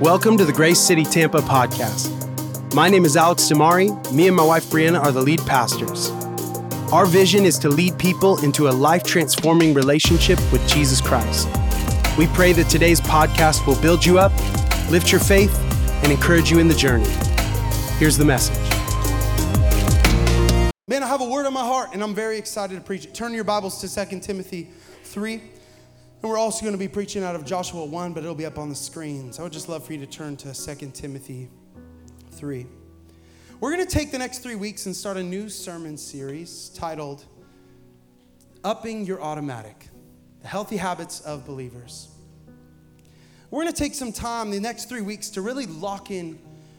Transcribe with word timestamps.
Welcome 0.00 0.36
to 0.38 0.44
the 0.44 0.52
Grace 0.52 0.80
City 0.80 1.04
Tampa 1.04 1.38
podcast. 1.38 2.10
My 2.74 2.88
name 2.88 3.04
is 3.04 3.16
Alex 3.16 3.44
DiMare. 3.44 4.12
Me 4.12 4.26
and 4.26 4.36
my 4.36 4.44
wife 4.44 4.64
Brianna 4.64 5.00
are 5.00 5.12
the 5.12 5.22
lead 5.22 5.38
pastors. 5.46 6.10
Our 6.92 7.06
vision 7.06 7.44
is 7.44 7.60
to 7.60 7.68
lead 7.68 7.96
people 7.96 8.42
into 8.42 8.68
a 8.68 8.72
life 8.72 9.04
transforming 9.04 9.72
relationship 9.72 10.40
with 10.50 10.66
Jesus 10.68 11.00
Christ. 11.00 11.46
We 12.18 12.26
pray 12.26 12.52
that 12.54 12.66
today's 12.68 13.00
podcast 13.00 13.68
will 13.68 13.80
build 13.80 14.04
you 14.04 14.18
up, 14.18 14.32
lift 14.90 15.12
your 15.12 15.20
faith, 15.20 15.56
and 16.02 16.10
encourage 16.10 16.50
you 16.50 16.58
in 16.58 16.66
the 16.66 16.74
journey. 16.74 17.08
Here's 17.98 18.18
the 18.18 18.24
message. 18.24 18.58
Man, 20.88 21.04
I 21.04 21.06
have 21.06 21.20
a 21.20 21.28
word 21.28 21.46
on 21.46 21.52
my 21.52 21.64
heart, 21.64 21.90
and 21.92 22.02
I'm 22.02 22.16
very 22.16 22.36
excited 22.36 22.74
to 22.74 22.80
preach 22.80 23.04
it. 23.04 23.14
Turn 23.14 23.32
your 23.32 23.44
Bibles 23.44 23.80
to 23.80 24.06
2 24.06 24.18
Timothy 24.18 24.70
3. 25.04 25.40
And 26.24 26.30
we're 26.30 26.38
also 26.38 26.62
going 26.62 26.72
to 26.72 26.78
be 26.78 26.88
preaching 26.88 27.22
out 27.22 27.34
of 27.34 27.44
Joshua 27.44 27.84
1, 27.84 28.14
but 28.14 28.22
it'll 28.22 28.34
be 28.34 28.46
up 28.46 28.56
on 28.56 28.70
the 28.70 28.74
screen. 28.74 29.30
So 29.30 29.42
I 29.42 29.44
would 29.44 29.52
just 29.52 29.68
love 29.68 29.84
for 29.84 29.92
you 29.92 29.98
to 29.98 30.06
turn 30.06 30.38
to 30.38 30.54
2 30.54 30.90
Timothy 30.94 31.50
3. 32.30 32.66
We're 33.60 33.70
going 33.70 33.86
to 33.86 33.92
take 33.92 34.10
the 34.10 34.16
next 34.16 34.38
three 34.38 34.54
weeks 34.54 34.86
and 34.86 34.96
start 34.96 35.18
a 35.18 35.22
new 35.22 35.50
sermon 35.50 35.98
series 35.98 36.70
titled 36.70 37.26
Upping 38.64 39.04
Your 39.04 39.20
Automatic 39.20 39.88
The 40.40 40.48
Healthy 40.48 40.78
Habits 40.78 41.20
of 41.20 41.44
Believers. 41.44 42.08
We're 43.50 43.60
going 43.60 43.74
to 43.74 43.78
take 43.78 43.94
some 43.94 44.10
time 44.10 44.50
the 44.50 44.60
next 44.60 44.88
three 44.88 45.02
weeks 45.02 45.28
to 45.28 45.42
really 45.42 45.66
lock 45.66 46.10
in 46.10 46.38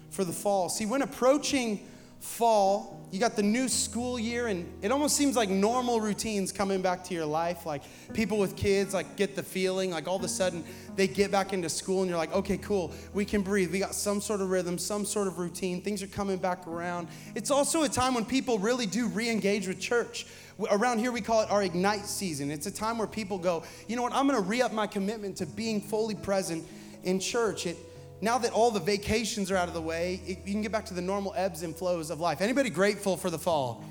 for 0.09 0.23
the 0.23 0.33
fall. 0.33 0.69
See, 0.69 0.87
when 0.87 1.03
approaching 1.03 1.87
fall, 2.19 3.04
you 3.15 3.21
got 3.21 3.37
the 3.37 3.43
new 3.43 3.69
school 3.69 4.19
year, 4.19 4.47
and 4.47 4.69
it 4.81 4.91
almost 4.91 5.15
seems 5.15 5.37
like 5.37 5.47
normal 5.47 6.01
routines 6.01 6.51
coming 6.51 6.81
back 6.81 7.01
to 7.05 7.13
your 7.13 7.25
life. 7.25 7.65
Like 7.65 7.81
people 8.11 8.37
with 8.37 8.57
kids, 8.57 8.93
like 8.93 9.15
get 9.15 9.37
the 9.37 9.41
feeling, 9.41 9.91
like 9.91 10.05
all 10.05 10.17
of 10.17 10.23
a 10.25 10.27
sudden 10.27 10.65
they 10.97 11.07
get 11.07 11.31
back 11.31 11.53
into 11.53 11.69
school, 11.69 12.01
and 12.01 12.09
you're 12.09 12.17
like, 12.17 12.33
okay, 12.33 12.57
cool, 12.57 12.91
we 13.13 13.23
can 13.23 13.41
breathe. 13.41 13.71
We 13.71 13.79
got 13.79 13.95
some 13.95 14.19
sort 14.19 14.41
of 14.41 14.49
rhythm, 14.49 14.77
some 14.77 15.05
sort 15.05 15.27
of 15.27 15.39
routine. 15.39 15.81
Things 15.81 16.03
are 16.03 16.07
coming 16.07 16.35
back 16.35 16.67
around. 16.67 17.07
It's 17.35 17.51
also 17.51 17.83
a 17.83 17.89
time 17.89 18.15
when 18.15 18.25
people 18.25 18.59
really 18.59 18.85
do 18.85 19.07
re 19.07 19.29
engage 19.29 19.65
with 19.65 19.79
church. 19.79 20.27
Around 20.69 20.99
here, 20.99 21.13
we 21.13 21.21
call 21.21 21.41
it 21.41 21.49
our 21.49 21.63
Ignite 21.63 22.05
season. 22.05 22.51
It's 22.51 22.67
a 22.67 22.71
time 22.71 22.97
where 22.97 23.07
people 23.07 23.37
go, 23.37 23.63
you 23.87 23.95
know 23.95 24.01
what, 24.01 24.13
I'm 24.13 24.27
gonna 24.27 24.41
re 24.41 24.61
up 24.61 24.73
my 24.73 24.87
commitment 24.87 25.37
to 25.37 25.45
being 25.45 25.79
fully 25.79 26.15
present 26.15 26.65
in 27.05 27.21
church. 27.21 27.65
It, 27.65 27.77
now 28.25 28.39
that 28.39 28.51
all 28.51 28.71
the 28.71 28.79
vacations 28.79 29.51
are 29.51 29.55
out 29.55 29.67
of 29.67 29.75
the 29.75 29.81
way, 29.81 30.19
it, 30.25 30.39
you 30.45 30.51
can 30.51 30.63
get 30.63 30.71
back 30.71 30.85
to 30.85 30.95
the 30.95 31.01
normal 31.01 31.31
ebbs 31.37 31.61
and 31.61 31.75
flows 31.75 32.09
of 32.09 32.19
life. 32.19 32.41
Anybody 32.41 32.71
grateful 32.71 33.15
for 33.17 33.29
the 33.29 33.37
fall? 33.37 33.83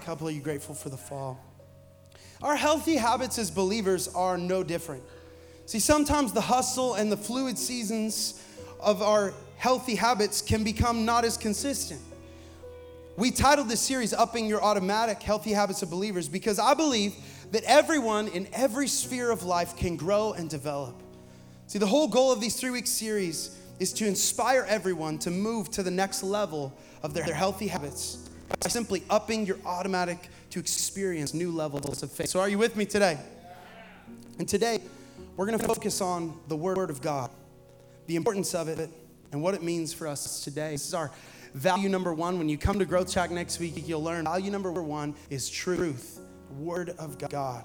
A 0.00 0.04
couple 0.04 0.26
of 0.26 0.34
you 0.34 0.40
grateful 0.40 0.74
for 0.74 0.88
the 0.88 0.96
fall. 0.96 1.38
Our 2.42 2.56
healthy 2.56 2.96
habits 2.96 3.38
as 3.38 3.50
believers 3.50 4.08
are 4.08 4.38
no 4.38 4.62
different. 4.62 5.02
See, 5.66 5.80
sometimes 5.80 6.32
the 6.32 6.40
hustle 6.40 6.94
and 6.94 7.12
the 7.12 7.16
fluid 7.16 7.58
seasons 7.58 8.42
of 8.80 9.02
our 9.02 9.34
healthy 9.58 9.96
habits 9.96 10.40
can 10.40 10.64
become 10.64 11.04
not 11.04 11.26
as 11.26 11.36
consistent. 11.36 12.00
We 13.18 13.30
titled 13.30 13.68
this 13.68 13.82
series 13.82 14.14
Upping 14.14 14.46
Your 14.46 14.64
Automatic 14.64 15.22
Healthy 15.22 15.52
Habits 15.52 15.82
of 15.82 15.90
Believers 15.90 16.26
because 16.26 16.58
I 16.58 16.72
believe 16.72 17.14
that 17.50 17.64
everyone 17.64 18.28
in 18.28 18.48
every 18.54 18.88
sphere 18.88 19.30
of 19.30 19.42
life 19.42 19.76
can 19.76 19.96
grow 19.96 20.32
and 20.32 20.48
develop. 20.48 20.94
See, 21.70 21.78
the 21.78 21.86
whole 21.86 22.08
goal 22.08 22.32
of 22.32 22.40
these 22.40 22.56
three 22.56 22.70
week 22.70 22.88
series 22.88 23.56
is 23.78 23.92
to 23.92 24.04
inspire 24.04 24.66
everyone 24.68 25.18
to 25.18 25.30
move 25.30 25.70
to 25.70 25.84
the 25.84 25.90
next 25.92 26.24
level 26.24 26.76
of 27.04 27.14
their, 27.14 27.22
healthy 27.22 27.68
habits 27.68 28.28
by 28.58 28.68
simply 28.68 29.04
upping 29.08 29.46
your 29.46 29.56
automatic 29.64 30.30
to 30.50 30.58
experience 30.58 31.32
new 31.32 31.52
levels 31.52 32.02
of 32.02 32.10
faith. 32.10 32.28
So, 32.28 32.40
are 32.40 32.48
you 32.48 32.58
with 32.58 32.74
me 32.74 32.86
today? 32.86 33.20
And 34.40 34.48
today, 34.48 34.80
we're 35.36 35.46
going 35.46 35.60
to 35.60 35.64
focus 35.64 36.00
on 36.00 36.36
the 36.48 36.56
Word 36.56 36.90
of 36.90 37.00
God, 37.00 37.30
the 38.08 38.16
importance 38.16 38.52
of 38.52 38.66
it, 38.66 38.90
and 39.30 39.40
what 39.40 39.54
it 39.54 39.62
means 39.62 39.94
for 39.94 40.08
us 40.08 40.42
today. 40.42 40.72
This 40.72 40.88
is 40.88 40.94
our 40.94 41.12
value 41.54 41.88
number 41.88 42.12
one. 42.12 42.36
When 42.36 42.48
you 42.48 42.58
come 42.58 42.80
to 42.80 42.84
Growth 42.84 43.12
Track 43.12 43.30
next 43.30 43.60
week, 43.60 43.86
you'll 43.86 44.02
learn 44.02 44.24
value 44.24 44.50
number 44.50 44.72
one 44.72 45.14
is 45.30 45.48
truth, 45.48 46.18
Word 46.58 46.96
of 46.98 47.16
God. 47.16 47.64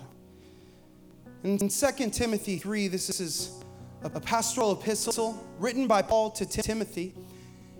In 1.44 1.58
2 1.58 1.70
Timothy 2.12 2.58
3, 2.58 2.88
this 2.88 3.20
is 3.20 3.65
a 4.04 4.20
pastoral 4.20 4.74
epistle 4.74 5.44
written 5.60 5.88
by 5.88 6.02
Paul 6.02 6.32
to 6.32 6.46
Timothy, 6.46 7.14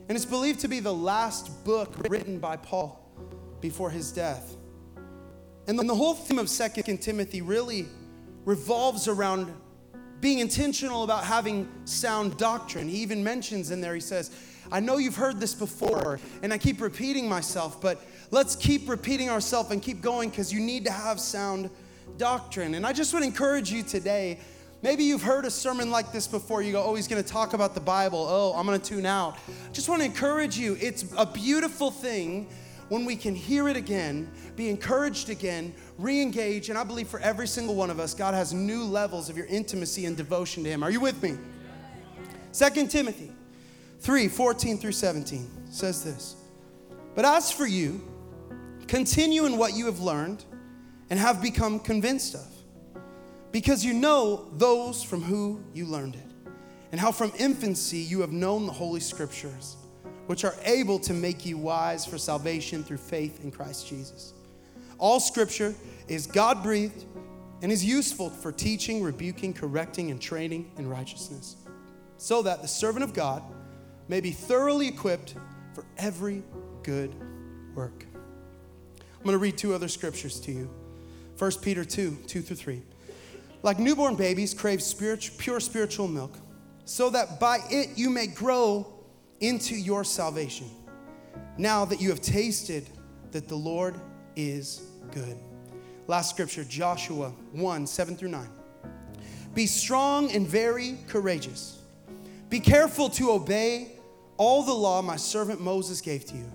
and 0.08 0.16
it's 0.16 0.26
believed 0.26 0.60
to 0.62 0.68
be 0.68 0.80
the 0.80 0.94
last 0.94 1.64
book 1.64 1.96
written 2.10 2.40
by 2.40 2.58
Paul 2.58 3.02
before 3.62 3.90
his 3.90 4.12
death. 4.12 4.56
And 5.68 5.78
the 5.80 5.96
whole 5.96 6.14
theme 6.14 6.40
of 6.40 6.50
2 6.50 6.98
Timothy 6.98 7.42
really 7.42 7.88
revolves 8.46 9.08
around 9.08 9.54
being 10.22 10.40
intentional 10.40 11.04
about 11.04 11.24
having 11.24 11.68
sound 11.86 12.38
doctrine. 12.38 12.88
He 12.88 12.98
even 12.98 13.24
mentions 13.24 13.72
in 13.72 13.82
there, 13.82 13.96
he 13.96 14.02
says, 14.02 14.32
I 14.72 14.80
know 14.80 14.98
you've 14.98 15.16
heard 15.16 15.40
this 15.40 15.54
before, 15.54 16.20
and 16.42 16.52
I 16.52 16.58
keep 16.58 16.82
repeating 16.82 17.30
myself, 17.30 17.80
but 17.82 18.04
let's 18.32 18.56
keep 18.56 18.90
repeating 18.90 19.30
ourselves 19.30 19.72
and 19.72 19.82
keep 19.82 20.02
going 20.02 20.30
because 20.30 20.52
you 20.52 20.60
need 20.60 20.86
to 20.86 20.92
have 20.92 21.20
sound 21.20 21.70
doctrine. 22.18 22.76
And 22.76 22.86
I 22.86 22.94
just 22.94 23.14
would 23.14 23.24
encourage 23.24 23.72
you 23.72 23.84
today 23.84 24.40
Maybe 24.86 25.04
you've 25.04 25.24
heard 25.24 25.46
a 25.46 25.50
sermon 25.50 25.90
like 25.90 26.12
this 26.12 26.28
before. 26.28 26.62
You 26.62 26.72
go, 26.72 26.84
oh, 26.84 26.94
he's 26.94 27.08
going 27.08 27.22
to 27.22 27.28
talk 27.28 27.54
about 27.54 27.74
the 27.74 27.80
Bible. 27.80 28.24
Oh, 28.30 28.54
I'm 28.56 28.68
going 28.68 28.80
to 28.80 28.88
tune 28.88 29.08
out. 29.08 29.36
Just 29.74 29.90
want 29.90 30.02
to 30.02 30.06
encourage 30.06 30.60
you. 30.60 30.78
It's 30.80 31.12
a 31.18 31.26
beautiful 31.26 31.90
thing 31.90 32.48
when 32.90 33.04
we 33.04 33.16
can 33.16 33.34
hear 33.34 33.68
it 33.68 33.78
again, 33.78 34.32
be 34.56 34.70
encouraged 34.70 35.32
again, 35.32 35.74
re 35.98 36.22
engage. 36.22 36.70
And 36.70 36.78
I 36.78 36.84
believe 36.84 37.08
for 37.08 37.20
every 37.22 37.48
single 37.48 37.74
one 37.74 37.90
of 37.90 38.00
us, 38.00 38.14
God 38.14 38.36
has 38.36 38.54
new 38.54 38.84
levels 38.84 39.28
of 39.28 39.36
your 39.36 39.48
intimacy 39.48 40.06
and 40.06 40.16
devotion 40.16 40.64
to 40.66 40.70
Him. 40.70 40.84
Are 40.84 40.92
you 40.92 41.00
with 41.00 41.20
me? 41.24 41.36
2 42.54 42.86
Timothy 42.86 43.32
3 44.02 44.28
14 44.28 44.78
through 44.78 44.92
17 44.92 45.50
says 45.72 46.04
this 46.04 46.36
But 47.16 47.26
as 47.26 47.52
for 47.52 47.66
you, 47.66 48.08
continue 48.86 49.48
in 49.48 49.58
what 49.58 49.76
you 49.76 49.88
have 49.88 50.00
learned 50.00 50.46
and 51.10 51.18
have 51.18 51.42
become 51.42 51.80
convinced 51.80 52.36
of 52.36 52.55
because 53.56 53.86
you 53.86 53.94
know 53.94 54.50
those 54.58 55.02
from 55.02 55.22
who 55.22 55.64
you 55.74 55.86
learned 55.86 56.16
it, 56.16 56.52
and 56.92 57.00
how 57.00 57.10
from 57.10 57.32
infancy 57.40 58.00
you 58.00 58.20
have 58.20 58.34
known 58.34 58.66
the 58.66 58.72
Holy 58.74 59.00
Scriptures, 59.00 59.78
which 60.26 60.44
are 60.44 60.56
able 60.66 61.00
to 61.00 61.14
make 61.14 61.46
you 61.46 61.58
wise 61.58 62.06
for 62.06 62.18
salvation 62.18 62.84
through 62.84 62.98
faith 62.98 63.46
in 63.46 63.52
Christ 63.52 63.88
Jesus. 63.88 64.34
All 64.98 65.22
Scripture 65.22 65.74
is 66.10 66.28
God 66.28 66.64
breathed 66.64 67.06
and 67.62 67.72
is 67.72 67.86
useful 67.86 68.30
for 68.30 68.52
teaching, 68.52 69.02
rebuking, 69.02 69.54
correcting, 69.54 70.12
and 70.12 70.22
training 70.22 70.70
in 70.78 70.90
righteousness, 70.90 71.56
so 72.18 72.42
that 72.42 72.62
the 72.62 72.68
servant 72.68 73.06
of 73.06 73.14
God 73.14 73.42
may 74.10 74.20
be 74.20 74.32
thoroughly 74.32 74.90
equipped 74.90 75.36
for 75.74 75.86
every 75.98 76.44
good 76.84 77.16
work. 77.74 78.06
I'm 78.98 79.24
going 79.24 79.32
to 79.32 79.38
read 79.38 79.58
two 79.58 79.74
other 79.74 79.88
scriptures 79.88 80.42
to 80.42 80.52
you 80.52 80.70
1 81.38 81.52
Peter 81.62 81.86
2 81.86 82.18
2 82.28 82.42
through 82.42 82.56
3. 82.58 82.84
Like 83.66 83.80
newborn 83.80 84.14
babies 84.14 84.54
crave 84.54 84.84
spiritual, 84.84 85.36
pure 85.40 85.60
spiritual 85.60 86.08
milk, 86.08 86.38
so 86.86 87.10
that 87.10 87.40
by 87.40 87.62
it 87.72 87.98
you 87.98 88.12
may 88.12 88.28
grow 88.28 88.86
into 89.40 89.74
your 89.74 90.04
salvation. 90.04 90.70
Now 91.58 91.84
that 91.86 92.00
you 92.00 92.10
have 92.10 92.22
tasted 92.22 92.88
that 93.32 93.48
the 93.48 93.56
Lord 93.56 94.00
is 94.36 94.84
good. 95.12 95.36
Last 96.06 96.30
scripture, 96.30 96.64
Joshua 96.64 97.30
1 97.54 97.88
7 97.88 98.16
through 98.16 98.30
9. 98.30 98.48
Be 99.56 99.66
strong 99.66 100.32
and 100.32 100.48
very 100.48 101.00
courageous. 101.08 101.80
Be 102.50 102.60
careful 102.60 103.10
to 103.10 103.32
obey 103.32 103.94
all 104.38 104.62
the 104.62 104.76
law 104.76 105.02
my 105.02 105.16
servant 105.16 105.60
Moses 105.60 106.02
gave 106.02 106.24
to 106.26 106.36
you. 106.36 106.52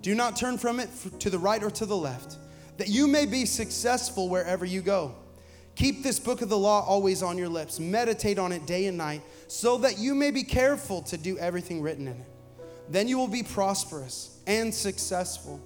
Do 0.00 0.14
not 0.14 0.36
turn 0.36 0.58
from 0.58 0.78
it 0.78 0.90
to 1.18 1.28
the 1.28 1.40
right 1.40 1.60
or 1.60 1.72
to 1.72 1.86
the 1.86 1.96
left, 1.96 2.36
that 2.76 2.86
you 2.86 3.08
may 3.08 3.26
be 3.26 3.46
successful 3.46 4.28
wherever 4.28 4.64
you 4.64 4.80
go. 4.80 5.16
Keep 5.74 6.02
this 6.02 6.18
book 6.18 6.42
of 6.42 6.48
the 6.48 6.58
law 6.58 6.84
always 6.84 7.22
on 7.22 7.38
your 7.38 7.48
lips. 7.48 7.80
Meditate 7.80 8.38
on 8.38 8.52
it 8.52 8.66
day 8.66 8.86
and 8.86 8.98
night, 8.98 9.22
so 9.48 9.78
that 9.78 9.98
you 9.98 10.14
may 10.14 10.30
be 10.30 10.42
careful 10.42 11.02
to 11.02 11.16
do 11.16 11.38
everything 11.38 11.80
written 11.80 12.08
in 12.08 12.14
it. 12.14 12.26
Then 12.88 13.08
you 13.08 13.16
will 13.16 13.28
be 13.28 13.42
prosperous 13.42 14.38
and 14.46 14.72
successful. 14.72 15.60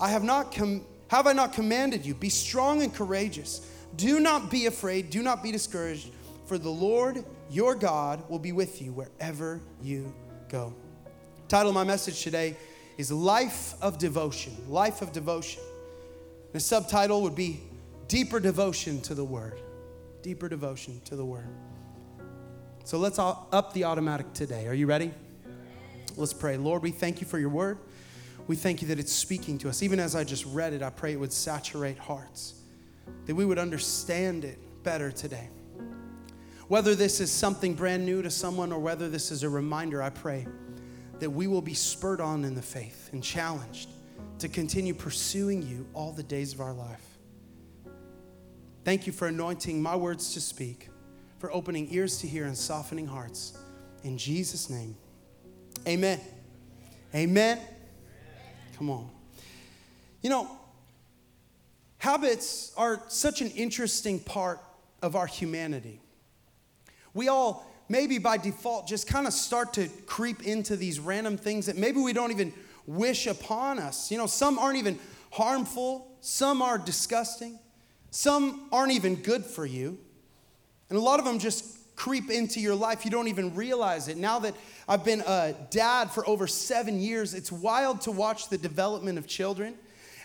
I 0.00 0.10
have 0.10 0.24
not 0.24 0.54
com- 0.54 0.84
have 1.08 1.26
I 1.26 1.32
not 1.32 1.52
commanded 1.52 2.04
you? 2.04 2.14
Be 2.14 2.30
strong 2.30 2.82
and 2.82 2.92
courageous. 2.92 3.70
Do 3.96 4.20
not 4.20 4.50
be 4.50 4.66
afraid, 4.66 5.10
do 5.10 5.22
not 5.22 5.42
be 5.42 5.52
discouraged, 5.52 6.10
for 6.46 6.58
the 6.58 6.70
Lord 6.70 7.24
your 7.50 7.74
God 7.74 8.28
will 8.28 8.38
be 8.38 8.52
with 8.52 8.82
you 8.82 8.92
wherever 8.92 9.60
you 9.82 10.12
go. 10.48 10.74
Title 11.48 11.68
of 11.68 11.74
my 11.74 11.84
message 11.84 12.22
today 12.22 12.56
is 12.98 13.12
Life 13.12 13.74
of 13.80 13.98
Devotion. 13.98 14.56
Life 14.68 15.00
of 15.00 15.12
Devotion. 15.12 15.62
The 16.52 16.60
subtitle 16.60 17.22
would 17.22 17.34
be 17.36 17.60
deeper 18.08 18.40
devotion 18.40 19.00
to 19.02 19.14
the 19.14 19.24
word. 19.24 19.60
Deeper 20.22 20.48
devotion 20.48 21.00
to 21.04 21.16
the 21.16 21.24
word. 21.24 21.48
So 22.84 22.98
let's 22.98 23.18
up 23.18 23.72
the 23.72 23.84
automatic 23.84 24.32
today. 24.32 24.66
Are 24.66 24.74
you 24.74 24.86
ready? 24.86 25.12
Let's 26.16 26.32
pray. 26.32 26.56
Lord, 26.56 26.82
we 26.82 26.92
thank 26.92 27.20
you 27.20 27.26
for 27.26 27.38
your 27.38 27.48
word. 27.48 27.78
We 28.46 28.56
thank 28.56 28.80
you 28.80 28.88
that 28.88 28.98
it's 28.98 29.12
speaking 29.12 29.58
to 29.58 29.68
us. 29.68 29.82
Even 29.82 29.98
as 29.98 30.14
I 30.14 30.22
just 30.24 30.46
read 30.46 30.72
it, 30.72 30.82
I 30.82 30.90
pray 30.90 31.12
it 31.12 31.20
would 31.20 31.32
saturate 31.32 31.98
hearts, 31.98 32.54
that 33.26 33.34
we 33.34 33.44
would 33.44 33.58
understand 33.58 34.44
it 34.44 34.58
better 34.84 35.10
today. 35.10 35.48
Whether 36.68 36.94
this 36.94 37.20
is 37.20 37.30
something 37.30 37.74
brand 37.74 38.04
new 38.04 38.22
to 38.22 38.30
someone 38.30 38.72
or 38.72 38.78
whether 38.78 39.08
this 39.08 39.30
is 39.30 39.42
a 39.42 39.48
reminder, 39.48 40.02
I 40.02 40.10
pray 40.10 40.46
that 41.18 41.30
we 41.30 41.46
will 41.46 41.62
be 41.62 41.74
spurred 41.74 42.20
on 42.20 42.44
in 42.44 42.54
the 42.54 42.62
faith 42.62 43.10
and 43.12 43.22
challenged 43.22 43.88
to 44.38 44.48
continue 44.48 44.94
pursuing 44.94 45.62
you 45.62 45.86
all 45.92 46.12
the 46.12 46.22
days 46.22 46.52
of 46.52 46.60
our 46.60 46.72
life. 46.72 47.05
Thank 48.86 49.08
you 49.08 49.12
for 49.12 49.26
anointing 49.26 49.82
my 49.82 49.96
words 49.96 50.32
to 50.34 50.40
speak, 50.40 50.90
for 51.40 51.52
opening 51.52 51.88
ears 51.90 52.18
to 52.20 52.28
hear 52.28 52.44
and 52.44 52.56
softening 52.56 53.08
hearts. 53.08 53.58
In 54.04 54.16
Jesus' 54.16 54.70
name, 54.70 54.94
amen. 55.88 56.20
Amen. 57.12 57.58
Come 58.78 58.90
on. 58.90 59.10
You 60.22 60.30
know, 60.30 60.48
habits 61.98 62.72
are 62.76 63.02
such 63.08 63.40
an 63.40 63.50
interesting 63.50 64.20
part 64.20 64.60
of 65.02 65.16
our 65.16 65.26
humanity. 65.26 65.98
We 67.12 67.26
all, 67.26 67.68
maybe 67.88 68.18
by 68.18 68.36
default, 68.36 68.86
just 68.86 69.08
kind 69.08 69.26
of 69.26 69.32
start 69.32 69.72
to 69.72 69.88
creep 70.06 70.46
into 70.46 70.76
these 70.76 71.00
random 71.00 71.38
things 71.38 71.66
that 71.66 71.76
maybe 71.76 71.98
we 71.98 72.12
don't 72.12 72.30
even 72.30 72.52
wish 72.86 73.26
upon 73.26 73.80
us. 73.80 74.12
You 74.12 74.18
know, 74.18 74.28
some 74.28 74.60
aren't 74.60 74.78
even 74.78 75.00
harmful, 75.32 76.06
some 76.20 76.62
are 76.62 76.78
disgusting, 76.78 77.58
some 78.16 78.66
aren't 78.72 78.92
even 78.92 79.16
good 79.16 79.44
for 79.44 79.66
you. 79.66 79.98
And 80.88 80.98
a 80.98 81.02
lot 81.02 81.18
of 81.18 81.26
them 81.26 81.38
just 81.38 81.76
creep 81.96 82.30
into 82.30 82.60
your 82.60 82.74
life. 82.74 83.04
You 83.04 83.10
don't 83.10 83.28
even 83.28 83.54
realize 83.54 84.08
it. 84.08 84.16
Now 84.16 84.38
that 84.38 84.54
I've 84.88 85.04
been 85.04 85.20
a 85.26 85.54
dad 85.68 86.10
for 86.10 86.26
over 86.26 86.46
seven 86.46 86.98
years, 86.98 87.34
it's 87.34 87.52
wild 87.52 88.00
to 88.02 88.10
watch 88.10 88.48
the 88.48 88.56
development 88.56 89.18
of 89.18 89.26
children, 89.26 89.74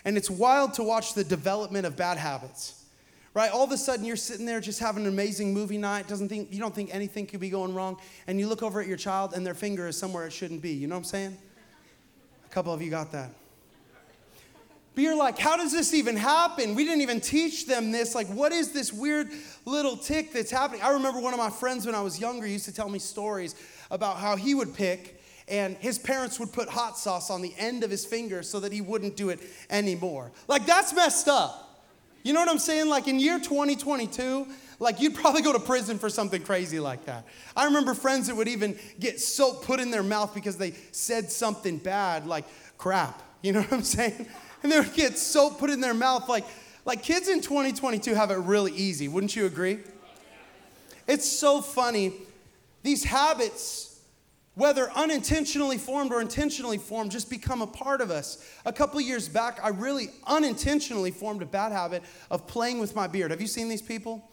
and 0.06 0.16
it's 0.16 0.30
wild 0.30 0.72
to 0.74 0.82
watch 0.82 1.12
the 1.12 1.22
development 1.22 1.84
of 1.84 1.94
bad 1.94 2.16
habits. 2.16 2.82
Right? 3.34 3.50
All 3.50 3.62
of 3.62 3.72
a 3.72 3.76
sudden 3.76 4.06
you're 4.06 4.16
sitting 4.16 4.46
there 4.46 4.62
just 4.62 4.80
having 4.80 5.02
an 5.02 5.08
amazing 5.10 5.52
movie 5.52 5.76
night, 5.76 6.08
doesn't 6.08 6.30
think 6.30 6.50
you 6.50 6.60
don't 6.60 6.74
think 6.74 6.94
anything 6.94 7.26
could 7.26 7.40
be 7.40 7.50
going 7.50 7.74
wrong, 7.74 7.98
and 8.26 8.40
you 8.40 8.46
look 8.46 8.62
over 8.62 8.80
at 8.80 8.86
your 8.86 8.96
child 8.96 9.34
and 9.34 9.44
their 9.44 9.54
finger 9.54 9.86
is 9.86 9.98
somewhere 9.98 10.26
it 10.26 10.32
shouldn't 10.32 10.62
be. 10.62 10.72
You 10.72 10.86
know 10.86 10.94
what 10.94 11.00
I'm 11.00 11.04
saying? 11.04 11.36
A 12.46 12.48
couple 12.48 12.72
of 12.72 12.80
you 12.80 12.88
got 12.88 13.12
that. 13.12 13.32
But 14.94 15.02
you're 15.02 15.16
like, 15.16 15.38
how 15.38 15.56
does 15.56 15.72
this 15.72 15.94
even 15.94 16.16
happen? 16.16 16.74
We 16.74 16.84
didn't 16.84 17.00
even 17.00 17.20
teach 17.20 17.66
them 17.66 17.92
this. 17.92 18.14
Like, 18.14 18.26
what 18.28 18.52
is 18.52 18.72
this 18.72 18.92
weird 18.92 19.28
little 19.64 19.96
tick 19.96 20.32
that's 20.32 20.50
happening? 20.50 20.82
I 20.82 20.90
remember 20.92 21.18
one 21.18 21.32
of 21.32 21.38
my 21.38 21.48
friends 21.48 21.86
when 21.86 21.94
I 21.94 22.02
was 22.02 22.20
younger 22.20 22.46
used 22.46 22.66
to 22.66 22.74
tell 22.74 22.90
me 22.90 22.98
stories 22.98 23.54
about 23.90 24.18
how 24.18 24.36
he 24.36 24.54
would 24.54 24.74
pick 24.74 25.20
and 25.48 25.76
his 25.78 25.98
parents 25.98 26.38
would 26.38 26.52
put 26.52 26.68
hot 26.68 26.98
sauce 26.98 27.30
on 27.30 27.42
the 27.42 27.54
end 27.58 27.84
of 27.84 27.90
his 27.90 28.04
finger 28.04 28.42
so 28.42 28.60
that 28.60 28.72
he 28.72 28.80
wouldn't 28.80 29.16
do 29.16 29.30
it 29.30 29.40
anymore. 29.70 30.30
Like, 30.46 30.66
that's 30.66 30.94
messed 30.94 31.28
up. 31.28 31.84
You 32.22 32.32
know 32.32 32.40
what 32.40 32.48
I'm 32.48 32.58
saying? 32.58 32.88
Like, 32.88 33.08
in 33.08 33.18
year 33.18 33.38
2022, 33.38 34.46
like 34.82 35.00
you'd 35.00 35.14
probably 35.14 35.42
go 35.42 35.52
to 35.52 35.60
prison 35.60 35.98
for 35.98 36.10
something 36.10 36.42
crazy 36.42 36.80
like 36.80 37.04
that. 37.04 37.24
I 37.56 37.66
remember 37.66 37.94
friends 37.94 38.26
that 38.26 38.34
would 38.34 38.48
even 38.48 38.76
get 38.98 39.20
soap 39.20 39.64
put 39.64 39.78
in 39.78 39.90
their 39.92 40.02
mouth 40.02 40.34
because 40.34 40.56
they 40.56 40.72
said 40.90 41.30
something 41.30 41.78
bad, 41.78 42.26
like 42.26 42.44
crap. 42.78 43.22
You 43.42 43.52
know 43.52 43.60
what 43.60 43.72
I'm 43.72 43.82
saying? 43.82 44.26
And 44.62 44.70
they 44.70 44.78
would 44.78 44.94
get 44.94 45.18
soap 45.18 45.58
put 45.58 45.70
in 45.70 45.80
their 45.80 45.94
mouth. 45.94 46.28
Like, 46.28 46.44
like 46.84 47.02
kids 47.02 47.28
in 47.28 47.40
2022 47.40 48.14
have 48.14 48.30
it 48.30 48.36
really 48.36 48.72
easy. 48.72 49.08
Wouldn't 49.08 49.34
you 49.34 49.46
agree? 49.46 49.78
It's 51.06 51.28
so 51.28 51.60
funny. 51.60 52.12
These 52.82 53.04
habits, 53.04 54.00
whether 54.54 54.90
unintentionally 54.92 55.78
formed 55.78 56.12
or 56.12 56.20
intentionally 56.20 56.78
formed, 56.78 57.10
just 57.10 57.30
become 57.30 57.62
a 57.62 57.66
part 57.66 58.00
of 58.00 58.10
us. 58.10 58.44
A 58.64 58.72
couple 58.72 59.00
years 59.00 59.28
back, 59.28 59.58
I 59.62 59.68
really 59.68 60.10
unintentionally 60.26 61.10
formed 61.10 61.42
a 61.42 61.46
bad 61.46 61.72
habit 61.72 62.02
of 62.30 62.46
playing 62.46 62.78
with 62.78 62.94
my 62.94 63.06
beard. 63.06 63.30
Have 63.30 63.40
you 63.40 63.46
seen 63.46 63.68
these 63.68 63.82
people? 63.82 64.28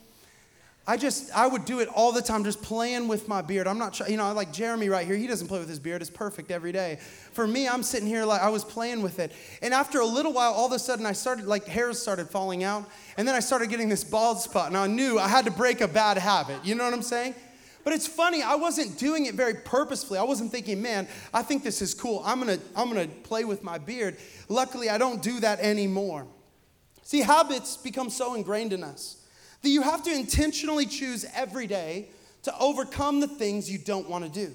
I 0.89 0.97
just, 0.97 1.31
I 1.35 1.45
would 1.45 1.65
do 1.65 1.81
it 1.81 1.87
all 1.87 2.11
the 2.11 2.21
time, 2.23 2.43
just 2.43 2.63
playing 2.63 3.07
with 3.07 3.27
my 3.27 3.43
beard. 3.43 3.67
I'm 3.67 3.77
not, 3.77 3.99
you 4.09 4.17
know, 4.17 4.33
like 4.33 4.51
Jeremy 4.51 4.89
right 4.89 5.05
here, 5.05 5.15
he 5.15 5.27
doesn't 5.27 5.47
play 5.47 5.59
with 5.59 5.69
his 5.69 5.77
beard. 5.77 6.01
It's 6.01 6.09
perfect 6.09 6.49
every 6.49 6.71
day. 6.71 6.97
For 7.31 7.45
me, 7.45 7.67
I'm 7.67 7.83
sitting 7.83 8.07
here 8.07 8.25
like 8.25 8.41
I 8.41 8.49
was 8.49 8.65
playing 8.65 9.03
with 9.03 9.19
it. 9.19 9.31
And 9.61 9.71
after 9.71 9.99
a 9.99 10.05
little 10.05 10.33
while, 10.33 10.51
all 10.51 10.65
of 10.65 10.71
a 10.71 10.79
sudden, 10.79 11.05
I 11.05 11.11
started, 11.11 11.45
like, 11.45 11.67
hairs 11.67 12.01
started 12.01 12.27
falling 12.27 12.63
out. 12.63 12.89
And 13.17 13.27
then 13.27 13.35
I 13.35 13.39
started 13.39 13.69
getting 13.69 13.87
this 13.87 14.03
bald 14.03 14.39
spot. 14.39 14.69
And 14.69 14.75
I 14.75 14.87
knew 14.87 15.19
I 15.19 15.27
had 15.27 15.45
to 15.45 15.51
break 15.51 15.81
a 15.81 15.87
bad 15.87 16.17
habit. 16.17 16.65
You 16.65 16.73
know 16.73 16.85
what 16.85 16.95
I'm 16.95 17.03
saying? 17.03 17.35
But 17.83 17.93
it's 17.93 18.07
funny, 18.07 18.41
I 18.41 18.55
wasn't 18.55 18.97
doing 18.97 19.27
it 19.27 19.35
very 19.35 19.53
purposefully. 19.53 20.17
I 20.17 20.23
wasn't 20.23 20.51
thinking, 20.51 20.81
man, 20.81 21.07
I 21.31 21.43
think 21.43 21.63
this 21.63 21.83
is 21.83 21.93
cool. 21.93 22.23
I'm 22.25 22.39
gonna, 22.39 22.57
I'm 22.75 22.87
gonna 22.87 23.07
play 23.07 23.45
with 23.45 23.63
my 23.63 23.77
beard. 23.77 24.17
Luckily, 24.47 24.89
I 24.89 24.97
don't 24.97 25.21
do 25.21 25.39
that 25.41 25.59
anymore. 25.59 26.25
See, 27.03 27.19
habits 27.19 27.77
become 27.77 28.09
so 28.09 28.33
ingrained 28.33 28.73
in 28.73 28.83
us 28.83 29.18
that 29.61 29.69
you 29.69 29.81
have 29.81 30.03
to 30.03 30.11
intentionally 30.11 30.85
choose 30.85 31.25
every 31.35 31.67
day 31.67 32.09
to 32.43 32.57
overcome 32.59 33.19
the 33.19 33.27
things 33.27 33.69
you 33.69 33.77
don't 33.77 34.09
want 34.09 34.23
to 34.25 34.29
do. 34.47 34.53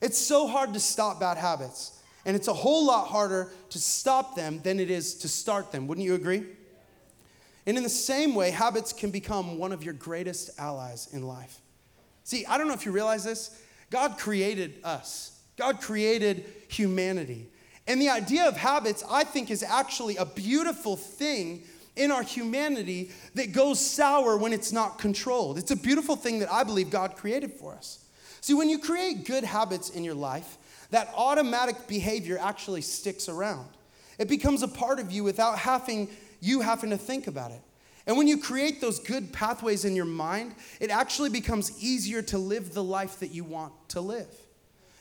It's 0.00 0.18
so 0.18 0.46
hard 0.46 0.74
to 0.74 0.80
stop 0.80 1.20
bad 1.20 1.38
habits, 1.38 2.02
and 2.24 2.36
it's 2.36 2.48
a 2.48 2.52
whole 2.52 2.86
lot 2.86 3.08
harder 3.08 3.50
to 3.70 3.78
stop 3.78 4.36
them 4.36 4.60
than 4.62 4.78
it 4.78 4.90
is 4.90 5.14
to 5.16 5.28
start 5.28 5.72
them. 5.72 5.86
Wouldn't 5.86 6.06
you 6.06 6.14
agree? 6.14 6.44
And 7.66 7.76
in 7.76 7.82
the 7.82 7.88
same 7.88 8.34
way, 8.34 8.50
habits 8.50 8.92
can 8.92 9.10
become 9.10 9.58
one 9.58 9.72
of 9.72 9.82
your 9.82 9.94
greatest 9.94 10.50
allies 10.58 11.08
in 11.12 11.22
life. 11.22 11.60
See, 12.22 12.44
I 12.46 12.58
don't 12.58 12.68
know 12.68 12.74
if 12.74 12.86
you 12.86 12.92
realize 12.92 13.24
this. 13.24 13.62
God 13.90 14.18
created 14.18 14.74
us, 14.84 15.40
God 15.56 15.80
created 15.80 16.44
humanity. 16.68 17.48
And 17.88 18.02
the 18.02 18.08
idea 18.08 18.48
of 18.48 18.56
habits, 18.56 19.04
I 19.08 19.22
think, 19.22 19.48
is 19.48 19.62
actually 19.62 20.16
a 20.16 20.24
beautiful 20.24 20.96
thing 20.96 21.62
in 21.96 22.10
our 22.10 22.22
humanity 22.22 23.10
that 23.34 23.52
goes 23.52 23.84
sour 23.84 24.36
when 24.36 24.52
it's 24.52 24.72
not 24.72 24.98
controlled. 24.98 25.58
It's 25.58 25.70
a 25.70 25.76
beautiful 25.76 26.16
thing 26.16 26.38
that 26.40 26.52
I 26.52 26.62
believe 26.64 26.90
God 26.90 27.16
created 27.16 27.52
for 27.52 27.74
us. 27.74 28.04
See, 28.40 28.54
when 28.54 28.68
you 28.68 28.78
create 28.78 29.24
good 29.26 29.44
habits 29.44 29.90
in 29.90 30.04
your 30.04 30.14
life, 30.14 30.58
that 30.90 31.12
automatic 31.16 31.88
behavior 31.88 32.38
actually 32.40 32.82
sticks 32.82 33.28
around. 33.28 33.68
It 34.18 34.28
becomes 34.28 34.62
a 34.62 34.68
part 34.68 35.00
of 35.00 35.10
you 35.10 35.24
without 35.24 35.58
having 35.58 36.08
you 36.40 36.60
having 36.60 36.90
to 36.90 36.98
think 36.98 37.26
about 37.26 37.50
it. 37.50 37.60
And 38.06 38.16
when 38.16 38.28
you 38.28 38.38
create 38.38 38.80
those 38.80 39.00
good 39.00 39.32
pathways 39.32 39.84
in 39.84 39.96
your 39.96 40.04
mind, 40.04 40.54
it 40.80 40.90
actually 40.90 41.30
becomes 41.30 41.82
easier 41.82 42.22
to 42.22 42.38
live 42.38 42.72
the 42.72 42.84
life 42.84 43.18
that 43.20 43.32
you 43.32 43.42
want 43.42 43.72
to 43.88 44.00
live. 44.00 44.28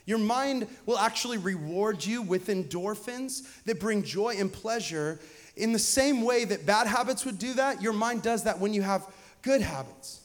Your 0.05 0.17
mind 0.17 0.67
will 0.85 0.97
actually 0.97 1.37
reward 1.37 2.03
you 2.03 2.21
with 2.21 2.47
endorphins 2.47 3.63
that 3.65 3.79
bring 3.79 4.03
joy 4.03 4.35
and 4.39 4.51
pleasure 4.51 5.19
in 5.55 5.71
the 5.71 5.79
same 5.79 6.21
way 6.21 6.45
that 6.45 6.65
bad 6.65 6.87
habits 6.87 7.25
would 7.25 7.39
do 7.39 7.53
that, 7.53 7.81
your 7.81 7.93
mind 7.93 8.21
does 8.21 8.43
that 8.43 8.59
when 8.59 8.73
you 8.73 8.81
have 8.81 9.07
good 9.41 9.61
habits. 9.61 10.21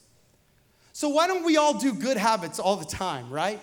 So, 0.93 1.09
why 1.09 1.27
don't 1.27 1.45
we 1.45 1.57
all 1.57 1.79
do 1.79 1.95
good 1.95 2.17
habits 2.17 2.59
all 2.59 2.77
the 2.77 2.85
time, 2.85 3.31
right? 3.31 3.61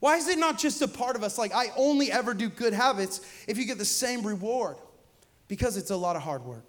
Why 0.00 0.16
is 0.16 0.28
it 0.28 0.38
not 0.38 0.58
just 0.58 0.82
a 0.82 0.88
part 0.88 1.16
of 1.16 1.22
us? 1.22 1.38
Like, 1.38 1.54
I 1.54 1.72
only 1.76 2.10
ever 2.10 2.34
do 2.34 2.48
good 2.48 2.72
habits 2.72 3.20
if 3.46 3.56
you 3.56 3.64
get 3.64 3.78
the 3.78 3.84
same 3.84 4.22
reward. 4.22 4.76
Because 5.46 5.76
it's 5.76 5.90
a 5.90 5.96
lot 5.96 6.16
of 6.16 6.22
hard 6.22 6.44
work. 6.44 6.66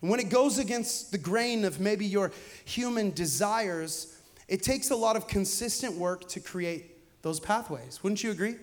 And 0.00 0.10
when 0.10 0.20
it 0.20 0.30
goes 0.30 0.58
against 0.58 1.12
the 1.12 1.18
grain 1.18 1.64
of 1.64 1.80
maybe 1.80 2.06
your 2.06 2.30
human 2.64 3.10
desires, 3.10 4.16
it 4.48 4.62
takes 4.62 4.90
a 4.90 4.96
lot 4.96 5.16
of 5.16 5.26
consistent 5.26 5.94
work 5.94 6.28
to 6.28 6.40
create 6.40 7.22
those 7.22 7.40
pathways. 7.40 8.02
Wouldn't 8.02 8.22
you 8.22 8.30
agree? 8.30 8.56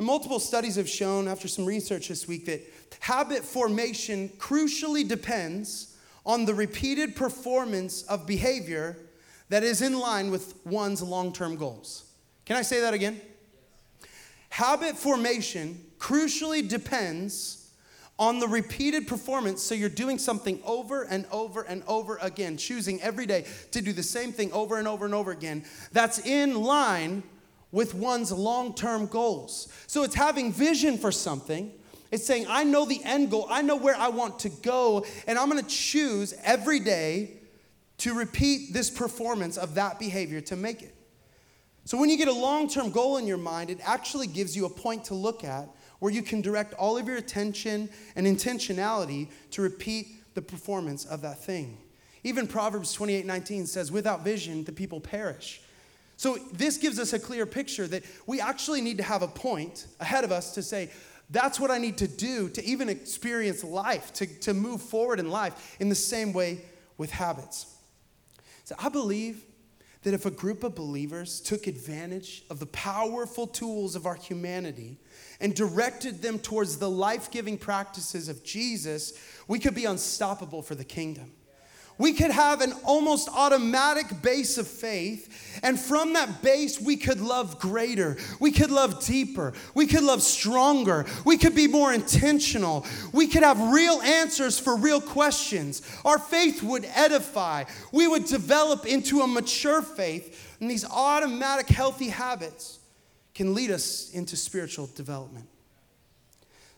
And 0.00 0.06
multiple 0.06 0.40
studies 0.40 0.76
have 0.76 0.88
shown, 0.88 1.28
after 1.28 1.46
some 1.46 1.66
research 1.66 2.08
this 2.08 2.26
week, 2.26 2.46
that 2.46 2.62
habit 3.00 3.44
formation 3.44 4.30
crucially 4.38 5.06
depends 5.06 5.94
on 6.24 6.46
the 6.46 6.54
repeated 6.54 7.14
performance 7.14 8.04
of 8.04 8.26
behavior 8.26 8.96
that 9.50 9.62
is 9.62 9.82
in 9.82 9.98
line 9.98 10.30
with 10.30 10.54
one's 10.64 11.02
long 11.02 11.34
term 11.34 11.54
goals. 11.54 12.04
Can 12.46 12.56
I 12.56 12.62
say 12.62 12.80
that 12.80 12.94
again? 12.94 13.20
Habit 14.48 14.96
formation 14.96 15.78
crucially 15.98 16.66
depends 16.66 17.70
on 18.18 18.38
the 18.38 18.48
repeated 18.48 19.06
performance. 19.06 19.62
So 19.62 19.74
you're 19.74 19.90
doing 19.90 20.16
something 20.16 20.60
over 20.64 21.02
and 21.02 21.26
over 21.30 21.60
and 21.60 21.82
over 21.86 22.18
again, 22.22 22.56
choosing 22.56 23.02
every 23.02 23.26
day 23.26 23.44
to 23.72 23.82
do 23.82 23.92
the 23.92 24.02
same 24.02 24.32
thing 24.32 24.50
over 24.52 24.78
and 24.78 24.88
over 24.88 25.04
and 25.04 25.12
over 25.12 25.30
again. 25.30 25.62
That's 25.92 26.20
in 26.20 26.62
line 26.62 27.22
with 27.72 27.94
one's 27.94 28.32
long 28.32 28.74
term 28.74 29.06
goals. 29.06 29.68
So 29.86 30.02
it's 30.02 30.14
having 30.14 30.52
vision 30.52 30.98
for 30.98 31.12
something. 31.12 31.72
It's 32.10 32.26
saying, 32.26 32.46
I 32.48 32.64
know 32.64 32.84
the 32.84 33.00
end 33.04 33.30
goal, 33.30 33.46
I 33.48 33.62
know 33.62 33.76
where 33.76 33.94
I 33.94 34.08
want 34.08 34.40
to 34.40 34.48
go, 34.48 35.06
and 35.26 35.38
I'm 35.38 35.48
gonna 35.48 35.62
choose 35.62 36.34
every 36.42 36.80
day 36.80 37.36
to 37.98 38.14
repeat 38.14 38.72
this 38.72 38.90
performance 38.90 39.56
of 39.56 39.74
that 39.74 39.98
behavior 39.98 40.40
to 40.40 40.56
make 40.56 40.82
it. 40.82 40.94
So 41.84 41.98
when 41.98 42.10
you 42.10 42.16
get 42.16 42.28
a 42.28 42.32
long 42.32 42.68
term 42.68 42.90
goal 42.90 43.16
in 43.16 43.26
your 43.26 43.38
mind, 43.38 43.70
it 43.70 43.78
actually 43.84 44.26
gives 44.26 44.56
you 44.56 44.66
a 44.66 44.70
point 44.70 45.04
to 45.06 45.14
look 45.14 45.44
at 45.44 45.68
where 46.00 46.12
you 46.12 46.22
can 46.22 46.40
direct 46.40 46.74
all 46.74 46.96
of 46.96 47.06
your 47.06 47.16
attention 47.16 47.88
and 48.16 48.26
intentionality 48.26 49.28
to 49.52 49.62
repeat 49.62 50.34
the 50.34 50.42
performance 50.42 51.04
of 51.04 51.22
that 51.22 51.42
thing. 51.42 51.78
Even 52.24 52.46
Proverbs 52.46 52.92
28 52.92 53.24
19 53.24 53.66
says, 53.66 53.92
Without 53.92 54.24
vision, 54.24 54.64
the 54.64 54.72
people 54.72 55.00
perish. 55.00 55.62
So, 56.20 56.36
this 56.52 56.76
gives 56.76 56.98
us 56.98 57.14
a 57.14 57.18
clear 57.18 57.46
picture 57.46 57.86
that 57.86 58.04
we 58.26 58.42
actually 58.42 58.82
need 58.82 58.98
to 58.98 59.02
have 59.02 59.22
a 59.22 59.26
point 59.26 59.86
ahead 60.00 60.22
of 60.22 60.30
us 60.30 60.52
to 60.52 60.62
say, 60.62 60.90
that's 61.30 61.58
what 61.58 61.70
I 61.70 61.78
need 61.78 61.96
to 61.96 62.06
do 62.06 62.50
to 62.50 62.62
even 62.62 62.90
experience 62.90 63.64
life, 63.64 64.12
to, 64.12 64.26
to 64.40 64.52
move 64.52 64.82
forward 64.82 65.18
in 65.18 65.30
life 65.30 65.78
in 65.80 65.88
the 65.88 65.94
same 65.94 66.34
way 66.34 66.60
with 66.98 67.10
habits. 67.10 67.74
So 68.64 68.74
I 68.78 68.90
believe 68.90 69.42
that 70.02 70.12
if 70.12 70.26
a 70.26 70.30
group 70.30 70.62
of 70.62 70.74
believers 70.74 71.40
took 71.40 71.66
advantage 71.66 72.44
of 72.50 72.58
the 72.58 72.66
powerful 72.66 73.46
tools 73.46 73.96
of 73.96 74.04
our 74.04 74.16
humanity 74.16 74.98
and 75.40 75.54
directed 75.54 76.20
them 76.20 76.38
towards 76.38 76.76
the 76.76 76.90
life 76.90 77.30
giving 77.30 77.56
practices 77.56 78.28
of 78.28 78.44
Jesus, 78.44 79.14
we 79.48 79.58
could 79.58 79.74
be 79.74 79.86
unstoppable 79.86 80.60
for 80.60 80.74
the 80.74 80.84
kingdom 80.84 81.32
we 82.00 82.14
could 82.14 82.30
have 82.30 82.62
an 82.62 82.72
almost 82.82 83.28
automatic 83.28 84.22
base 84.22 84.56
of 84.56 84.66
faith. 84.66 85.60
And 85.62 85.78
from 85.78 86.14
that 86.14 86.40
base, 86.40 86.80
we 86.80 86.96
could 86.96 87.20
love 87.20 87.58
greater. 87.58 88.16
We 88.40 88.52
could 88.52 88.70
love 88.70 89.04
deeper. 89.04 89.52
We 89.74 89.86
could 89.86 90.02
love 90.02 90.22
stronger. 90.22 91.04
We 91.26 91.36
could 91.36 91.54
be 91.54 91.68
more 91.68 91.92
intentional. 91.92 92.86
We 93.12 93.26
could 93.26 93.42
have 93.42 93.60
real 93.60 94.00
answers 94.00 94.58
for 94.58 94.76
real 94.76 95.02
questions. 95.02 95.82
Our 96.06 96.18
faith 96.18 96.62
would 96.62 96.86
edify. 96.94 97.64
We 97.92 98.08
would 98.08 98.24
develop 98.24 98.86
into 98.86 99.20
a 99.20 99.26
mature 99.26 99.82
faith. 99.82 100.56
And 100.58 100.70
these 100.70 100.86
automatic 100.86 101.68
healthy 101.68 102.08
habits 102.08 102.78
can 103.34 103.52
lead 103.52 103.70
us 103.70 104.10
into 104.14 104.38
spiritual 104.38 104.88
development. 104.94 105.48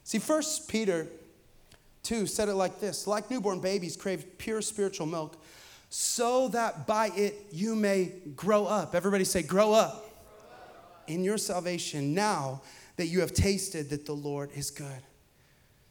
See, 0.02 0.19
First 0.19 0.69
Peter 0.69 1.07
2 2.02 2.26
said 2.26 2.49
it 2.49 2.54
like 2.54 2.80
this 2.80 3.06
Like 3.06 3.30
newborn 3.30 3.61
babies 3.61 3.97
crave 3.97 4.38
pure 4.38 4.62
spiritual 4.62 5.06
milk, 5.06 5.37
so 5.88 6.49
that 6.49 6.87
by 6.87 7.11
it 7.16 7.35
you 7.52 7.75
may 7.75 8.12
grow 8.35 8.66
up. 8.66 8.94
Everybody 8.94 9.25
say, 9.25 9.42
grow 9.42 9.73
up 9.73 10.09
in 11.06 11.25
your 11.25 11.38
salvation 11.38 12.14
now 12.14 12.62
that 12.97 13.06
you 13.06 13.21
have 13.21 13.32
tasted 13.32 13.90
that 13.90 14.06
the 14.06 14.12
Lord 14.12 14.50
is 14.54 14.71
good. 14.71 15.02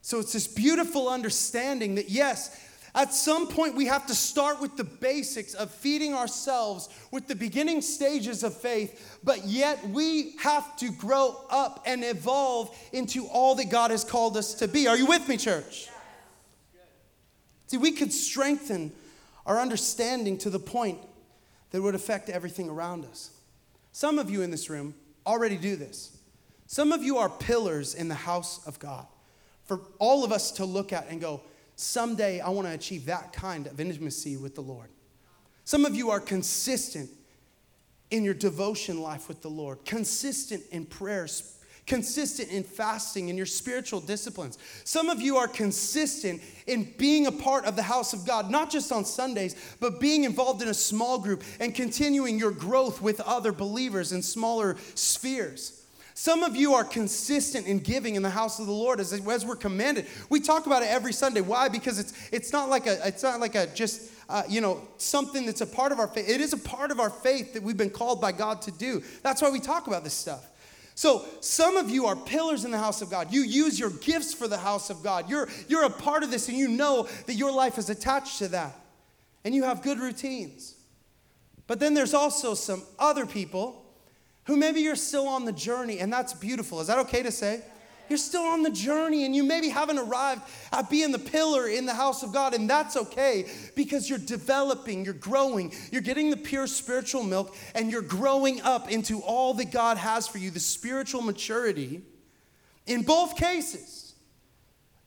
So 0.01 0.19
it's 0.19 0.33
this 0.33 0.47
beautiful 0.47 1.07
understanding 1.09 1.95
that, 1.95 2.09
yes, 2.09 2.59
at 2.93 3.13
some 3.13 3.47
point, 3.47 3.75
we 3.75 3.85
have 3.85 4.07
to 4.07 4.15
start 4.15 4.59
with 4.59 4.75
the 4.75 4.83
basics 4.83 5.53
of 5.53 5.71
feeding 5.71 6.13
ourselves 6.13 6.89
with 7.11 7.27
the 7.27 7.35
beginning 7.35 7.81
stages 7.81 8.43
of 8.43 8.57
faith, 8.57 9.19
but 9.23 9.45
yet 9.45 9.87
we 9.89 10.35
have 10.39 10.75
to 10.77 10.91
grow 10.91 11.45
up 11.49 11.83
and 11.85 12.03
evolve 12.03 12.75
into 12.91 13.27
all 13.27 13.55
that 13.55 13.69
God 13.69 13.91
has 13.91 14.03
called 14.03 14.35
us 14.35 14.55
to 14.55 14.67
be. 14.67 14.87
Are 14.87 14.97
you 14.97 15.05
with 15.05 15.29
me, 15.29 15.37
church? 15.37 15.90
See, 17.71 17.77
we 17.77 17.93
could 17.93 18.11
strengthen 18.11 18.91
our 19.45 19.57
understanding 19.57 20.37
to 20.39 20.49
the 20.49 20.59
point 20.59 20.99
that 21.69 21.81
would 21.81 21.95
affect 21.95 22.27
everything 22.27 22.67
around 22.67 23.05
us. 23.05 23.31
Some 23.93 24.19
of 24.19 24.29
you 24.29 24.41
in 24.41 24.51
this 24.51 24.69
room 24.69 24.93
already 25.25 25.55
do 25.55 25.77
this. 25.77 26.17
Some 26.67 26.91
of 26.91 27.01
you 27.01 27.17
are 27.17 27.29
pillars 27.29 27.95
in 27.95 28.09
the 28.09 28.13
house 28.13 28.67
of 28.67 28.77
God. 28.77 29.07
For 29.63 29.79
all 29.99 30.25
of 30.25 30.33
us 30.33 30.51
to 30.51 30.65
look 30.65 30.91
at 30.91 31.07
and 31.09 31.21
go, 31.21 31.39
someday 31.77 32.41
I 32.41 32.49
want 32.49 32.67
to 32.67 32.73
achieve 32.73 33.05
that 33.05 33.31
kind 33.31 33.67
of 33.67 33.79
intimacy 33.79 34.35
with 34.35 34.55
the 34.55 34.59
Lord. 34.59 34.89
Some 35.63 35.85
of 35.85 35.95
you 35.95 36.09
are 36.09 36.19
consistent 36.19 37.09
in 38.09 38.25
your 38.25 38.33
devotion 38.33 39.01
life 39.01 39.29
with 39.29 39.41
the 39.41 39.49
Lord, 39.49 39.85
consistent 39.85 40.61
in 40.71 40.85
prayers, 40.85 41.57
consistent 41.85 42.50
in 42.50 42.63
fasting 42.63 43.29
and 43.29 43.38
your 43.38 43.45
spiritual 43.45 44.00
disciplines. 44.00 44.57
Some 44.83 45.09
of 45.09 45.21
you 45.21 45.38
are 45.38 45.47
consistent 45.47 46.41
in 46.67 46.93
being 46.97 47.27
a 47.27 47.31
part 47.31 47.65
of 47.65 47.75
the 47.75 47.83
house 47.83 48.13
of 48.13 48.25
God, 48.25 48.50
not 48.50 48.69
just 48.69 48.91
on 48.91 49.03
Sundays, 49.03 49.55
but 49.79 50.00
being 50.00 50.23
involved 50.23 50.61
in 50.61 50.67
a 50.67 50.73
small 50.73 51.19
group 51.19 51.43
and 51.59 51.73
continuing 51.73 52.39
your 52.39 52.51
growth 52.51 53.01
with 53.01 53.19
other 53.21 53.51
believers 53.51 54.11
in 54.11 54.21
smaller 54.21 54.77
spheres. 54.95 55.81
Some 56.13 56.43
of 56.43 56.55
you 56.55 56.75
are 56.75 56.83
consistent 56.83 57.65
in 57.65 57.79
giving 57.79 58.15
in 58.15 58.21
the 58.21 58.29
house 58.29 58.59
of 58.59 58.67
the 58.67 58.71
Lord 58.71 59.00
as, 59.00 59.11
as 59.11 59.43
we're 59.43 59.55
commanded. 59.55 60.05
We 60.29 60.39
talk 60.39 60.67
about 60.67 60.83
it 60.83 60.89
every 60.89 61.13
Sunday. 61.13 61.41
Why? 61.41 61.67
Because 61.67 61.97
it's 61.97 62.13
it's 62.31 62.53
not 62.53 62.69
like 62.69 62.85
a 62.85 63.07
it's 63.07 63.23
not 63.23 63.39
like 63.39 63.55
a 63.55 63.65
just 63.67 64.11
uh, 64.29 64.43
you 64.47 64.61
know 64.61 64.81
something 64.97 65.47
that's 65.47 65.61
a 65.61 65.65
part 65.65 65.91
of 65.91 66.00
our 66.00 66.07
faith. 66.07 66.29
It 66.29 66.39
is 66.39 66.53
a 66.53 66.57
part 66.57 66.91
of 66.91 67.00
our 67.00 67.09
faith 67.09 67.53
that 67.53 67.63
we've 67.63 67.77
been 67.77 67.89
called 67.89 68.21
by 68.21 68.33
God 68.33 68.61
to 68.63 68.71
do. 68.71 69.01
That's 69.23 69.41
why 69.41 69.50
we 69.50 69.59
talk 69.59 69.88
about 69.88 70.03
this 70.03 70.13
stuff. 70.13 70.50
So 71.01 71.25
some 71.39 71.77
of 71.77 71.89
you 71.89 72.05
are 72.05 72.15
pillars 72.15 72.63
in 72.63 72.70
the 72.70 72.77
house 72.77 73.01
of 73.01 73.10
God. 73.10 73.34
You 73.34 73.41
use 73.41 73.79
your 73.79 73.89
gifts 73.89 74.36
for 74.36 74.48
the 74.48 74.60
house 74.60 74.91
of 74.91 75.01
God. 75.01 75.27
You're, 75.27 75.50
you're 75.67 75.86
a 75.86 75.89
part 75.89 76.22
of 76.22 76.29
this 76.29 76.48
and 76.48 76.55
you 76.55 76.67
know 76.67 77.08
that 77.25 77.34
your 77.34 77.51
life 77.51 77.79
is 77.79 77.89
attached 77.89 78.38
to 78.38 78.50
that. 78.50 78.79
And 79.43 79.55
you 79.55 79.63
have 79.63 79.81
good 79.81 79.98
routines. 79.98 80.75
But 81.65 81.79
then 81.79 81.96
there's 81.96 82.13
also 82.13 82.53
some 82.53 82.84
other 83.00 83.25
people 83.25 83.84
who 84.43 84.55
maybe 84.55 84.81
you're 84.81 84.96
still 84.96 85.27
on 85.27 85.46
the 85.46 85.51
journey, 85.51 85.98
and 85.98 86.13
that's 86.13 86.36
beautiful. 86.36 86.79
Is 86.81 86.86
that 86.86 87.00
okay 87.00 87.24
to 87.24 87.31
say? 87.31 87.63
You're 88.11 88.17
still 88.17 88.41
on 88.43 88.61
the 88.61 88.69
journey 88.69 89.23
and 89.23 89.33
you 89.33 89.41
maybe 89.41 89.69
haven't 89.69 89.97
arrived 89.97 90.41
at 90.73 90.89
being 90.89 91.13
the 91.13 91.17
pillar 91.17 91.69
in 91.69 91.85
the 91.85 91.93
house 91.93 92.23
of 92.23 92.33
God, 92.33 92.53
and 92.53 92.69
that's 92.69 92.97
okay 92.97 93.45
because 93.73 94.09
you're 94.09 94.19
developing, 94.19 95.05
you're 95.05 95.13
growing, 95.13 95.71
you're 95.93 96.01
getting 96.01 96.29
the 96.29 96.35
pure 96.35 96.67
spiritual 96.67 97.23
milk, 97.23 97.55
and 97.73 97.89
you're 97.89 98.01
growing 98.01 98.59
up 98.63 98.91
into 98.91 99.21
all 99.21 99.53
that 99.53 99.71
God 99.71 99.95
has 99.95 100.27
for 100.27 100.39
you, 100.39 100.51
the 100.51 100.59
spiritual 100.59 101.21
maturity. 101.21 102.01
In 102.85 103.03
both 103.03 103.37
cases, 103.37 104.13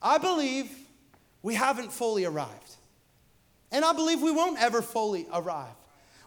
I 0.01 0.17
believe 0.17 0.71
we 1.43 1.53
haven't 1.53 1.93
fully 1.93 2.25
arrived. 2.25 2.77
And 3.71 3.85
I 3.85 3.93
believe 3.93 4.23
we 4.23 4.31
won't 4.31 4.59
ever 4.59 4.81
fully 4.81 5.27
arrive. 5.31 5.77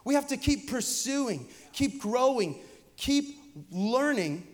We 0.04 0.14
have 0.14 0.28
to 0.28 0.36
keep 0.36 0.70
pursuing, 0.70 1.48
keep 1.72 2.00
growing, 2.00 2.60
keep 2.96 3.36
learning 3.72 4.46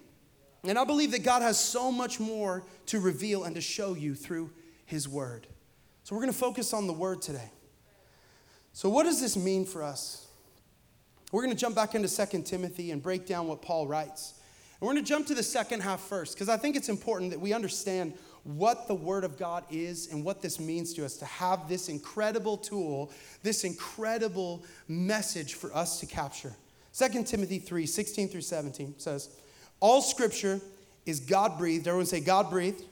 and 0.66 0.78
I 0.78 0.84
believe 0.84 1.10
that 1.12 1.22
God 1.22 1.42
has 1.42 1.58
so 1.58 1.92
much 1.92 2.18
more 2.18 2.64
to 2.86 3.00
reveal 3.00 3.44
and 3.44 3.54
to 3.54 3.60
show 3.60 3.94
you 3.94 4.14
through 4.14 4.50
His 4.86 5.08
Word. 5.08 5.46
So 6.02 6.14
we're 6.14 6.22
going 6.22 6.32
to 6.32 6.38
focus 6.38 6.72
on 6.72 6.86
the 6.86 6.92
Word 6.92 7.22
today. 7.22 7.50
So, 8.72 8.88
what 8.88 9.04
does 9.04 9.20
this 9.20 9.36
mean 9.36 9.64
for 9.64 9.82
us? 9.82 10.26
We're 11.32 11.42
going 11.42 11.54
to 11.54 11.60
jump 11.60 11.74
back 11.74 11.94
into 11.94 12.08
Second 12.08 12.44
Timothy 12.44 12.90
and 12.90 13.02
break 13.02 13.26
down 13.26 13.48
what 13.48 13.62
Paul 13.62 13.86
writes. 13.86 14.34
And 14.80 14.86
we're 14.86 14.94
going 14.94 15.04
to 15.04 15.08
jump 15.08 15.26
to 15.28 15.34
the 15.34 15.42
second 15.42 15.80
half 15.80 16.00
first 16.00 16.34
because 16.34 16.48
I 16.48 16.56
think 16.56 16.76
it's 16.76 16.88
important 16.88 17.30
that 17.30 17.40
we 17.40 17.52
understand 17.52 18.14
what 18.44 18.86
the 18.88 18.94
Word 18.94 19.24
of 19.24 19.38
God 19.38 19.64
is 19.70 20.08
and 20.12 20.24
what 20.24 20.42
this 20.42 20.60
means 20.60 20.92
to 20.94 21.04
us 21.04 21.16
to 21.16 21.24
have 21.24 21.68
this 21.68 21.88
incredible 21.88 22.56
tool, 22.56 23.10
this 23.42 23.64
incredible 23.64 24.64
message 24.86 25.54
for 25.54 25.74
us 25.74 26.00
to 26.00 26.06
capture. 26.06 26.52
Second 26.92 27.26
Timothy 27.26 27.58
3 27.58 27.86
16 27.86 28.28
through 28.28 28.42
17 28.42 28.94
says, 28.98 29.30
all 29.80 30.00
scripture 30.02 30.60
is 31.06 31.20
God 31.20 31.58
breathed. 31.58 31.86
Everyone 31.86 32.06
say 32.06 32.20
God 32.20 32.50
breathed. 32.50 32.82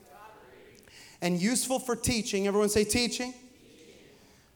And 1.20 1.40
useful 1.40 1.78
for 1.78 1.94
teaching. 1.94 2.46
Everyone 2.46 2.68
say 2.68 2.84
teaching. 2.84 3.32
teaching. 3.32 3.94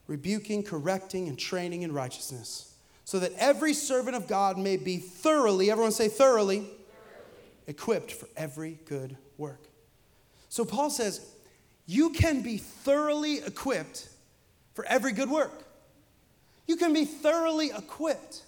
Rebuking, 0.08 0.62
correcting, 0.62 1.28
and 1.28 1.38
training 1.38 1.82
in 1.82 1.92
righteousness. 1.92 2.74
So 3.04 3.20
that 3.20 3.32
every 3.38 3.72
servant 3.72 4.16
of 4.16 4.26
God 4.26 4.58
may 4.58 4.76
be 4.76 4.96
thoroughly, 4.96 5.70
everyone 5.70 5.92
say 5.92 6.08
thoroughly, 6.08 6.58
thoroughly. 6.58 6.72
equipped 7.68 8.10
for 8.10 8.28
every 8.36 8.78
good 8.86 9.16
work. 9.38 9.62
So 10.48 10.64
Paul 10.64 10.90
says, 10.90 11.20
you 11.86 12.10
can 12.10 12.42
be 12.42 12.56
thoroughly 12.56 13.38
equipped 13.38 14.08
for 14.74 14.84
every 14.86 15.12
good 15.12 15.30
work. 15.30 15.64
You 16.66 16.76
can 16.76 16.92
be 16.92 17.04
thoroughly 17.04 17.70
equipped. 17.70 18.42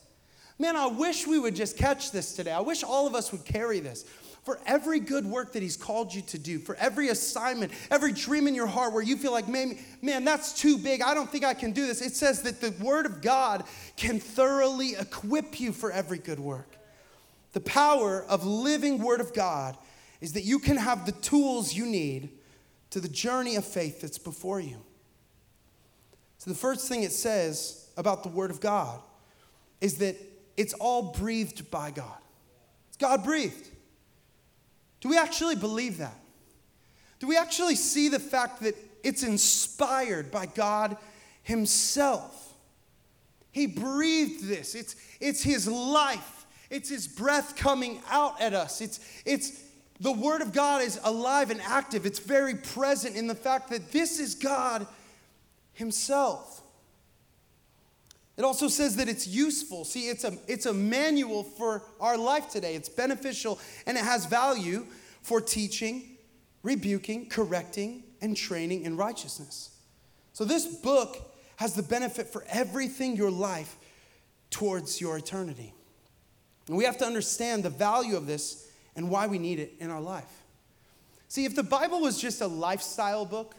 Man, 0.59 0.75
I 0.75 0.87
wish 0.87 1.27
we 1.27 1.39
would 1.39 1.55
just 1.55 1.77
catch 1.77 2.11
this 2.11 2.35
today. 2.35 2.51
I 2.51 2.61
wish 2.61 2.83
all 2.83 3.07
of 3.07 3.15
us 3.15 3.31
would 3.31 3.45
carry 3.45 3.81
this. 3.81 4.05
For 4.45 4.59
every 4.67 4.99
good 4.99 5.27
work 5.27 5.53
that 5.53 5.63
He's 5.63 5.77
called 5.77 6.15
you 6.15 6.23
to 6.23 6.39
do, 6.39 6.59
for 6.59 6.75
every 6.77 7.11
assignment, 7.11 7.71
every 7.91 8.13
dream 8.13 8.49
in 8.49 8.55
your 8.55 8.67
heart 8.67 8.95
where 8.95 9.03
you 9.03 9.17
feel 9.17 9.31
like, 9.31 9.47
man, 9.47 9.79
man, 10.01 10.25
that's 10.25 10.55
too 10.55 10.79
big. 10.79 11.03
I 11.03 11.13
don't 11.13 11.31
think 11.31 11.45
I 11.45 11.53
can 11.53 11.73
do 11.73 11.87
this. 11.87 12.01
It 12.01 12.15
says 12.15 12.43
that 12.43 12.61
the 12.61 12.71
Word 12.83 13.05
of 13.05 13.21
God 13.21 13.65
can 13.97 14.19
thoroughly 14.19 14.95
equip 14.95 15.61
you 15.61 15.71
for 15.73 15.93
every 15.93 16.19
good 16.19 16.41
work. 16.41 16.77
The 17.53 17.61
power 17.61 18.25
of 18.25 18.47
living 18.47 18.99
Word 19.03 19.21
of 19.21 19.35
God 19.35 19.77
is 20.21 20.33
that 20.33 20.45
you 20.45 20.59
can 20.59 20.79
have 20.79 21.05
the 21.05 21.13
tools 21.13 21.75
you 21.75 21.85
need 21.85 22.31
to 22.91 23.01
the 23.01 23.09
journey 23.09 23.57
of 23.57 23.67
faith 23.67 24.01
that's 24.01 24.19
before 24.19 24.61
you. 24.61 24.79
So, 26.39 26.51
the 26.51 26.57
first 26.57 26.89
thing 26.89 27.03
it 27.03 27.13
says 27.13 27.91
about 27.99 28.23
the 28.23 28.31
Word 28.31 28.51
of 28.51 28.61
God 28.61 29.01
is 29.81 29.99
that 29.99 30.17
it's 30.59 30.75
all 30.75 31.03
breathed 31.13 31.71
by 31.71 31.93
God. 31.93 32.19
It's 32.89 32.97
God 32.97 33.23
breathed. 33.23 33.69
Do 35.01 35.09
we 35.09 35.17
actually 35.17 35.55
believe 35.55 35.99
that? 35.99 36.19
Do 37.21 37.29
we 37.29 37.37
actually 37.37 37.77
see 37.77 38.09
the 38.09 38.19
fact 38.19 38.61
that 38.63 38.75
it's 39.05 39.23
inspired 39.23 40.33
by 40.33 40.47
God 40.47 40.97
Himself? 41.45 42.55
He 43.53 43.69
breathed 43.69 44.49
this. 44.49 44.75
It's, 44.75 44.97
it's 45.21 45.45
His 45.45 45.69
life. 45.69 46.45
It's 46.71 46.89
His 46.89 47.07
breath 47.07 47.55
coming 47.55 48.03
out 48.11 48.41
at 48.41 48.53
us. 48.53 48.81
It's, 48.81 48.99
it's 49.25 49.63
the 50.01 50.13
Word 50.13 50.43
of 50.43 50.53
God 50.53 50.83
is 50.83 50.99
alive 51.05 51.53
and 51.53 51.61
active. 51.61 52.05
It's 52.05 52.19
very 52.19 52.57
present 52.57 53.15
in 53.15 53.29
the 53.29 53.35
fact 53.37 53.71
that 53.71 53.93
this 53.93 54.19
is 54.19 54.35
God 54.35 54.89
Himself. 55.75 56.63
It 58.39 58.45
also 58.45 58.69
says 58.69 58.95
that 58.97 59.09
it's 59.09 59.27
useful. 59.27 59.85
See, 59.85 60.09
it's 60.09 60.23
a, 60.23 60.39
it's 60.47 60.67
a 60.67 60.73
manual 60.73 61.43
for 61.43 61.83
our 62.01 62.17
life 62.17 62.49
today. 62.49 62.77
It's 62.77 62.89
beneficial 62.89 63.59
and 63.85 63.99
it 63.99 64.05
has 64.05 64.27
value 64.27 64.87
for 65.23 65.41
teaching, 65.41 66.17
rebuking, 66.63 67.29
correcting, 67.29 68.05
and 68.21 68.37
training 68.37 68.85
in 68.85 68.97
righteousness. 68.97 69.71
So, 70.33 70.45
this 70.45 70.67
book 70.67 71.35
has 71.57 71.75
the 71.75 71.83
benefit 71.83 72.29
for 72.29 72.45
everything 72.49 73.17
your 73.17 73.33
life 73.33 73.77
towards 74.51 75.01
your 75.01 75.19
eternity. 75.19 75.75
And 76.69 76.77
we 76.77 76.85
have 76.85 76.99
to 76.99 77.05
understand 77.05 77.65
the 77.65 77.71
value 77.71 78.17
of 78.17 78.29
this 78.29 78.71
and 78.95 79.11
why 79.11 79.27
we 79.27 79.41
need 79.41 79.59
it 79.59 79.73
in 79.81 79.91
our 79.91 80.01
life. 80.01 80.45
See, 81.27 81.45
if 81.45 81.57
the 81.57 81.65
Bible 81.65 82.01
was 82.01 82.21
just 82.21 82.41
a 82.41 82.47
lifestyle 82.47 83.25
book 83.25 83.57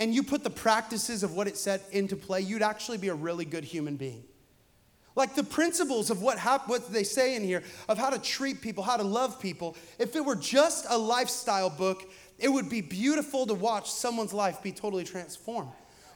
and 0.00 0.14
you 0.14 0.22
put 0.22 0.42
the 0.42 0.50
practices 0.50 1.22
of 1.22 1.34
what 1.34 1.46
it 1.46 1.58
said 1.58 1.82
into 1.92 2.16
play, 2.16 2.40
you'd 2.40 2.62
actually 2.62 2.98
be 2.98 3.08
a 3.08 3.14
really 3.14 3.44
good 3.44 3.64
human 3.64 3.96
being. 3.96 4.24
Like 5.14 5.34
the 5.34 5.44
principles 5.44 6.10
of 6.10 6.22
what, 6.22 6.38
hap- 6.38 6.68
what 6.68 6.90
they 6.90 7.04
say 7.04 7.36
in 7.36 7.44
here, 7.44 7.62
of 7.88 7.98
how 7.98 8.08
to 8.08 8.18
treat 8.18 8.62
people, 8.62 8.82
how 8.82 8.96
to 8.96 9.02
love 9.02 9.38
people, 9.38 9.76
if 9.98 10.16
it 10.16 10.24
were 10.24 10.36
just 10.36 10.86
a 10.88 10.96
lifestyle 10.96 11.68
book, 11.68 12.10
it 12.38 12.48
would 12.48 12.70
be 12.70 12.80
beautiful 12.80 13.46
to 13.46 13.52
watch 13.52 13.90
someone's 13.90 14.32
life 14.32 14.62
be 14.62 14.72
totally 14.72 15.04
transformed. 15.04 15.70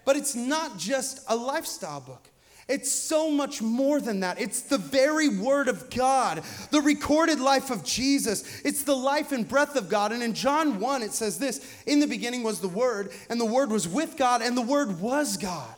But 0.06 0.16
it's 0.16 0.34
not 0.34 0.78
just 0.78 1.22
a 1.28 1.36
lifestyle 1.36 2.00
book. 2.00 2.30
It's 2.66 2.90
so 2.90 3.30
much 3.30 3.60
more 3.60 4.00
than 4.00 4.20
that. 4.20 4.40
It's 4.40 4.62
the 4.62 4.78
very 4.78 5.28
word 5.28 5.68
of 5.68 5.90
God, 5.90 6.42
the 6.70 6.80
recorded 6.80 7.38
life 7.38 7.70
of 7.70 7.84
Jesus. 7.84 8.62
It's 8.64 8.84
the 8.84 8.96
life 8.96 9.32
and 9.32 9.46
breath 9.46 9.76
of 9.76 9.90
God. 9.90 10.12
And 10.12 10.22
in 10.22 10.32
John 10.32 10.80
1, 10.80 11.02
it 11.02 11.12
says 11.12 11.38
this 11.38 11.60
In 11.86 12.00
the 12.00 12.06
beginning 12.06 12.42
was 12.42 12.60
the 12.60 12.68
Word, 12.68 13.12
and 13.28 13.38
the 13.38 13.44
Word 13.44 13.70
was 13.70 13.86
with 13.86 14.16
God, 14.16 14.40
and 14.40 14.56
the 14.56 14.62
Word 14.62 15.00
was 15.00 15.36
God. 15.36 15.74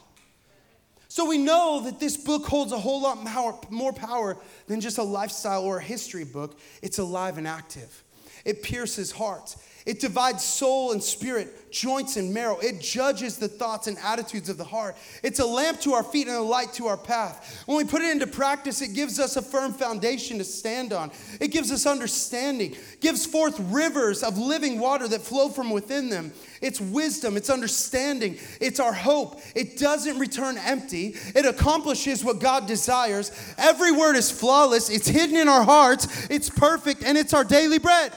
So 1.08 1.24
we 1.24 1.38
know 1.38 1.80
that 1.84 1.98
this 1.98 2.16
book 2.16 2.46
holds 2.46 2.72
a 2.72 2.78
whole 2.78 3.00
lot 3.00 3.70
more 3.70 3.92
power 3.92 4.36
than 4.66 4.80
just 4.80 4.98
a 4.98 5.02
lifestyle 5.02 5.62
or 5.62 5.78
a 5.78 5.82
history 5.82 6.24
book. 6.24 6.58
It's 6.82 6.98
alive 6.98 7.38
and 7.38 7.48
active. 7.48 8.04
It 8.44 8.62
pierces 8.62 9.12
hearts. 9.12 9.56
It 9.86 10.00
divides 10.00 10.44
soul 10.44 10.90
and 10.90 11.00
spirit, 11.00 11.70
joints 11.70 12.16
and 12.16 12.34
marrow. 12.34 12.58
It 12.58 12.80
judges 12.80 13.38
the 13.38 13.46
thoughts 13.46 13.86
and 13.86 13.96
attitudes 13.98 14.48
of 14.48 14.56
the 14.56 14.64
heart. 14.64 14.96
It's 15.22 15.38
a 15.38 15.46
lamp 15.46 15.80
to 15.82 15.92
our 15.92 16.02
feet 16.02 16.26
and 16.26 16.36
a 16.36 16.42
light 16.42 16.72
to 16.74 16.88
our 16.88 16.96
path. 16.96 17.62
When 17.66 17.78
we 17.78 17.84
put 17.84 18.02
it 18.02 18.10
into 18.10 18.26
practice, 18.26 18.82
it 18.82 18.94
gives 18.94 19.20
us 19.20 19.36
a 19.36 19.42
firm 19.42 19.72
foundation 19.72 20.38
to 20.38 20.44
stand 20.44 20.92
on. 20.92 21.12
It 21.40 21.52
gives 21.52 21.70
us 21.70 21.86
understanding, 21.86 22.74
gives 23.00 23.26
forth 23.26 23.60
rivers 23.60 24.24
of 24.24 24.36
living 24.38 24.80
water 24.80 25.06
that 25.06 25.20
flow 25.22 25.48
from 25.48 25.70
within 25.70 26.08
them. 26.08 26.32
It's 26.60 26.80
wisdom, 26.80 27.36
it's 27.36 27.50
understanding, 27.50 28.38
it's 28.60 28.80
our 28.80 28.92
hope. 28.92 29.40
It 29.54 29.78
doesn't 29.78 30.18
return 30.18 30.58
empty, 30.58 31.14
it 31.34 31.46
accomplishes 31.46 32.24
what 32.24 32.40
God 32.40 32.66
desires. 32.66 33.30
Every 33.56 33.92
word 33.92 34.16
is 34.16 34.32
flawless, 34.32 34.90
it's 34.90 35.06
hidden 35.06 35.36
in 35.36 35.46
our 35.46 35.62
hearts, 35.62 36.26
it's 36.28 36.50
perfect, 36.50 37.04
and 37.04 37.16
it's 37.16 37.32
our 37.32 37.44
daily 37.44 37.78
bread. 37.78 38.12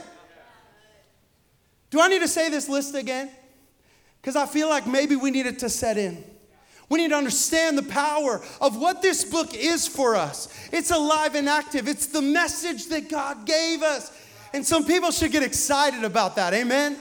Do 1.90 2.00
I 2.00 2.08
need 2.08 2.20
to 2.20 2.28
say 2.28 2.50
this 2.50 2.70
list 2.70 2.96
again? 2.96 3.30
Because 4.22 4.36
I 4.36 4.46
feel 4.46 4.70
like 4.70 4.86
maybe 4.86 5.16
we 5.16 5.32
need 5.32 5.46
it 5.46 5.60
to 5.60 5.70
set 5.70 5.98
in. 5.98 6.24
We 6.90 7.00
need 7.00 7.10
to 7.10 7.16
understand 7.16 7.78
the 7.78 7.84
power 7.84 8.42
of 8.60 8.76
what 8.78 9.02
this 9.02 9.24
book 9.24 9.54
is 9.54 9.88
for 9.88 10.16
us. 10.16 10.48
It's 10.72 10.92
alive 10.92 11.36
and 11.36 11.48
active, 11.48 11.88
it's 11.88 12.08
the 12.08 12.22
message 12.22 12.88
that 12.88 13.10
God 13.10 13.46
gave 13.46 13.84
us. 13.84 14.12
And 14.54 14.66
some 14.66 14.86
people 14.86 15.12
should 15.12 15.32
get 15.32 15.44
excited 15.44 16.04
about 16.04 16.36
that. 16.38 16.54
Amen? 16.54 16.98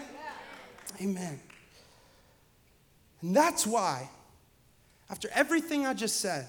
Yeah. 1.01 1.07
Amen. 1.07 1.41
And 3.23 3.35
that's 3.35 3.67
why, 3.67 4.11
after 5.11 5.29
everything 5.33 5.87
I 5.87 5.95
just 5.95 6.21
said, 6.21 6.47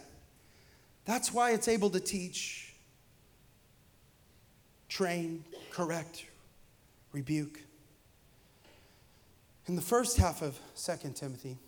that's 1.06 1.34
why 1.34 1.52
it's 1.52 1.70
able 1.70 1.90
to 1.92 2.00
teach, 2.02 2.74
train, 4.90 5.46
correct, 5.72 6.26
rebuke. 7.14 7.62
In 9.70 9.76
the 9.76 9.84
first 9.84 10.18
half 10.18 10.42
of 10.42 10.60
2 10.74 11.14
Timothy 11.14 11.60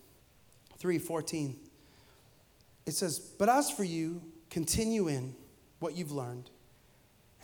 3:14, 0.80 1.56
it 2.84 2.96
says, 2.96 3.20
"But 3.20 3.48
as 3.48 3.70
for 3.70 3.84
you, 3.84 4.22
continue 4.50 5.06
in 5.06 5.36
what 5.78 5.94
you've 5.94 6.10
learned 6.10 6.50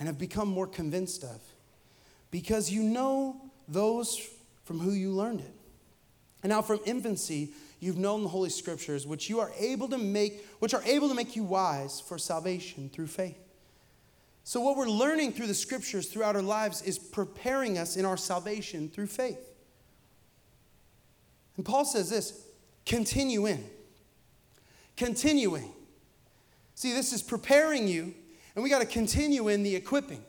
and 0.01 0.09
have 0.09 0.19
become 0.19 0.49
more 0.49 0.67
convinced 0.67 1.23
of, 1.23 1.41
because 2.33 2.73
you 2.73 2.83
know 2.83 3.41
those 3.69 4.19
from 4.65 4.81
who 4.81 4.91
you 4.91 5.13
learned 5.13 5.43
it. 5.43 5.55
And 6.43 6.51
now 6.51 6.63
from 6.63 6.81
infancy 6.85 7.55
you've 7.79 7.97
known 7.97 8.25
the 8.25 8.31
holy 8.31 8.51
scriptures 8.51 9.07
which 9.07 9.31
you 9.31 9.39
are 9.39 9.53
able 9.59 9.87
to 9.87 9.97
make 9.97 10.45
which 10.59 10.75
are 10.75 10.83
able 10.83 11.09
to 11.09 11.15
make 11.15 11.37
you 11.37 11.45
wise 11.45 12.01
for 12.01 12.19
salvation 12.19 12.91
through 12.91 13.07
faith." 13.07 13.39
So 14.43 14.61
what 14.61 14.77
we're 14.77 14.91
learning 14.91 15.35
through 15.35 15.47
the 15.47 15.55
scriptures 15.55 16.09
throughout 16.09 16.35
our 16.35 16.43
lives 16.43 16.83
is 16.83 16.99
preparing 16.99 17.79
us 17.79 17.97
in 17.97 18.05
our 18.05 18.17
salvation 18.17 18.91
through 18.91 19.07
faith. 19.07 19.48
And 21.59 21.67
Paul 21.67 21.85
says 21.85 22.09
this 22.09 22.47
continue 22.87 23.45
in. 23.45 23.63
Continuing. 24.97 25.71
See, 26.75 26.93
this 26.95 27.13
is 27.13 27.23
preparing 27.23 27.87
you, 27.87 28.15
and 28.55 28.63
we 28.63 28.71
got 28.71 28.79
to 28.79 28.87
continue 28.87 29.49
in 29.49 29.63
the 29.63 29.77
equipping. 29.77 30.25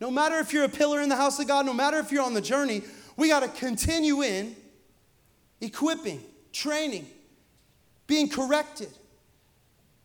No 0.00 0.10
matter 0.10 0.36
if 0.38 0.52
you're 0.52 0.64
a 0.64 0.68
pillar 0.68 1.00
in 1.00 1.08
the 1.08 1.16
house 1.16 1.40
of 1.40 1.48
God, 1.48 1.66
no 1.66 1.72
matter 1.72 1.98
if 1.98 2.12
you're 2.12 2.22
on 2.22 2.34
the 2.34 2.40
journey, 2.40 2.82
we 3.16 3.28
got 3.28 3.40
to 3.40 3.48
continue 3.48 4.22
in 4.22 4.54
equipping, 5.60 6.20
training, 6.52 7.06
being 8.06 8.28
corrected, 8.28 8.90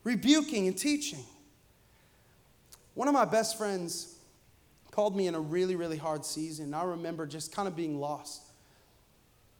rebuking, 0.03 0.67
and 0.67 0.77
teaching. 0.77 1.23
One 2.93 3.07
of 3.07 3.13
my 3.13 3.25
best 3.25 3.57
friends 3.57 4.15
called 4.91 5.15
me 5.15 5.27
in 5.27 5.35
a 5.35 5.39
really, 5.39 5.75
really 5.75 5.97
hard 5.97 6.25
season. 6.25 6.73
I 6.73 6.83
remember 6.83 7.25
just 7.25 7.51
kind 7.51 7.67
of 7.67 7.75
being 7.75 7.99
lost. 7.99 8.43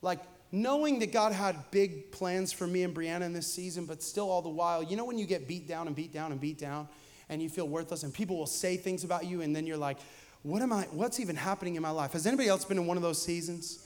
Like, 0.02 0.20
knowing 0.52 1.00
that 1.00 1.12
God 1.12 1.34
had 1.34 1.58
big 1.72 2.12
plans 2.12 2.54
for 2.54 2.66
me 2.66 2.84
and 2.84 2.96
Brianna 2.96 3.24
in 3.24 3.34
this 3.34 3.52
season, 3.52 3.86
but 3.86 4.02
still 4.02 4.30
all 4.30 4.42
the 4.42 4.50
while, 4.50 4.82
you 4.82 4.96
know, 4.96 5.06
when 5.06 5.18
you 5.18 5.26
get 5.26 5.48
beat 5.48 5.68
down 5.68 5.88
and 5.88 5.96
beat 5.96 6.14
down 6.14 6.32
and 6.32 6.40
beat 6.40 6.58
down 6.58 6.88
and 7.30 7.42
you 7.42 7.50
feel 7.50 7.68
worthless 7.68 8.04
and 8.04 8.14
people 8.14 8.38
will 8.38 8.48
say 8.48 8.78
things 8.78 9.04
about 9.04 9.26
you 9.26 9.42
and 9.42 9.56
then 9.56 9.68
you're 9.68 9.78
like, 9.78 9.98
what 10.44 10.62
am 10.62 10.72
I, 10.72 10.84
what's 10.92 11.20
even 11.20 11.36
happening 11.36 11.76
in 11.76 11.82
my 11.82 11.90
life? 11.90 12.14
Has 12.14 12.26
anybody 12.26 12.48
else 12.48 12.64
been 12.64 12.78
in 12.78 12.86
one 12.86 12.96
of 12.96 13.04
those 13.04 13.22
seasons? 13.22 13.86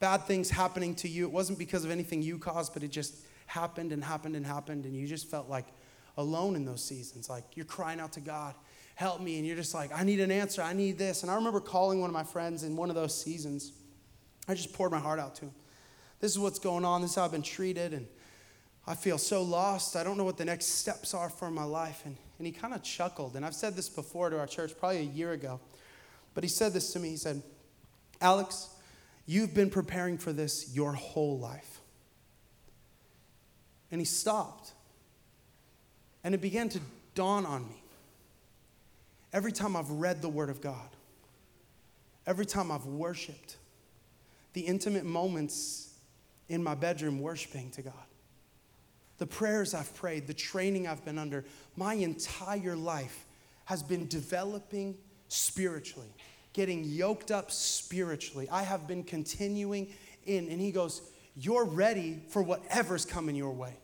Bad 0.00 0.22
things 0.22 0.48
happening 0.48 0.94
to 0.96 1.08
you. 1.08 1.26
It 1.26 1.32
wasn't 1.32 1.58
because 1.58 1.84
of 1.84 1.90
anything 1.90 2.22
you 2.22 2.38
caused, 2.38 2.72
but 2.72 2.82
it 2.82 2.90
just 2.90 3.16
happened 3.46 3.92
and 3.92 4.02
happened 4.02 4.36
and 4.36 4.46
happened 4.46 4.86
and 4.86 4.96
you 4.96 5.06
just 5.06 5.30
felt 5.30 5.50
like 5.50 5.66
alone 6.16 6.56
in 6.56 6.64
those 6.64 6.82
seasons. 6.82 7.28
Like 7.28 7.44
you're 7.54 7.66
crying 7.66 8.00
out 8.00 8.12
to 8.12 8.20
God, 8.20 8.54
help 8.94 9.20
me. 9.20 9.36
And 9.36 9.46
you're 9.46 9.56
just 9.56 9.74
like, 9.74 9.90
I 9.94 10.02
need 10.02 10.20
an 10.20 10.30
answer. 10.30 10.62
I 10.62 10.72
need 10.72 10.96
this. 10.96 11.22
And 11.22 11.30
I 11.30 11.34
remember 11.34 11.60
calling 11.60 12.00
one 12.00 12.08
of 12.08 12.14
my 12.14 12.24
friends 12.24 12.62
in 12.62 12.74
one 12.74 12.88
of 12.88 12.94
those 12.94 13.14
seasons. 13.14 13.72
I 14.48 14.54
just 14.54 14.72
poured 14.72 14.90
my 14.90 14.98
heart 14.98 15.18
out 15.18 15.34
to 15.36 15.46
him 15.46 15.52
this 16.24 16.32
is 16.32 16.38
what's 16.38 16.58
going 16.58 16.86
on, 16.86 17.02
this 17.02 17.10
is 17.10 17.16
how 17.16 17.26
I've 17.26 17.32
been 17.32 17.42
treated, 17.42 17.92
and 17.92 18.06
I 18.86 18.94
feel 18.94 19.18
so 19.18 19.42
lost. 19.42 19.94
I 19.94 20.02
don't 20.02 20.16
know 20.16 20.24
what 20.24 20.38
the 20.38 20.44
next 20.46 20.64
steps 20.78 21.12
are 21.12 21.28
for 21.28 21.50
my 21.50 21.64
life. 21.64 22.00
And, 22.06 22.16
and 22.38 22.46
he 22.46 22.50
kind 22.50 22.72
of 22.72 22.82
chuckled. 22.82 23.36
And 23.36 23.44
I've 23.44 23.54
said 23.54 23.76
this 23.76 23.90
before 23.90 24.30
to 24.30 24.38
our 24.38 24.46
church, 24.46 24.72
probably 24.78 25.00
a 25.00 25.02
year 25.02 25.32
ago. 25.32 25.60
But 26.32 26.42
he 26.42 26.48
said 26.48 26.72
this 26.72 26.94
to 26.94 26.98
me. 26.98 27.10
He 27.10 27.18
said, 27.18 27.42
Alex, 28.22 28.70
you've 29.26 29.52
been 29.52 29.68
preparing 29.68 30.16
for 30.16 30.32
this 30.32 30.74
your 30.74 30.94
whole 30.94 31.38
life. 31.38 31.80
And 33.90 34.00
he 34.00 34.06
stopped. 34.06 34.72
And 36.24 36.34
it 36.34 36.40
began 36.40 36.70
to 36.70 36.80
dawn 37.14 37.44
on 37.44 37.68
me. 37.68 37.82
Every 39.30 39.52
time 39.52 39.76
I've 39.76 39.90
read 39.90 40.22
the 40.22 40.30
Word 40.30 40.48
of 40.48 40.62
God, 40.62 40.88
every 42.26 42.46
time 42.46 42.72
I've 42.72 42.86
worshiped, 42.86 43.58
the 44.54 44.62
intimate 44.62 45.04
moments 45.04 45.90
in 46.48 46.62
my 46.62 46.74
bedroom 46.74 47.20
worshiping 47.20 47.70
to 47.72 47.82
God. 47.82 47.94
The 49.18 49.26
prayers 49.26 49.74
I've 49.74 49.94
prayed, 49.94 50.26
the 50.26 50.34
training 50.34 50.86
I've 50.86 51.04
been 51.04 51.18
under, 51.18 51.44
my 51.76 51.94
entire 51.94 52.76
life 52.76 53.26
has 53.64 53.82
been 53.82 54.06
developing 54.08 54.96
spiritually, 55.28 56.12
getting 56.52 56.84
yoked 56.84 57.30
up 57.30 57.50
spiritually. 57.50 58.48
I 58.50 58.62
have 58.62 58.86
been 58.86 59.04
continuing 59.04 59.88
in. 60.26 60.48
And 60.48 60.60
he 60.60 60.72
goes, 60.72 61.02
You're 61.36 61.64
ready 61.64 62.22
for 62.28 62.42
whatever's 62.42 63.04
coming 63.04 63.36
your 63.36 63.52
way. 63.52 63.74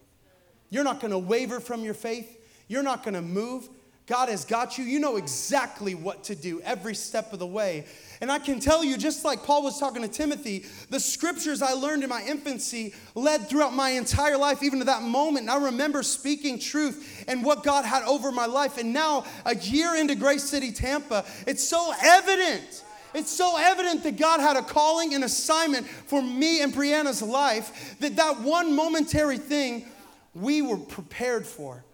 You're 0.68 0.84
not 0.84 1.00
gonna 1.00 1.18
waver 1.18 1.60
from 1.60 1.82
your 1.82 1.94
faith, 1.94 2.38
you're 2.68 2.82
not 2.82 3.02
gonna 3.02 3.22
move. 3.22 3.68
God 4.06 4.28
has 4.28 4.44
got 4.44 4.76
you. 4.76 4.84
You 4.84 4.98
know 4.98 5.16
exactly 5.16 5.94
what 5.94 6.24
to 6.24 6.34
do 6.34 6.60
every 6.62 6.94
step 6.94 7.32
of 7.32 7.38
the 7.38 7.46
way. 7.46 7.86
And 8.20 8.30
I 8.30 8.38
can 8.38 8.60
tell 8.60 8.84
you, 8.84 8.98
just 8.98 9.24
like 9.24 9.44
Paul 9.44 9.62
was 9.62 9.78
talking 9.78 10.02
to 10.02 10.08
Timothy, 10.08 10.66
the 10.90 11.00
scriptures 11.00 11.62
I 11.62 11.72
learned 11.72 12.02
in 12.02 12.10
my 12.10 12.22
infancy 12.22 12.92
led 13.14 13.48
throughout 13.48 13.72
my 13.72 13.90
entire 13.90 14.36
life, 14.36 14.62
even 14.62 14.80
to 14.80 14.84
that 14.86 15.02
moment. 15.02 15.48
And 15.48 15.50
I 15.50 15.64
remember 15.64 16.02
speaking 16.02 16.58
truth 16.58 17.24
and 17.28 17.44
what 17.44 17.62
God 17.62 17.84
had 17.84 18.02
over 18.02 18.30
my 18.30 18.46
life. 18.46 18.78
And 18.78 18.92
now, 18.92 19.24
a 19.46 19.54
year 19.54 19.94
into 19.94 20.14
Grace 20.14 20.44
City, 20.44 20.72
Tampa, 20.72 21.24
it's 21.46 21.62
so 21.66 21.92
evident. 22.02 22.84
It's 23.14 23.30
so 23.30 23.56
evident 23.58 24.02
that 24.02 24.16
God 24.18 24.40
had 24.40 24.56
a 24.56 24.62
calling 24.62 25.14
and 25.14 25.24
assignment 25.24 25.86
for 25.86 26.22
me 26.22 26.62
and 26.62 26.72
Brianna's 26.72 27.22
life 27.22 27.96
that 28.00 28.16
that 28.16 28.40
one 28.40 28.74
momentary 28.74 29.38
thing 29.38 29.86
we 30.34 30.62
were 30.62 30.76
prepared 30.76 31.46
for 31.46 31.84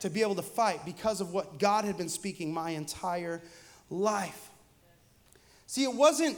to 0.00 0.10
be 0.10 0.22
able 0.22 0.34
to 0.34 0.42
fight 0.42 0.84
because 0.84 1.20
of 1.20 1.32
what 1.32 1.58
God 1.58 1.84
had 1.84 1.96
been 1.96 2.08
speaking 2.08 2.52
my 2.52 2.70
entire 2.70 3.40
life. 3.88 4.50
See, 5.66 5.84
it 5.84 5.94
wasn't 5.94 6.36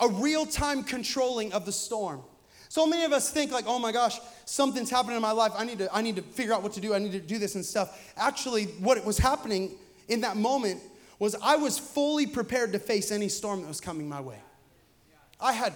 a 0.00 0.08
real 0.08 0.46
time 0.46 0.82
controlling 0.82 1.52
of 1.52 1.66
the 1.66 1.72
storm. 1.72 2.22
So 2.68 2.86
many 2.86 3.04
of 3.04 3.12
us 3.12 3.30
think 3.30 3.52
like, 3.52 3.66
oh 3.66 3.78
my 3.78 3.92
gosh, 3.92 4.18
something's 4.46 4.88
happening 4.88 5.16
in 5.16 5.22
my 5.22 5.32
life. 5.32 5.52
I 5.54 5.64
need 5.64 5.78
to, 5.78 5.94
I 5.94 6.00
need 6.00 6.16
to 6.16 6.22
figure 6.22 6.54
out 6.54 6.62
what 6.62 6.72
to 6.72 6.80
do. 6.80 6.94
I 6.94 6.98
need 6.98 7.12
to 7.12 7.20
do 7.20 7.38
this 7.38 7.54
and 7.54 7.64
stuff. 7.64 8.12
Actually, 8.16 8.64
what 8.64 9.04
was 9.04 9.18
happening 9.18 9.72
in 10.08 10.22
that 10.22 10.36
moment 10.36 10.80
was 11.18 11.36
I 11.42 11.56
was 11.56 11.78
fully 11.78 12.26
prepared 12.26 12.72
to 12.72 12.78
face 12.78 13.12
any 13.12 13.28
storm 13.28 13.60
that 13.60 13.68
was 13.68 13.80
coming 13.80 14.08
my 14.08 14.20
way. 14.20 14.38
I 15.40 15.52
had 15.52 15.74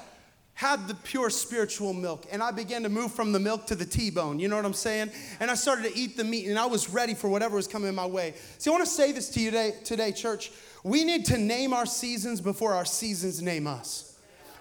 had 0.57 0.88
the 0.88 0.95
pure 0.95 1.29
spiritual 1.29 1.92
milk 1.92 2.27
and 2.33 2.42
I 2.42 2.51
began 2.51 2.83
to 2.83 2.88
move 2.88 3.12
from 3.12 3.31
the 3.31 3.38
milk 3.38 3.66
to 3.66 3.75
the 3.75 3.85
T-bone. 3.85 4.38
You 4.38 4.49
know 4.49 4.57
what 4.57 4.64
I'm 4.64 4.73
saying? 4.73 5.11
And 5.38 5.51
I 5.51 5.55
started 5.55 5.85
to 5.85 5.97
eat 5.97 6.16
the 6.16 6.25
meat 6.25 6.49
and 6.49 6.59
I 6.59 6.64
was 6.64 6.88
ready 6.88 7.12
for 7.12 7.29
whatever 7.29 7.57
was 7.57 7.69
coming 7.69 7.95
my 7.95 8.07
way. 8.07 8.33
See, 8.57 8.71
I 8.71 8.73
want 8.73 8.85
to 8.85 8.90
say 8.90 9.12
this 9.12 9.29
to 9.31 9.40
you 9.40 9.51
today, 9.51 9.75
today 9.85 10.12
church. 10.12 10.51
We 10.83 11.05
need 11.05 11.27
to 11.27 11.37
name 11.37 11.75
our 11.75 11.85
seasons 11.85 12.40
before 12.40 12.73
our 12.73 12.87
seasons 12.87 13.42
name 13.42 13.66
us. 13.66 14.15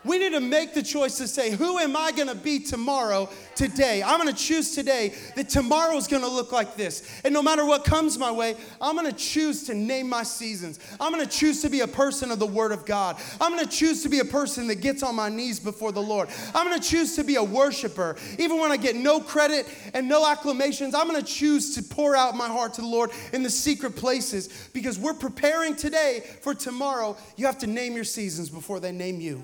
We 0.05 0.19
need 0.19 0.33
to 0.33 0.39
make 0.39 0.75
the 0.75 0.83
choice 0.83 1.17
to 1.17 1.27
say, 1.27 1.51
Who 1.51 1.79
am 1.79 1.97
I 1.97 2.11
gonna 2.11 2.35
be 2.35 2.59
tomorrow, 2.59 3.27
today? 3.55 4.03
I'm 4.03 4.19
gonna 4.19 4.33
choose 4.33 4.75
today 4.75 5.13
that 5.35 5.49
tomorrow's 5.49 6.07
gonna 6.07 6.27
look 6.27 6.51
like 6.51 6.75
this. 6.75 7.21
And 7.23 7.33
no 7.33 7.41
matter 7.41 7.65
what 7.65 7.85
comes 7.85 8.19
my 8.19 8.31
way, 8.31 8.55
I'm 8.79 8.95
gonna 8.95 9.11
choose 9.11 9.63
to 9.63 9.73
name 9.73 10.07
my 10.07 10.21
seasons. 10.21 10.79
I'm 10.99 11.11
gonna 11.11 11.25
choose 11.25 11.61
to 11.63 11.69
be 11.69 11.81
a 11.81 11.87
person 11.87 12.29
of 12.29 12.37
the 12.37 12.45
Word 12.45 12.71
of 12.71 12.85
God. 12.85 13.17
I'm 13.41 13.55
gonna 13.55 13.65
choose 13.65 14.03
to 14.03 14.09
be 14.09 14.19
a 14.19 14.25
person 14.25 14.67
that 14.67 14.75
gets 14.75 15.01
on 15.01 15.15
my 15.15 15.27
knees 15.27 15.59
before 15.59 15.91
the 15.91 16.03
Lord. 16.03 16.29
I'm 16.53 16.69
gonna 16.69 16.79
choose 16.79 17.15
to 17.15 17.23
be 17.23 17.35
a 17.35 17.43
worshiper. 17.43 18.15
Even 18.37 18.59
when 18.59 18.71
I 18.71 18.77
get 18.77 18.95
no 18.95 19.19
credit 19.19 19.67
and 19.95 20.07
no 20.07 20.23
acclamations, 20.23 20.93
I'm 20.93 21.07
gonna 21.07 21.23
choose 21.23 21.73
to 21.75 21.83
pour 21.83 22.15
out 22.15 22.35
my 22.35 22.47
heart 22.47 22.75
to 22.75 22.81
the 22.81 22.87
Lord 22.87 23.09
in 23.33 23.41
the 23.41 23.49
secret 23.49 23.95
places 23.95 24.69
because 24.71 24.99
we're 24.99 25.15
preparing 25.15 25.75
today 25.75 26.21
for 26.41 26.53
tomorrow. 26.53 27.17
You 27.37 27.47
have 27.47 27.57
to 27.59 27.67
name 27.67 27.93
your 27.93 28.03
seasons 28.03 28.51
before 28.51 28.79
they 28.79 28.91
name 28.91 29.19
you. 29.19 29.43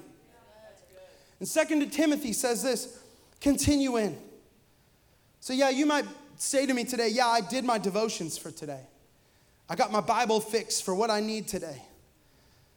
And 1.41 1.47
Second 1.47 1.80
to 1.80 1.88
Timothy 1.88 2.34
says 2.34 2.62
this 2.62 2.99
continue 3.39 3.97
in. 3.97 4.15
So, 5.39 5.54
yeah, 5.54 5.71
you 5.71 5.88
might 5.88 6.06
say 6.38 6.67
to 6.67 6.73
me 6.73 6.84
today, 6.84 7.10
yeah, 7.10 7.25
I 7.25 7.41
did 7.41 7.65
my 7.65 7.80
devotions 7.80 8.38
for 8.38 8.51
today. 8.51 8.82
I 9.67 9.73
got 9.75 9.91
my 9.91 10.01
Bible 10.01 10.39
fixed 10.39 10.86
for 10.86 10.93
what 10.93 11.10
I 11.10 11.19
need 11.19 11.47
today. 11.47 11.82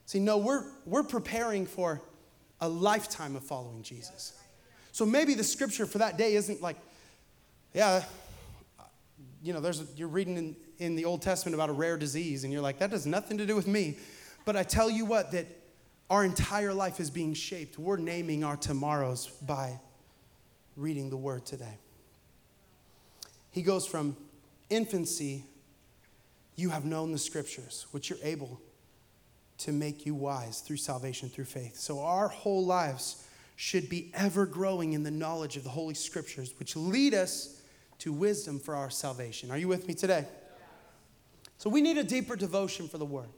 See, 0.07 0.18
no, 0.18 0.38
we're, 0.38 0.64
we're 0.87 1.03
preparing 1.03 1.66
for 1.66 2.00
a 2.62 2.66
lifetime 2.66 3.37
of 3.37 3.44
following 3.44 3.83
Jesus. 3.83 4.33
So 4.92 5.05
maybe 5.05 5.35
the 5.35 5.44
scripture 5.44 5.85
for 5.85 5.98
that 5.98 6.16
day 6.16 6.35
isn't 6.35 6.62
like, 6.62 6.77
yeah, 7.74 8.03
you 9.42 9.53
know, 9.53 9.61
there's 9.61 9.85
you're 9.94 10.09
reading 10.09 10.38
in, 10.38 10.57
in 10.79 10.96
the 10.96 11.05
Old 11.05 11.20
Testament 11.20 11.55
about 11.55 11.68
a 11.68 11.74
rare 11.74 11.98
disease, 11.98 12.44
and 12.44 12.53
you're 12.53 12.62
like, 12.62 12.79
that 12.79 12.92
has 12.92 13.05
nothing 13.05 13.37
to 13.37 13.44
do 13.44 13.57
with 13.57 13.66
me. 13.66 13.98
But 14.46 14.57
I 14.57 14.62
tell 14.62 14.88
you 14.88 15.05
what, 15.05 15.33
that 15.33 15.48
our 16.11 16.25
entire 16.25 16.75
life 16.75 17.01
is 17.01 17.11
being 17.11 17.35
shaped. 17.35 17.79
We're 17.79 17.97
naming 17.97 18.45
our 18.45 18.57
tomorrows 18.57 19.29
by 19.43 19.79
reading 20.77 21.11
the 21.11 21.17
word 21.17 21.47
today. 21.47 21.79
He 23.51 23.62
goes 23.62 23.87
from 23.87 24.17
infancy, 24.69 25.45
you 26.57 26.71
have 26.71 26.85
known 26.85 27.12
the 27.12 27.19
scriptures, 27.19 27.87
which 27.93 28.11
you're 28.11 28.19
able 28.23 28.61
to 29.59 29.73
make 29.73 30.05
you 30.05 30.14
wise 30.14 30.61
through 30.61 30.77
salvation, 30.77 31.29
through 31.29 31.45
faith. 31.45 31.77
So 31.77 32.01
our 32.01 32.29
whole 32.29 32.64
lives 32.64 33.25
should 33.57 33.88
be 33.88 34.11
ever 34.14 34.47
growing 34.47 34.93
in 34.93 35.05
the 35.05 35.11
knowledge 35.11 35.57
of 35.57 35.62
the 35.62 35.71
Holy 35.71 35.95
Scriptures, 35.95 36.55
which 36.59 36.75
lead 36.75 37.14
us 37.14 37.62
to 38.01 38.12
wisdom 38.12 38.59
for 38.59 38.75
our 38.75 38.90
salvation. 38.90 39.51
Are 39.51 39.59
you 39.59 39.69
with 39.69 39.87
me 39.87 39.95
today? 39.95 40.27
So 41.59 41.71
we 41.71 41.81
need 41.81 41.97
a 41.97 42.05
deeper 42.05 42.35
devotion 42.35 42.88
for 42.88 42.99
the 42.99 43.05
Word. 43.05 43.29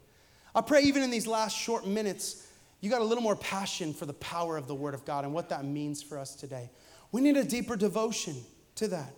I 0.55 0.63
pray 0.63 0.81
even 0.83 1.03
in 1.03 1.11
these 1.11 1.27
last 1.27 1.55
short 1.55 1.87
minutes 1.87 2.46
you 2.81 2.91
got 2.91 3.01
a 3.01 3.05
little 3.05 3.23
more 3.23 3.37
passion 3.37 3.93
for 3.95 4.07
the 4.07 4.15
power 4.15 4.57
of 4.57 4.69
the 4.69 4.75
Word 4.75 4.95
of 4.95 5.05
God 5.05 5.25
and 5.25 5.33
what 5.33 5.49
that 5.49 5.65
means 5.65 6.03
for 6.03 6.19
us 6.19 6.35
today. 6.35 6.71
We 7.13 7.21
need 7.21 7.37
a 7.37 7.45
deeper 7.45 7.77
devotion 7.77 8.37
to 8.77 8.89
that. 8.89 9.15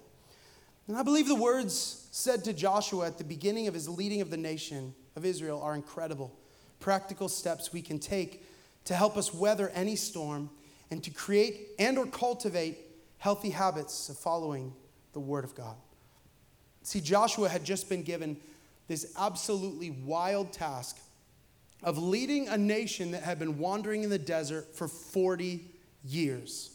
And 0.86 0.96
I 0.96 1.02
believe 1.02 1.28
the 1.28 1.34
words 1.34 2.08
said 2.12 2.44
to 2.44 2.52
Joshua 2.52 3.06
at 3.06 3.18
the 3.18 3.24
beginning 3.24 3.66
of 3.66 3.74
his 3.74 3.88
leading 3.88 4.20
of 4.20 4.30
the 4.30 4.36
nation 4.36 4.94
of 5.16 5.24
Israel 5.24 5.60
are 5.60 5.74
incredible. 5.74 6.34
Practical 6.80 7.28
steps 7.28 7.72
we 7.72 7.82
can 7.82 7.98
take 7.98 8.46
to 8.84 8.94
help 8.94 9.16
us 9.16 9.34
weather 9.34 9.70
any 9.74 9.96
storm 9.96 10.48
and 10.90 11.04
to 11.04 11.10
create 11.10 11.68
and 11.78 11.98
or 11.98 12.06
cultivate 12.06 12.78
healthy 13.18 13.50
habits 13.50 14.08
of 14.08 14.16
following 14.16 14.72
the 15.12 15.20
word 15.20 15.44
of 15.44 15.54
God. 15.54 15.76
See, 16.82 17.00
Joshua 17.00 17.48
had 17.50 17.64
just 17.64 17.88
been 17.88 18.02
given 18.02 18.38
this 18.86 19.12
absolutely 19.18 19.90
wild 19.90 20.52
task 20.52 20.98
of 21.82 21.98
leading 21.98 22.48
a 22.48 22.58
nation 22.58 23.12
that 23.12 23.22
had 23.22 23.38
been 23.38 23.58
wandering 23.58 24.02
in 24.02 24.10
the 24.10 24.18
desert 24.18 24.74
for 24.74 24.88
40 24.88 25.64
years. 26.04 26.70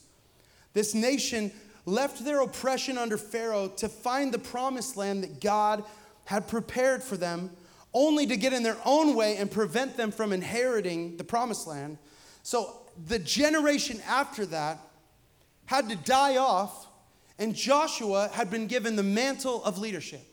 This 0.73 0.93
nation 0.93 1.51
left 1.85 2.23
their 2.23 2.41
oppression 2.41 2.97
under 2.97 3.17
Pharaoh 3.17 3.67
to 3.77 3.89
find 3.89 4.33
the 4.33 4.39
promised 4.39 4.95
land 4.95 5.23
that 5.23 5.41
God 5.41 5.83
had 6.25 6.47
prepared 6.47 7.03
for 7.03 7.17
them, 7.17 7.51
only 7.93 8.25
to 8.25 8.37
get 8.37 8.53
in 8.53 8.63
their 8.63 8.77
own 8.85 9.15
way 9.15 9.37
and 9.37 9.51
prevent 9.51 9.97
them 9.97 10.11
from 10.11 10.31
inheriting 10.31 11.17
the 11.17 11.23
promised 11.23 11.67
land. 11.67 11.97
So 12.41 12.81
the 13.07 13.19
generation 13.19 14.01
after 14.07 14.45
that 14.47 14.79
had 15.65 15.89
to 15.89 15.95
die 15.95 16.37
off, 16.37 16.87
and 17.37 17.53
Joshua 17.53 18.29
had 18.33 18.49
been 18.49 18.67
given 18.67 18.95
the 18.95 19.03
mantle 19.03 19.63
of 19.63 19.77
leadership. 19.77 20.25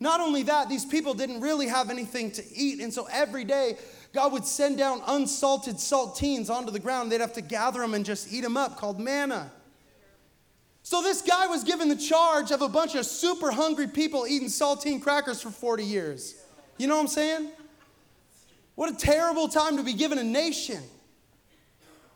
Not 0.00 0.20
only 0.20 0.44
that, 0.44 0.68
these 0.68 0.84
people 0.84 1.14
didn't 1.14 1.40
really 1.40 1.66
have 1.66 1.90
anything 1.90 2.30
to 2.32 2.44
eat. 2.54 2.80
And 2.80 2.92
so 2.92 3.08
every 3.10 3.44
day, 3.44 3.76
God 4.12 4.32
would 4.32 4.44
send 4.44 4.78
down 4.78 5.02
unsalted 5.06 5.76
saltines 5.76 6.50
onto 6.50 6.70
the 6.70 6.78
ground. 6.78 7.10
They'd 7.10 7.20
have 7.20 7.32
to 7.34 7.42
gather 7.42 7.80
them 7.80 7.94
and 7.94 8.04
just 8.04 8.32
eat 8.32 8.42
them 8.42 8.56
up, 8.56 8.76
called 8.76 9.00
manna. 9.00 9.50
So 10.82 11.02
this 11.02 11.20
guy 11.20 11.46
was 11.48 11.64
given 11.64 11.88
the 11.88 11.96
charge 11.96 12.50
of 12.50 12.62
a 12.62 12.68
bunch 12.68 12.94
of 12.94 13.04
super 13.04 13.50
hungry 13.50 13.88
people 13.88 14.26
eating 14.26 14.48
saltine 14.48 15.02
crackers 15.02 15.42
for 15.42 15.50
40 15.50 15.84
years. 15.84 16.34
You 16.78 16.86
know 16.86 16.94
what 16.94 17.02
I'm 17.02 17.08
saying? 17.08 17.50
What 18.76 18.92
a 18.92 18.96
terrible 18.96 19.48
time 19.48 19.76
to 19.76 19.82
be 19.82 19.92
given 19.92 20.18
a 20.18 20.24
nation. 20.24 20.82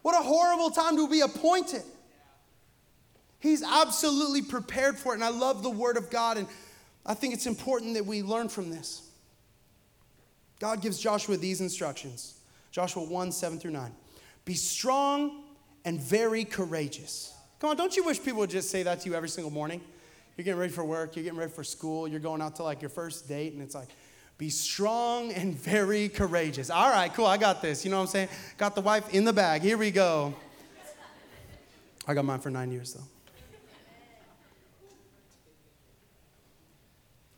What 0.02 0.18
a 0.18 0.22
horrible 0.22 0.70
time 0.70 0.96
to 0.96 1.08
be 1.08 1.20
appointed. 1.20 1.82
He's 3.40 3.62
absolutely 3.62 4.42
prepared 4.42 4.96
for 4.96 5.12
it. 5.12 5.16
And 5.16 5.24
I 5.24 5.30
love 5.30 5.64
the 5.64 5.70
word 5.70 5.96
of 5.96 6.08
God. 6.10 6.38
And 6.38 6.46
I 7.04 7.14
think 7.14 7.34
it's 7.34 7.46
important 7.46 7.94
that 7.94 8.06
we 8.06 8.22
learn 8.22 8.48
from 8.48 8.70
this. 8.70 9.08
God 10.60 10.80
gives 10.80 10.98
Joshua 10.98 11.36
these 11.36 11.60
instructions 11.60 12.38
Joshua 12.70 13.02
1 13.02 13.32
7 13.32 13.58
through 13.58 13.72
9. 13.72 13.92
Be 14.44 14.54
strong 14.54 15.44
and 15.84 16.00
very 16.00 16.44
courageous. 16.44 17.34
Come 17.58 17.70
on, 17.70 17.76
don't 17.76 17.96
you 17.96 18.02
wish 18.02 18.22
people 18.22 18.40
would 18.40 18.50
just 18.50 18.70
say 18.70 18.82
that 18.82 19.00
to 19.00 19.08
you 19.08 19.14
every 19.14 19.28
single 19.28 19.52
morning? 19.52 19.80
You're 20.36 20.44
getting 20.44 20.58
ready 20.58 20.72
for 20.72 20.84
work, 20.84 21.14
you're 21.14 21.22
getting 21.22 21.38
ready 21.38 21.52
for 21.52 21.62
school, 21.62 22.08
you're 22.08 22.18
going 22.18 22.40
out 22.40 22.56
to 22.56 22.62
like 22.62 22.80
your 22.80 22.88
first 22.88 23.28
date, 23.28 23.52
and 23.52 23.62
it's 23.62 23.74
like, 23.74 23.88
be 24.38 24.48
strong 24.48 25.32
and 25.32 25.54
very 25.58 26.08
courageous. 26.08 26.70
All 26.70 26.90
right, 26.90 27.12
cool, 27.12 27.26
I 27.26 27.36
got 27.36 27.60
this. 27.60 27.84
You 27.84 27.90
know 27.90 27.98
what 27.98 28.04
I'm 28.04 28.08
saying? 28.08 28.28
Got 28.56 28.74
the 28.74 28.80
wife 28.80 29.12
in 29.14 29.24
the 29.24 29.32
bag. 29.32 29.62
Here 29.62 29.76
we 29.76 29.90
go. 29.90 30.34
I 32.06 32.14
got 32.14 32.24
mine 32.24 32.40
for 32.40 32.50
nine 32.50 32.72
years 32.72 32.94
though. 32.94 33.04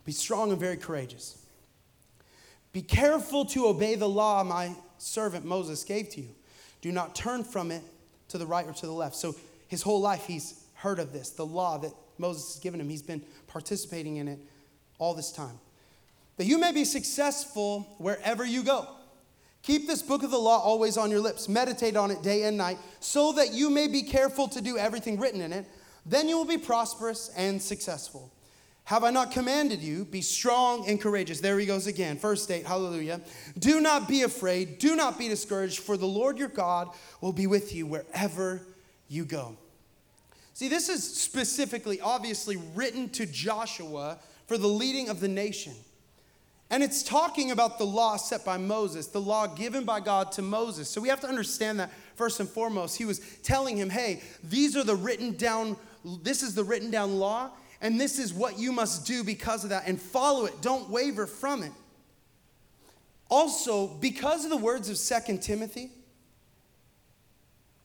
Be 0.05 0.13
strong 0.13 0.51
and 0.51 0.61
very 0.61 0.77
courageous. 0.77 1.39
Be 2.73 2.83
careful 2.83 3.45
to 3.47 3.67
obey 3.67 3.95
the 3.95 4.09
law 4.09 4.43
my 4.43 4.73
servant 4.99 5.45
Moses 5.45 5.85
gave 5.85 6.11
to 6.11 6.21
you. 6.21 6.31
Do 6.81 6.93
not 6.93 7.15
turn 7.15 7.45
from 7.45 7.71
it 7.71 7.83
to 8.29 8.39
the 8.39 8.47
right 8.47 8.67
or 8.67 8.73
to 8.73 8.87
the 8.87 8.93
left. 8.93 9.17
So 9.17 9.35
his 9.69 9.83
whole 9.83 10.01
life 10.01 10.27
he's 10.27 10.65
heard 10.75 10.99
of 10.99 11.13
this, 11.13 11.31
the 11.31 11.47
law 11.47 11.79
that 11.79 11.93
Moses 12.19 12.55
has 12.55 12.63
given 12.63 12.81
him. 12.81 12.89
He's 12.89 13.03
been 13.03 13.23
participating 13.47 14.17
in 14.17 14.29
it 14.29 14.39
all 14.99 15.15
this 15.15 15.33
time. 15.33 15.59
That 16.37 16.47
you 16.47 16.59
may 16.59 16.73
be 16.73 16.85
successful 16.85 17.95
wherever 17.99 18.45
you 18.45 18.63
go. 18.63 18.89
Keep 19.63 19.87
this 19.87 20.03
book 20.03 20.23
of 20.23 20.31
the 20.31 20.39
law 20.39 20.59
always 20.59 20.99
on 20.99 21.11
your 21.11 21.21
lips. 21.21 21.49
Meditate 21.49 21.97
on 21.97 22.11
it 22.11 22.23
day 22.23 22.43
and 22.43 22.59
night 22.59 22.77
so 23.01 23.33
that 23.33 23.55
you 23.55 23.71
may 23.71 23.89
be 23.89 24.03
careful 24.03 24.47
to 24.49 24.61
do 24.61 24.77
everything 24.77 25.19
written 25.19 25.41
in 25.41 25.53
it. 25.53 25.65
Then 26.05 26.29
you 26.29 26.37
will 26.37 26.45
be 26.45 26.59
prosperous 26.59 27.31
and 27.35 27.63
successful. 27.63 28.31
Have 28.85 29.03
I 29.03 29.11
not 29.11 29.33
commanded 29.33 29.81
you? 29.81 30.05
Be 30.05 30.21
strong 30.21 30.87
and 30.87 31.01
courageous. 31.01 31.41
There 31.41 31.59
he 31.59 31.65
goes 31.65 31.87
again. 31.87 32.19
First 32.19 32.49
date, 32.49 32.67
hallelujah. 32.67 33.23
Do 33.59 33.81
not 33.81 34.07
be 34.09 34.23
afraid. 34.23 34.79
Do 34.79 34.95
not 34.95 35.19
be 35.19 35.29
discouraged, 35.29 35.79
for 35.79 35.97
the 35.97 36.07
Lord 36.07 36.37
your 36.37 36.49
God 36.49 36.91
will 37.23 37.33
be 37.33 37.47
with 37.47 37.75
you 37.75 37.87
wherever 37.87 38.67
you 39.09 39.25
go. 39.25 39.57
See, 40.53 40.69
this 40.69 40.91
is 40.91 41.03
specifically, 41.03 41.99
obviously, 42.01 42.59
written 42.75 43.09
to 43.11 43.25
Joshua 43.25 44.19
for 44.47 44.59
the 44.59 44.69
leading 44.69 45.09
of 45.09 45.19
the 45.19 45.29
nation. 45.29 45.73
And 46.71 46.83
it's 46.83 47.03
talking 47.03 47.51
about 47.51 47.79
the 47.79 47.87
law 47.87 48.17
set 48.17 48.45
by 48.45 48.59
Moses, 48.59 49.07
the 49.07 49.21
law 49.21 49.47
given 49.47 49.85
by 49.85 50.01
God 50.01 50.31
to 50.33 50.43
Moses. 50.43 50.91
So 50.91 51.01
we 51.01 51.09
have 51.09 51.21
to 51.21 51.27
understand 51.27 51.81
that 51.81 51.91
first 52.17 52.39
and 52.39 52.49
foremost. 52.49 52.99
He 52.99 53.05
was 53.07 53.21
telling 53.43 53.77
him, 53.77 53.89
hey, 53.89 54.23
these 54.43 54.77
are 54.77 54.85
the 54.85 54.97
written 54.97 55.37
down, 55.37 55.77
this 56.23 56.43
is 56.43 56.55
the 56.55 56.65
written 56.65 56.91
down 56.91 57.17
law 57.17 57.51
and 57.85 58.01
this 58.01 58.19
is 58.19 58.33
what 58.33 58.59
you 58.59 58.73
must 58.73 59.07
do 59.07 59.23
because 59.23 59.63
of 59.63 59.69
that, 59.69 59.85
and 59.87 60.01
follow 60.01 60.47
it. 60.47 60.63
Don't 60.63 60.89
waver 60.89 61.27
from 61.27 61.63
it. 61.63 61.71
Also, 63.29 63.89
because 63.89 64.45
of 64.45 64.51
the 64.51 64.57
words 64.57 64.89
of 64.89 64.97
Second 64.97 65.43
Timothy, 65.43 65.91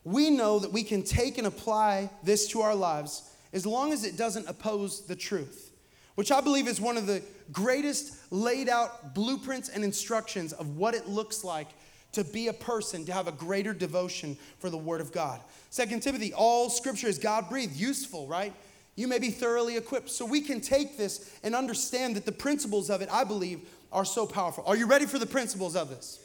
we 0.06 0.30
know 0.30 0.58
that 0.60 0.72
we 0.72 0.84
can 0.84 1.04
take 1.04 1.38
and 1.38 1.46
apply 1.46 2.10
this 2.24 2.48
to 2.48 2.62
our 2.62 2.74
lives 2.74 3.30
as 3.52 3.66
long 3.66 3.92
as 3.92 4.06
it 4.06 4.16
doesn't 4.16 4.48
oppose 4.48 5.06
the 5.06 5.18
truth, 5.18 5.74
which 6.16 6.32
I 6.32 6.40
believe 6.40 6.70
is 6.70 6.80
one 6.80 6.96
of 6.96 7.06
the 7.06 7.22
greatest 7.52 8.32
laid 8.32 8.70
out 8.70 9.14
blueprints 9.14 9.68
and 9.68 9.84
instructions 9.84 10.54
of 10.54 10.78
what 10.78 10.96
it 10.96 11.10
looks 11.10 11.44
like 11.44 11.68
to 12.14 12.24
be 12.24 12.48
a 12.48 12.54
person, 12.54 13.04
to 13.04 13.12
have 13.12 13.28
a 13.28 13.34
greater 13.34 13.74
devotion 13.74 14.38
for 14.60 14.70
the 14.70 14.78
Word 14.78 15.02
of 15.02 15.12
God. 15.12 15.42
Second 15.70 16.02
Timothy, 16.02 16.34
all 16.34 16.70
scripture 16.70 17.08
is 17.08 17.20
God 17.20 17.50
breathed, 17.50 17.76
useful, 17.76 18.28
right? 18.28 18.54
You 19.00 19.08
may 19.08 19.18
be 19.18 19.30
thoroughly 19.30 19.78
equipped. 19.78 20.10
So 20.10 20.26
we 20.26 20.42
can 20.42 20.60
take 20.60 20.98
this 20.98 21.34
and 21.42 21.56
understand 21.56 22.18
that 22.18 22.26
the 22.26 22.34
principles 22.34 22.90
of 22.90 23.02
it, 23.02 23.08
I 23.10 23.24
believe, 23.24 23.62
are 23.94 24.04
so 24.04 24.28
powerful. 24.28 24.66
Are 24.68 24.76
you 24.76 24.88
ready 24.88 25.06
for 25.06 25.18
the 25.18 25.26
principles 25.26 25.78
of 25.78 25.90
this? 25.90 26.20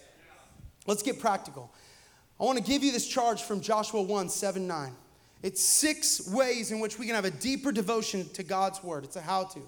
Let's 0.85 1.05
get 1.05 1.21
practical. 1.21 1.73
I 2.41 2.43
want 2.43 2.59
to 2.59 2.65
give 2.65 2.83
you 2.83 2.91
this 2.91 3.07
charge 3.07 3.45
from 3.45 3.61
Joshua 3.61 4.03
1 4.03 4.29
7 4.29 4.67
9. 4.67 4.93
It's 5.45 5.63
six 5.63 6.29
ways 6.29 6.73
in 6.73 6.81
which 6.81 6.99
we 6.99 7.07
can 7.07 7.15
have 7.15 7.25
a 7.25 7.31
deeper 7.31 7.71
devotion 7.71 8.29
to 8.31 8.43
God's 8.43 8.83
word. 8.83 9.05
It's 9.05 9.15
a 9.15 9.21
how 9.21 9.45
to. 9.45 9.61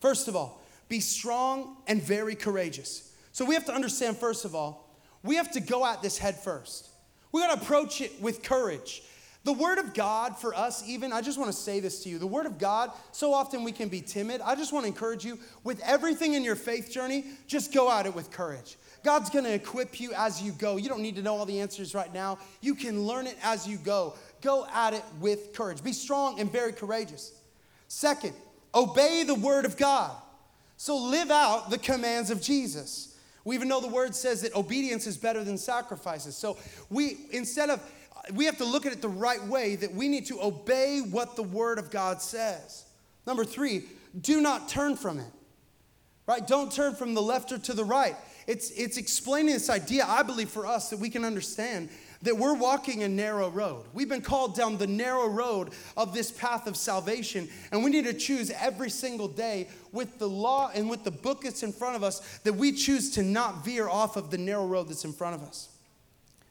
First 0.00 0.26
of 0.26 0.34
all, 0.34 0.62
be 0.88 1.00
strong 1.00 1.76
and 1.86 2.02
very 2.02 2.34
courageous. 2.34 3.12
So 3.32 3.44
we 3.44 3.52
have 3.52 3.66
to 3.66 3.74
understand, 3.74 4.16
first 4.16 4.46
of 4.46 4.54
all, 4.54 4.88
we 5.22 5.36
have 5.36 5.52
to 5.52 5.60
go 5.60 5.84
at 5.84 6.00
this 6.00 6.16
head 6.16 6.36
first. 6.36 6.88
We 7.32 7.42
got 7.42 7.54
to 7.54 7.62
approach 7.62 8.00
it 8.00 8.18
with 8.22 8.42
courage. 8.42 9.02
The 9.42 9.52
Word 9.54 9.78
of 9.78 9.94
God 9.94 10.36
for 10.36 10.54
us, 10.54 10.86
even, 10.86 11.12
I 11.12 11.22
just 11.22 11.38
want 11.38 11.50
to 11.50 11.56
say 11.56 11.80
this 11.80 12.02
to 12.02 12.10
you. 12.10 12.18
The 12.18 12.26
Word 12.26 12.44
of 12.44 12.58
God, 12.58 12.90
so 13.10 13.32
often 13.32 13.64
we 13.64 13.72
can 13.72 13.88
be 13.88 14.02
timid. 14.02 14.42
I 14.42 14.54
just 14.54 14.70
want 14.72 14.84
to 14.84 14.88
encourage 14.88 15.24
you 15.24 15.38
with 15.64 15.80
everything 15.80 16.34
in 16.34 16.44
your 16.44 16.56
faith 16.56 16.90
journey, 16.90 17.24
just 17.46 17.72
go 17.72 17.90
at 17.90 18.04
it 18.04 18.14
with 18.14 18.30
courage. 18.30 18.76
God's 19.02 19.30
going 19.30 19.46
to 19.46 19.54
equip 19.54 19.98
you 19.98 20.12
as 20.12 20.42
you 20.42 20.52
go. 20.52 20.76
You 20.76 20.90
don't 20.90 21.00
need 21.00 21.16
to 21.16 21.22
know 21.22 21.36
all 21.36 21.46
the 21.46 21.60
answers 21.60 21.94
right 21.94 22.12
now. 22.12 22.38
You 22.60 22.74
can 22.74 23.04
learn 23.04 23.26
it 23.26 23.38
as 23.42 23.66
you 23.66 23.78
go. 23.78 24.14
Go 24.42 24.66
at 24.74 24.92
it 24.92 25.04
with 25.20 25.54
courage. 25.54 25.82
Be 25.82 25.94
strong 25.94 26.38
and 26.38 26.52
very 26.52 26.72
courageous. 26.72 27.32
Second, 27.88 28.34
obey 28.74 29.24
the 29.26 29.34
Word 29.34 29.64
of 29.64 29.78
God. 29.78 30.14
So 30.76 30.96
live 30.96 31.30
out 31.30 31.70
the 31.70 31.78
commands 31.78 32.30
of 32.30 32.42
Jesus. 32.42 33.16
We 33.44 33.54
even 33.54 33.68
know 33.68 33.80
the 33.80 33.88
Word 33.88 34.14
says 34.14 34.42
that 34.42 34.54
obedience 34.54 35.06
is 35.06 35.16
better 35.16 35.42
than 35.42 35.56
sacrifices. 35.56 36.36
So 36.36 36.58
we, 36.90 37.16
instead 37.32 37.70
of 37.70 37.82
we 38.34 38.44
have 38.44 38.58
to 38.58 38.64
look 38.64 38.86
at 38.86 38.92
it 38.92 39.02
the 39.02 39.08
right 39.08 39.42
way 39.46 39.76
that 39.76 39.94
we 39.94 40.08
need 40.08 40.26
to 40.26 40.40
obey 40.42 41.00
what 41.00 41.36
the 41.36 41.42
Word 41.42 41.78
of 41.78 41.90
God 41.90 42.20
says. 42.20 42.84
Number 43.26 43.44
three, 43.44 43.84
do 44.20 44.40
not 44.40 44.68
turn 44.68 44.96
from 44.96 45.18
it. 45.18 45.32
Right? 46.26 46.46
Don't 46.46 46.70
turn 46.70 46.94
from 46.94 47.14
the 47.14 47.22
left 47.22 47.50
or 47.50 47.58
to 47.58 47.72
the 47.72 47.84
right. 47.84 48.14
It's, 48.46 48.70
it's 48.70 48.96
explaining 48.96 49.54
this 49.54 49.70
idea, 49.70 50.04
I 50.06 50.22
believe, 50.22 50.48
for 50.48 50.66
us 50.66 50.90
that 50.90 50.98
we 50.98 51.10
can 51.10 51.24
understand 51.24 51.88
that 52.22 52.36
we're 52.36 52.54
walking 52.54 53.02
a 53.02 53.08
narrow 53.08 53.48
road. 53.48 53.86
We've 53.94 54.08
been 54.08 54.20
called 54.20 54.54
down 54.54 54.76
the 54.76 54.86
narrow 54.86 55.26
road 55.26 55.70
of 55.96 56.12
this 56.12 56.30
path 56.30 56.66
of 56.66 56.76
salvation, 56.76 57.48
and 57.72 57.82
we 57.82 57.90
need 57.90 58.04
to 58.04 58.12
choose 58.12 58.50
every 58.50 58.90
single 58.90 59.28
day 59.28 59.68
with 59.92 60.18
the 60.18 60.28
law 60.28 60.70
and 60.74 60.90
with 60.90 61.02
the 61.02 61.10
book 61.10 61.42
that's 61.42 61.62
in 61.62 61.72
front 61.72 61.96
of 61.96 62.04
us 62.04 62.38
that 62.44 62.52
we 62.52 62.72
choose 62.72 63.10
to 63.12 63.22
not 63.22 63.64
veer 63.64 63.88
off 63.88 64.16
of 64.16 64.30
the 64.30 64.38
narrow 64.38 64.66
road 64.66 64.88
that's 64.88 65.04
in 65.04 65.12
front 65.12 65.34
of 65.34 65.42
us. 65.42 65.68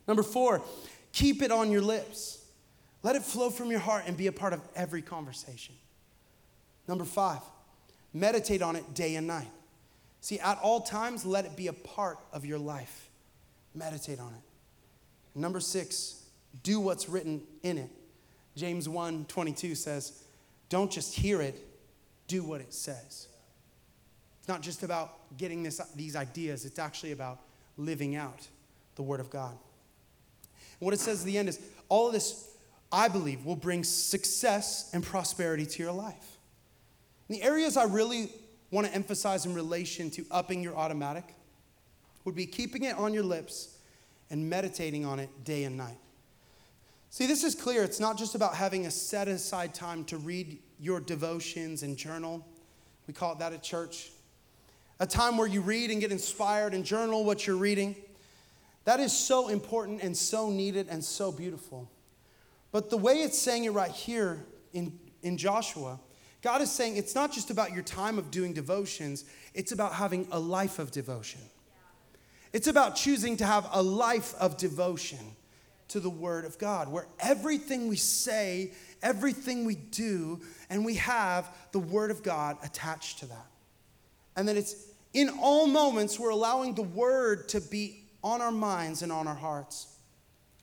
Number 0.08 0.22
four, 0.22 0.62
Keep 1.12 1.42
it 1.42 1.50
on 1.50 1.70
your 1.70 1.82
lips. 1.82 2.44
Let 3.02 3.16
it 3.16 3.22
flow 3.22 3.50
from 3.50 3.70
your 3.70 3.80
heart 3.80 4.04
and 4.06 4.16
be 4.16 4.26
a 4.26 4.32
part 4.32 4.52
of 4.52 4.60
every 4.76 5.02
conversation. 5.02 5.74
Number 6.86 7.04
five, 7.04 7.40
meditate 8.12 8.62
on 8.62 8.76
it 8.76 8.94
day 8.94 9.14
and 9.16 9.26
night. 9.26 9.50
See, 10.20 10.38
at 10.38 10.58
all 10.58 10.80
times, 10.80 11.24
let 11.24 11.46
it 11.46 11.56
be 11.56 11.68
a 11.68 11.72
part 11.72 12.18
of 12.32 12.44
your 12.44 12.58
life. 12.58 13.08
Meditate 13.74 14.20
on 14.20 14.32
it. 14.32 15.38
Number 15.38 15.60
six, 15.60 16.24
do 16.62 16.80
what's 16.80 17.08
written 17.08 17.42
in 17.62 17.78
it. 17.78 17.90
James 18.56 18.88
1 18.88 19.26
22 19.26 19.74
says, 19.74 20.24
Don't 20.68 20.90
just 20.90 21.14
hear 21.14 21.40
it, 21.40 21.56
do 22.26 22.42
what 22.42 22.60
it 22.60 22.74
says. 22.74 23.28
It's 24.40 24.48
not 24.48 24.60
just 24.60 24.82
about 24.82 25.36
getting 25.38 25.62
this, 25.62 25.80
these 25.94 26.16
ideas, 26.16 26.64
it's 26.64 26.78
actually 26.78 27.12
about 27.12 27.40
living 27.76 28.16
out 28.16 28.48
the 28.96 29.02
Word 29.02 29.20
of 29.20 29.30
God. 29.30 29.56
What 30.80 30.92
it 30.92 31.00
says 31.00 31.20
at 31.20 31.26
the 31.26 31.38
end 31.38 31.48
is 31.48 31.60
all 31.88 32.08
of 32.08 32.12
this, 32.12 32.48
I 32.90 33.08
believe, 33.08 33.44
will 33.44 33.56
bring 33.56 33.84
success 33.84 34.90
and 34.92 35.04
prosperity 35.04 35.66
to 35.66 35.82
your 35.82 35.92
life. 35.92 36.38
And 37.28 37.38
the 37.38 37.42
areas 37.42 37.76
I 37.76 37.84
really 37.84 38.30
want 38.70 38.86
to 38.86 38.94
emphasize 38.94 39.46
in 39.46 39.54
relation 39.54 40.10
to 40.10 40.26
upping 40.30 40.62
your 40.62 40.76
automatic 40.76 41.24
would 42.24 42.34
be 42.34 42.46
keeping 42.46 42.84
it 42.84 42.96
on 42.96 43.14
your 43.14 43.22
lips 43.22 43.78
and 44.30 44.48
meditating 44.48 45.04
on 45.04 45.18
it 45.18 45.44
day 45.44 45.64
and 45.64 45.76
night. 45.76 45.98
See, 47.10 47.26
this 47.26 47.42
is 47.42 47.54
clear. 47.54 47.82
It's 47.82 47.98
not 47.98 48.16
just 48.16 48.34
about 48.34 48.54
having 48.54 48.86
a 48.86 48.90
set 48.90 49.26
aside 49.26 49.74
time 49.74 50.04
to 50.04 50.16
read 50.16 50.60
your 50.78 51.00
devotions 51.00 51.82
and 51.82 51.96
journal. 51.96 52.46
We 53.06 53.14
call 53.14 53.32
it 53.32 53.40
that 53.40 53.52
at 53.52 53.62
church. 53.62 54.10
A 55.00 55.06
time 55.06 55.36
where 55.36 55.48
you 55.48 55.60
read 55.60 55.90
and 55.90 56.00
get 56.00 56.12
inspired 56.12 56.72
and 56.72 56.84
journal 56.84 57.24
what 57.24 57.46
you're 57.46 57.56
reading. 57.56 57.96
That 58.84 59.00
is 59.00 59.12
so 59.12 59.48
important 59.48 60.02
and 60.02 60.16
so 60.16 60.50
needed 60.50 60.88
and 60.88 61.04
so 61.04 61.30
beautiful. 61.30 61.90
But 62.72 62.90
the 62.90 62.96
way 62.96 63.14
it's 63.14 63.38
saying 63.38 63.64
it 63.64 63.70
right 63.70 63.90
here 63.90 64.44
in, 64.72 64.98
in 65.22 65.36
Joshua, 65.36 65.98
God 66.42 66.62
is 66.62 66.70
saying 66.70 66.96
it's 66.96 67.14
not 67.14 67.32
just 67.32 67.50
about 67.50 67.72
your 67.72 67.82
time 67.82 68.18
of 68.18 68.30
doing 68.30 68.52
devotions, 68.52 69.24
it's 69.54 69.72
about 69.72 69.92
having 69.92 70.26
a 70.30 70.38
life 70.38 70.78
of 70.78 70.90
devotion. 70.90 71.40
It's 72.52 72.66
about 72.66 72.96
choosing 72.96 73.36
to 73.38 73.46
have 73.46 73.68
a 73.72 73.82
life 73.82 74.34
of 74.40 74.56
devotion 74.56 75.18
to 75.88 76.00
the 76.00 76.10
Word 76.10 76.44
of 76.44 76.56
God, 76.58 76.88
where 76.88 77.06
everything 77.18 77.88
we 77.88 77.96
say, 77.96 78.72
everything 79.02 79.64
we 79.64 79.74
do, 79.74 80.40
and 80.68 80.84
we 80.84 80.94
have 80.94 81.54
the 81.72 81.78
Word 81.78 82.10
of 82.10 82.22
God 82.22 82.56
attached 82.62 83.18
to 83.20 83.26
that. 83.26 83.46
And 84.36 84.48
that 84.48 84.56
it's 84.56 84.86
in 85.12 85.28
all 85.40 85.66
moments, 85.66 86.18
we're 86.18 86.30
allowing 86.30 86.74
the 86.74 86.82
Word 86.82 87.48
to 87.50 87.60
be 87.60 88.04
on 88.22 88.40
our 88.40 88.52
minds 88.52 89.02
and 89.02 89.10
on 89.10 89.26
our 89.26 89.34
hearts. 89.34 89.96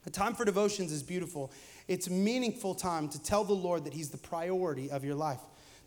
A 0.05 0.09
time 0.09 0.33
for 0.33 0.45
devotions 0.45 0.91
is 0.91 1.03
beautiful. 1.03 1.51
It's 1.87 2.07
a 2.07 2.11
meaningful 2.11 2.75
time 2.75 3.09
to 3.09 3.21
tell 3.21 3.43
the 3.43 3.53
Lord 3.53 3.85
that 3.85 3.93
He's 3.93 4.09
the 4.09 4.17
priority 4.17 4.89
of 4.89 5.03
your 5.03 5.15
life. 5.15 5.39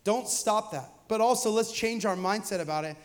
Don't 0.05 0.29
stop 0.29 0.73
that. 0.73 0.91
But 1.09 1.21
also, 1.21 1.51
let's 1.51 1.73
change 1.73 2.05
our 2.05 2.17
mindset 2.17 2.61
about 2.61 2.85
it 2.85 2.97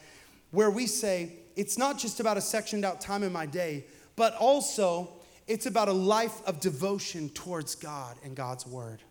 where 0.52 0.70
we 0.70 0.88
say, 0.88 1.34
it's 1.56 1.78
not 1.78 1.98
just 1.98 2.20
about 2.20 2.38
a 2.38 2.42
sectioned 2.42 2.86
out 2.86 3.02
time 3.02 3.24
in 3.24 3.32
my 3.32 3.46
day, 3.46 3.86
but 4.16 4.36
also 4.36 5.10
it's 5.48 5.66
about 5.66 5.90
a 5.90 5.94
life 5.94 6.42
of 6.48 6.60
devotion 6.60 7.30
towards 7.30 7.76
God 7.76 8.16
and 8.24 8.36
God's 8.36 8.66
Word. 8.66 9.02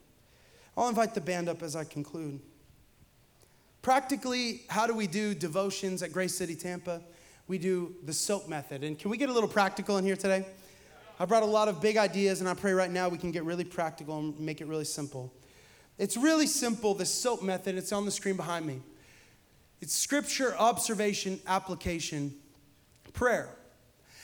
I'll 0.77 0.89
invite 0.89 1.15
the 1.15 1.21
band 1.21 1.49
up 1.49 1.63
as 1.63 1.77
I 1.77 1.85
conclude. 1.85 2.41
Practically, 3.83 4.63
how 4.69 4.87
do 4.87 4.95
we 4.95 5.07
do 5.07 5.35
devotions 5.35 6.03
at 6.03 6.13
Grace 6.13 6.35
City 6.35 6.57
Tampa? 6.57 7.03
We 7.47 7.59
do 7.59 7.95
the 8.05 8.13
SOAP 8.13 8.49
method. 8.49 8.85
And 8.85 8.99
can 8.99 9.11
we 9.11 9.17
get 9.17 9.29
a 9.29 9.33
little 9.33 9.49
practical 9.49 9.99
in 9.99 10.05
here 10.05 10.17
today? 10.17 10.47
I 11.21 11.27
brought 11.27 11.43
a 11.43 11.47
lot 11.47 11.69
of 11.69 11.81
big 11.81 11.97
ideas, 11.97 12.41
and 12.41 12.49
I 12.49 12.55
pray 12.55 12.73
right 12.73 12.91
now 12.91 13.09
we 13.09 13.19
can 13.19 13.31
get 13.31 13.45
really 13.45 13.65
practical 13.65 14.19
and 14.19 14.39
make 14.41 14.61
it 14.61 14.67
really 14.67 14.85
simple. 14.85 15.33
It's 15.99 16.17
really 16.17 16.47
simple, 16.47 16.95
the 16.95 17.07
SOAP 17.07 17.43
method. 17.43 17.77
It's 17.77 17.93
on 17.93 18.05
the 18.05 18.11
screen 18.11 18.37
behind 18.37 18.67
me. 18.67 18.81
It's 19.81 19.95
scripture, 19.95 20.57
observation, 20.57 21.39
application, 21.47 22.35
prayer. 23.13 23.49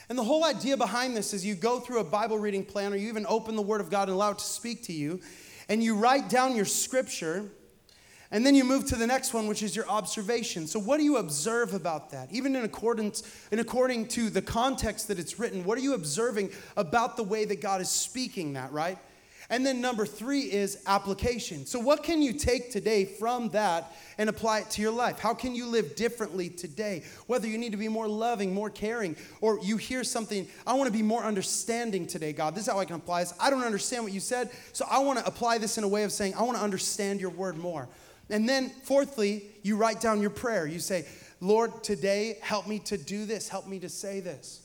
And 0.08 0.18
the 0.18 0.24
whole 0.24 0.44
idea 0.44 0.76
behind 0.76 1.16
this 1.16 1.32
is 1.32 1.46
you 1.46 1.54
go 1.54 1.78
through 1.78 2.00
a 2.00 2.04
Bible 2.04 2.38
reading 2.38 2.64
plan, 2.64 2.92
or 2.92 2.96
you 2.96 3.08
even 3.08 3.24
open 3.28 3.54
the 3.54 3.62
Word 3.62 3.80
of 3.80 3.90
God 3.90 4.08
and 4.08 4.14
allow 4.14 4.32
it 4.32 4.38
to 4.38 4.44
speak 4.44 4.82
to 4.84 4.92
you, 4.92 5.20
and 5.68 5.82
you 5.82 5.94
write 5.94 6.28
down 6.28 6.56
your 6.56 6.64
scripture 6.64 7.48
and 8.32 8.46
then 8.46 8.54
you 8.54 8.62
move 8.62 8.84
to 8.86 8.96
the 8.96 9.06
next 9.06 9.34
one, 9.34 9.48
which 9.48 9.62
is 9.62 9.74
your 9.74 9.88
observation. 9.88 10.66
So, 10.66 10.78
what 10.78 10.98
do 10.98 11.04
you 11.04 11.16
observe 11.16 11.74
about 11.74 12.10
that? 12.10 12.28
Even 12.30 12.54
in 12.54 12.64
accordance, 12.64 13.22
in 13.50 13.58
according 13.58 14.06
to 14.08 14.30
the 14.30 14.42
context 14.42 15.08
that 15.08 15.18
it's 15.18 15.38
written, 15.38 15.64
what 15.64 15.76
are 15.76 15.80
you 15.80 15.94
observing 15.94 16.50
about 16.76 17.16
the 17.16 17.24
way 17.24 17.44
that 17.44 17.60
God 17.60 17.80
is 17.80 17.90
speaking 17.90 18.52
that, 18.52 18.70
right? 18.72 18.98
And 19.52 19.66
then 19.66 19.80
number 19.80 20.06
three 20.06 20.42
is 20.42 20.80
application. 20.86 21.66
So, 21.66 21.80
what 21.80 22.04
can 22.04 22.22
you 22.22 22.32
take 22.32 22.70
today 22.70 23.04
from 23.04 23.48
that 23.48 23.92
and 24.16 24.28
apply 24.28 24.60
it 24.60 24.70
to 24.70 24.82
your 24.82 24.92
life? 24.92 25.18
How 25.18 25.34
can 25.34 25.56
you 25.56 25.66
live 25.66 25.96
differently 25.96 26.48
today? 26.48 27.02
Whether 27.26 27.48
you 27.48 27.58
need 27.58 27.72
to 27.72 27.78
be 27.78 27.88
more 27.88 28.06
loving, 28.06 28.54
more 28.54 28.70
caring, 28.70 29.16
or 29.40 29.58
you 29.60 29.76
hear 29.76 30.04
something, 30.04 30.46
I 30.64 30.74
want 30.74 30.86
to 30.86 30.96
be 30.96 31.02
more 31.02 31.24
understanding 31.24 32.06
today, 32.06 32.32
God. 32.32 32.54
This 32.54 32.68
is 32.68 32.72
how 32.72 32.78
I 32.78 32.84
can 32.84 32.94
apply 32.94 33.24
this. 33.24 33.34
I 33.40 33.50
don't 33.50 33.64
understand 33.64 34.04
what 34.04 34.12
you 34.12 34.20
said, 34.20 34.50
so 34.72 34.86
I 34.88 35.00
want 35.00 35.18
to 35.18 35.26
apply 35.26 35.58
this 35.58 35.78
in 35.78 35.82
a 35.82 35.88
way 35.88 36.04
of 36.04 36.12
saying, 36.12 36.34
I 36.34 36.42
want 36.42 36.56
to 36.56 36.62
understand 36.62 37.20
your 37.20 37.30
word 37.30 37.58
more. 37.58 37.88
And 38.30 38.48
then, 38.48 38.70
fourthly, 38.84 39.44
you 39.62 39.76
write 39.76 40.00
down 40.00 40.20
your 40.20 40.30
prayer. 40.30 40.66
You 40.66 40.78
say, 40.78 41.06
Lord, 41.40 41.82
today, 41.82 42.38
help 42.42 42.66
me 42.66 42.78
to 42.80 42.96
do 42.96 43.26
this, 43.26 43.48
help 43.48 43.66
me 43.66 43.78
to 43.80 43.88
say 43.88 44.20
this. 44.20 44.62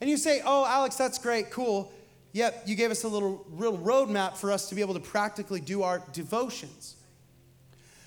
And 0.00 0.10
you 0.10 0.16
say, 0.16 0.42
Oh, 0.44 0.66
Alex, 0.66 0.96
that's 0.96 1.18
great, 1.18 1.50
cool. 1.50 1.92
Yep, 2.32 2.64
you 2.66 2.74
gave 2.74 2.90
us 2.90 3.04
a 3.04 3.08
little 3.08 3.46
real 3.50 3.78
roadmap 3.78 4.36
for 4.36 4.50
us 4.50 4.68
to 4.68 4.74
be 4.74 4.80
able 4.80 4.94
to 4.94 5.00
practically 5.00 5.60
do 5.60 5.82
our 5.82 6.02
devotions. 6.12 6.96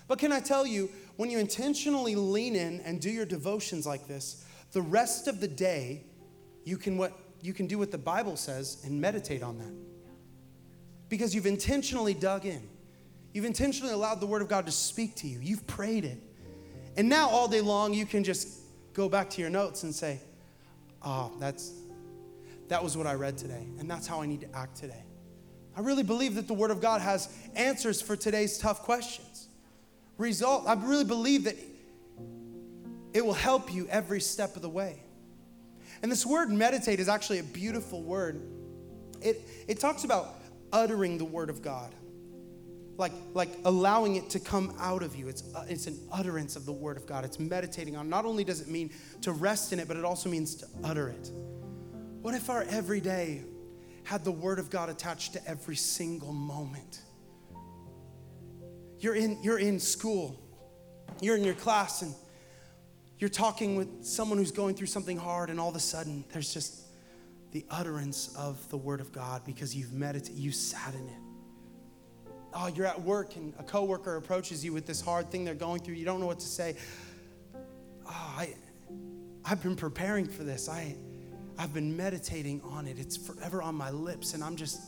But 0.07 0.19
can 0.19 0.31
I 0.33 0.41
tell 0.41 0.67
you, 0.67 0.89
when 1.15 1.29
you 1.29 1.39
intentionally 1.39 2.15
lean 2.15 2.55
in 2.55 2.81
and 2.81 2.99
do 2.99 3.09
your 3.09 3.25
devotions 3.25 3.87
like 3.87 4.07
this, 4.07 4.45
the 4.73 4.81
rest 4.81 5.27
of 5.27 5.39
the 5.39 5.47
day, 5.47 6.03
you 6.65 6.77
can, 6.77 6.97
what, 6.97 7.17
you 7.41 7.53
can 7.53 7.67
do 7.67 7.77
what 7.77 7.91
the 7.91 7.97
Bible 7.97 8.35
says 8.35 8.81
and 8.85 8.99
meditate 8.99 9.41
on 9.43 9.57
that. 9.59 9.73
because 11.09 11.33
you've 11.33 11.45
intentionally 11.45 12.13
dug 12.13 12.45
in. 12.45 12.61
You've 13.37 13.45
intentionally 13.45 13.93
allowed 13.93 14.19
the 14.19 14.25
Word 14.25 14.41
of 14.41 14.47
God 14.47 14.65
to 14.65 14.71
speak 14.71 15.13
to 15.17 15.27
you. 15.27 15.37
You've 15.39 15.67
prayed 15.67 16.05
it. 16.05 16.17
And 16.95 17.07
now, 17.07 17.29
all 17.29 17.47
day 17.47 17.61
long, 17.61 17.93
you 17.93 18.03
can 18.03 18.23
just 18.23 18.61
go 18.93 19.07
back 19.07 19.29
to 19.29 19.41
your 19.41 19.51
notes 19.51 19.83
and 19.83 19.93
say, 19.93 20.19
Oh, 21.03 21.31
that's, 21.39 21.71
that 22.69 22.83
was 22.83 22.97
what 22.97 23.05
I 23.05 23.13
read 23.13 23.37
today, 23.37 23.67
and 23.77 23.87
that's 23.87 24.07
how 24.07 24.23
I 24.23 24.25
need 24.25 24.41
to 24.41 24.51
act 24.55 24.77
today. 24.77 25.03
I 25.75 25.81
really 25.81 26.01
believe 26.01 26.33
that 26.33 26.47
the 26.47 26.55
Word 26.55 26.71
of 26.71 26.81
God 26.81 26.99
has 27.01 27.31
answers 27.55 28.01
for 28.01 28.15
today's 28.15 28.57
tough 28.57 28.81
questions. 28.81 29.49
Result, 30.17 30.63
I 30.65 30.73
really 30.73 31.05
believe 31.05 31.43
that 31.43 31.57
it 33.13 33.23
will 33.23 33.33
help 33.33 33.71
you 33.71 33.87
every 33.89 34.19
step 34.19 34.55
of 34.55 34.63
the 34.63 34.69
way. 34.69 35.03
And 36.01 36.11
this 36.11 36.25
word 36.25 36.49
meditate 36.49 36.99
is 36.99 37.07
actually 37.07 37.37
a 37.37 37.43
beautiful 37.43 38.01
word. 38.01 38.41
It, 39.21 39.43
it 39.67 39.79
talks 39.79 40.05
about 40.05 40.33
uttering 40.73 41.19
the 41.19 41.25
Word 41.25 41.51
of 41.51 41.61
God 41.61 41.93
like, 42.97 43.11
like 43.33 43.49
allowing 43.65 44.15
it 44.15 44.29
to 44.31 44.39
come 44.39 44.73
out 44.79 45.03
of 45.03 45.15
you. 45.15 45.27
It's, 45.27 45.43
uh, 45.55 45.65
it's 45.69 45.87
an 45.87 45.99
utterance 46.11 46.55
of 46.55 46.65
the 46.65 46.71
Word 46.71 46.97
of 46.97 47.05
God. 47.05 47.23
It's 47.23 47.39
meditating 47.39 47.95
on. 47.95 48.09
Not 48.09 48.25
only 48.25 48.43
does 48.43 48.59
it 48.59 48.67
mean 48.67 48.91
to 49.21 49.31
rest 49.31 49.71
in 49.71 49.79
it, 49.79 49.87
but 49.87 49.97
it 49.97 50.03
also 50.03 50.29
means 50.29 50.55
to 50.55 50.67
utter 50.83 51.09
it. 51.09 51.31
What 52.21 52.33
if 52.33 52.49
our 52.49 52.63
everyday 52.63 53.43
had 54.03 54.23
the 54.23 54.31
Word 54.31 54.57
of 54.57 54.69
God 54.69 54.89
attached 54.89 55.33
to 55.33 55.47
every 55.47 55.75
single 55.75 56.33
moment? 56.33 57.01
You're 58.99 59.15
in, 59.15 59.37
you're 59.43 59.59
in 59.59 59.79
school, 59.79 60.39
you're 61.21 61.37
in 61.37 61.43
your 61.43 61.53
class, 61.53 62.01
and 62.01 62.15
you're 63.19 63.29
talking 63.29 63.75
with 63.75 64.03
someone 64.03 64.39
who's 64.39 64.51
going 64.51 64.73
through 64.73 64.87
something 64.87 65.17
hard, 65.17 65.51
and 65.51 65.59
all 65.59 65.69
of 65.69 65.75
a 65.75 65.79
sudden 65.79 66.25
there's 66.33 66.51
just 66.51 66.81
the 67.51 67.63
utterance 67.69 68.35
of 68.35 68.67
the 68.69 68.77
Word 68.77 69.01
of 69.01 69.11
God 69.11 69.43
because 69.45 69.75
you've 69.75 69.93
meditated, 69.93 70.39
you 70.39 70.51
sat 70.51 70.95
in 70.95 71.07
it 71.07 71.26
oh, 72.59 72.67
you're 72.67 72.87
at 72.87 73.01
work 73.01 73.35
and 73.35 73.53
a 73.59 73.63
coworker 73.63 74.15
approaches 74.15 74.65
you 74.65 74.73
with 74.73 74.85
this 74.85 74.99
hard 74.99 75.29
thing 75.29 75.45
they're 75.45 75.53
going 75.53 75.79
through. 75.79 75.93
You 75.93 76.05
don't 76.05 76.19
know 76.19 76.25
what 76.25 76.39
to 76.39 76.47
say. 76.47 76.75
Oh, 78.05 78.33
I, 78.37 78.53
I've 79.45 79.61
been 79.61 79.75
preparing 79.75 80.27
for 80.27 80.43
this. 80.43 80.67
I, 80.67 80.95
I've 81.57 81.73
been 81.73 81.95
meditating 81.95 82.61
on 82.63 82.87
it. 82.87 82.97
It's 82.97 83.15
forever 83.15 83.61
on 83.61 83.75
my 83.75 83.91
lips, 83.91 84.33
and 84.33 84.43
I'm 84.43 84.55
just, 84.55 84.81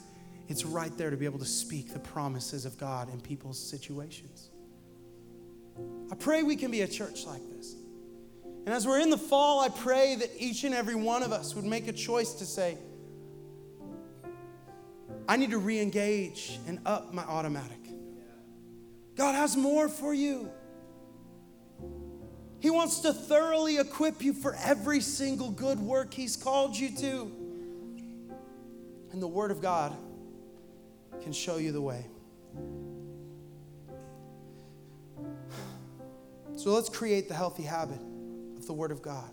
it's 0.48 0.66
right 0.66 0.96
there 0.98 1.10
to 1.10 1.18
be 1.18 1.26
able 1.26 1.40
to 1.40 1.46
speak 1.46 1.94
the 1.94 2.00
promises 2.00 2.66
of 2.66 2.78
God 2.78 3.14
in 3.14 3.22
people's 3.22 3.60
situations. 3.60 4.50
I 6.12 6.16
pray 6.16 6.44
we 6.44 6.56
can 6.56 6.72
be 6.72 6.82
a 6.82 6.88
church 6.88 7.26
like 7.26 7.42
this. 7.56 7.76
And 8.66 8.70
as 8.70 8.86
we're 8.86 9.00
in 9.00 9.10
the 9.10 9.18
fall, 9.18 9.62
I 9.62 9.70
pray 9.70 10.16
that 10.16 10.30
each 10.38 10.64
and 10.64 10.74
every 10.74 10.96
one 10.96 11.24
of 11.24 11.32
us 11.32 11.56
would 11.56 11.66
make 11.66 11.88
a 11.88 11.94
choice 11.94 12.34
to 12.34 12.46
say, 12.46 12.78
I 15.30 15.36
need 15.36 15.52
to 15.52 15.60
re 15.60 15.80
engage 15.80 16.60
and 16.66 16.80
up 16.88 17.14
my 17.14 17.22
automatic. 17.22 17.78
God 19.16 19.36
has 19.36 19.56
more 19.56 19.88
for 19.88 20.12
you. 20.12 20.50
He 22.60 22.72
wants 22.72 23.02
to 23.02 23.14
thoroughly 23.14 23.78
equip 23.78 24.24
you 24.24 24.34
for 24.34 24.56
every 24.56 25.02
single 25.02 25.52
good 25.52 25.80
work 25.80 26.16
He's 26.16 26.36
called 26.36 26.76
you 26.76 26.90
to. 26.98 27.32
And 29.12 29.22
the 29.22 29.28
Word 29.28 29.52
of 29.52 29.62
God 29.62 29.96
can 31.22 31.32
show 31.32 31.58
you 31.58 31.74
the 31.74 31.82
way. 31.82 32.08
So 36.56 36.74
let's 36.74 36.90
create 36.90 37.28
the 37.28 37.36
healthy 37.36 37.64
habit 37.64 38.02
of 38.58 38.66
the 38.66 38.74
Word 38.74 38.90
of 38.90 39.04
God. 39.04 39.30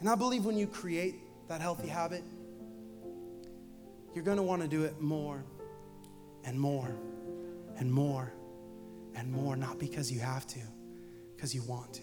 And 0.00 0.08
I 0.08 0.14
believe 0.14 0.46
when 0.46 0.56
you 0.56 0.66
create 0.66 1.16
that 1.48 1.60
healthy 1.60 1.88
habit, 1.88 2.22
you're 4.16 4.24
going 4.24 4.38
to 4.38 4.42
want 4.42 4.62
to 4.62 4.68
do 4.68 4.84
it 4.84 4.98
more 4.98 5.44
and 6.44 6.58
more 6.58 6.90
and 7.78 7.92
more 7.92 8.32
and 9.14 9.30
more, 9.30 9.56
not 9.56 9.78
because 9.78 10.10
you 10.10 10.20
have 10.20 10.46
to, 10.46 10.58
because 11.34 11.54
you 11.54 11.62
want 11.64 11.92
to. 11.92 12.02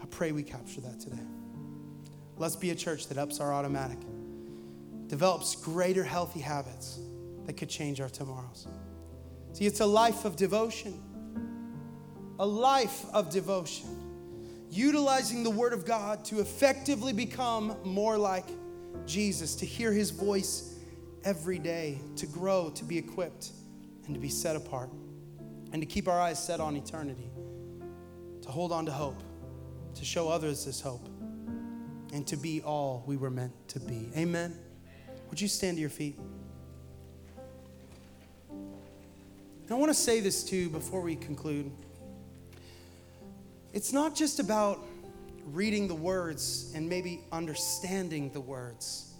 I 0.00 0.06
pray 0.06 0.30
we 0.30 0.44
capture 0.44 0.80
that 0.82 1.00
today. 1.00 1.22
Let's 2.36 2.54
be 2.54 2.70
a 2.70 2.76
church 2.76 3.08
that 3.08 3.18
ups 3.18 3.40
our 3.40 3.52
automatic, 3.52 3.98
develops 5.08 5.56
greater 5.56 6.04
healthy 6.04 6.38
habits 6.38 7.00
that 7.46 7.54
could 7.54 7.68
change 7.68 8.00
our 8.00 8.08
tomorrows. 8.08 8.68
See, 9.52 9.66
it's 9.66 9.80
a 9.80 9.86
life 9.86 10.24
of 10.24 10.36
devotion, 10.36 11.02
a 12.38 12.46
life 12.46 13.06
of 13.12 13.28
devotion, 13.28 13.88
utilizing 14.70 15.42
the 15.42 15.50
Word 15.50 15.72
of 15.72 15.84
God 15.84 16.24
to 16.26 16.38
effectively 16.38 17.12
become 17.12 17.76
more 17.82 18.16
like 18.16 18.46
Jesus, 19.06 19.54
to 19.56 19.66
hear 19.66 19.92
his 19.92 20.10
voice 20.10 20.78
every 21.24 21.58
day, 21.58 22.00
to 22.16 22.26
grow, 22.26 22.70
to 22.70 22.84
be 22.84 22.96
equipped, 22.96 23.50
and 24.06 24.14
to 24.14 24.20
be 24.20 24.28
set 24.28 24.56
apart, 24.56 24.90
and 25.72 25.82
to 25.82 25.86
keep 25.86 26.08
our 26.08 26.20
eyes 26.20 26.42
set 26.42 26.60
on 26.60 26.76
eternity, 26.76 27.30
to 28.42 28.48
hold 28.48 28.72
on 28.72 28.86
to 28.86 28.92
hope, 28.92 29.22
to 29.94 30.04
show 30.04 30.28
others 30.28 30.64
this 30.64 30.80
hope, 30.80 31.08
and 32.12 32.26
to 32.26 32.36
be 32.36 32.62
all 32.62 33.04
we 33.06 33.16
were 33.16 33.30
meant 33.30 33.52
to 33.68 33.80
be. 33.80 34.08
Amen. 34.16 34.56
Would 35.28 35.40
you 35.40 35.48
stand 35.48 35.76
to 35.76 35.80
your 35.80 35.90
feet? 35.90 36.18
And 38.50 39.70
I 39.70 39.74
want 39.74 39.90
to 39.90 39.94
say 39.94 40.20
this 40.20 40.42
too 40.42 40.68
before 40.70 41.00
we 41.00 41.14
conclude. 41.14 41.70
It's 43.72 43.92
not 43.92 44.16
just 44.16 44.40
about 44.40 44.84
reading 45.46 45.88
the 45.88 45.94
words 45.94 46.72
and 46.74 46.88
maybe 46.88 47.20
understanding 47.32 48.30
the 48.32 48.40
words. 48.40 49.14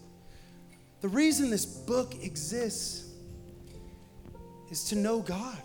The 1.00 1.08
reason 1.08 1.50
this 1.50 1.64
book 1.64 2.14
exists 2.22 3.08
is 4.70 4.84
to 4.84 4.96
know 4.96 5.20
God. 5.20 5.62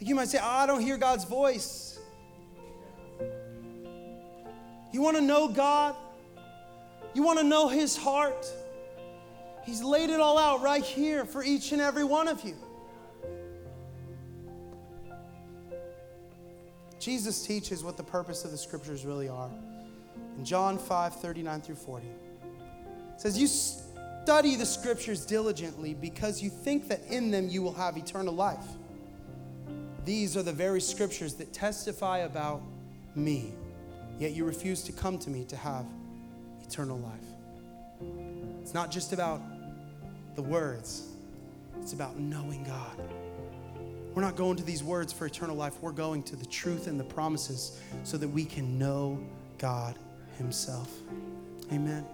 You 0.00 0.14
might 0.14 0.28
say, 0.28 0.38
oh, 0.40 0.46
I 0.46 0.66
don't 0.66 0.80
hear 0.80 0.96
God's 0.96 1.24
voice. 1.24 1.98
You 4.92 5.02
want 5.02 5.16
to 5.16 5.22
know 5.22 5.48
God? 5.48 5.96
You 7.14 7.22
want 7.22 7.38
to 7.40 7.44
know 7.44 7.68
His 7.68 7.96
heart? 7.96 8.46
He's 9.64 9.82
laid 9.82 10.08
it 10.08 10.20
all 10.20 10.38
out 10.38 10.62
right 10.62 10.84
here 10.84 11.24
for 11.24 11.42
each 11.42 11.72
and 11.72 11.82
every 11.82 12.04
one 12.04 12.28
of 12.28 12.42
you. 12.42 12.56
Jesus 17.08 17.46
teaches 17.46 17.82
what 17.82 17.96
the 17.96 18.02
purpose 18.02 18.44
of 18.44 18.50
the 18.50 18.58
scriptures 18.58 19.06
really 19.06 19.30
are. 19.30 19.48
In 20.36 20.44
John 20.44 20.76
5 20.76 21.14
39 21.14 21.62
through 21.62 21.74
40, 21.76 22.06
it 22.06 22.12
says, 23.16 23.38
You 23.38 23.46
study 23.46 24.56
the 24.56 24.66
scriptures 24.66 25.24
diligently 25.24 25.94
because 25.94 26.42
you 26.42 26.50
think 26.50 26.86
that 26.88 27.00
in 27.08 27.30
them 27.30 27.48
you 27.48 27.62
will 27.62 27.72
have 27.72 27.96
eternal 27.96 28.34
life. 28.34 28.66
These 30.04 30.36
are 30.36 30.42
the 30.42 30.52
very 30.52 30.82
scriptures 30.82 31.32
that 31.36 31.50
testify 31.54 32.18
about 32.18 32.60
me, 33.14 33.54
yet 34.18 34.32
you 34.32 34.44
refuse 34.44 34.82
to 34.82 34.92
come 34.92 35.18
to 35.20 35.30
me 35.30 35.46
to 35.46 35.56
have 35.56 35.86
eternal 36.62 36.98
life. 36.98 38.10
It's 38.60 38.74
not 38.74 38.90
just 38.90 39.14
about 39.14 39.40
the 40.34 40.42
words, 40.42 41.06
it's 41.80 41.94
about 41.94 42.18
knowing 42.18 42.64
God. 42.64 43.00
We're 44.18 44.24
not 44.24 44.34
going 44.34 44.56
to 44.56 44.64
these 44.64 44.82
words 44.82 45.12
for 45.12 45.26
eternal 45.26 45.54
life. 45.54 45.74
We're 45.80 45.92
going 45.92 46.24
to 46.24 46.34
the 46.34 46.44
truth 46.44 46.88
and 46.88 46.98
the 46.98 47.04
promises 47.04 47.80
so 48.02 48.16
that 48.16 48.26
we 48.26 48.44
can 48.44 48.76
know 48.76 49.24
God 49.58 49.96
Himself. 50.38 50.92
Amen. 51.70 52.04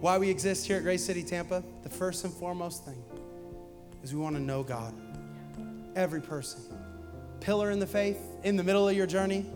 Why 0.00 0.18
we 0.18 0.28
exist 0.28 0.66
here 0.66 0.76
at 0.76 0.82
Grace 0.82 1.02
City 1.02 1.22
Tampa, 1.22 1.64
the 1.82 1.88
first 1.88 2.26
and 2.26 2.34
foremost 2.34 2.84
thing 2.84 3.02
is 4.02 4.12
we 4.12 4.20
want 4.20 4.36
to 4.36 4.42
know 4.42 4.62
God. 4.62 4.92
Every 5.96 6.20
person. 6.20 6.60
Pillar 7.40 7.70
in 7.70 7.78
the 7.78 7.86
faith, 7.86 8.20
in 8.44 8.56
the 8.56 8.62
middle 8.62 8.86
of 8.86 8.94
your 8.94 9.06
journey. 9.06 9.46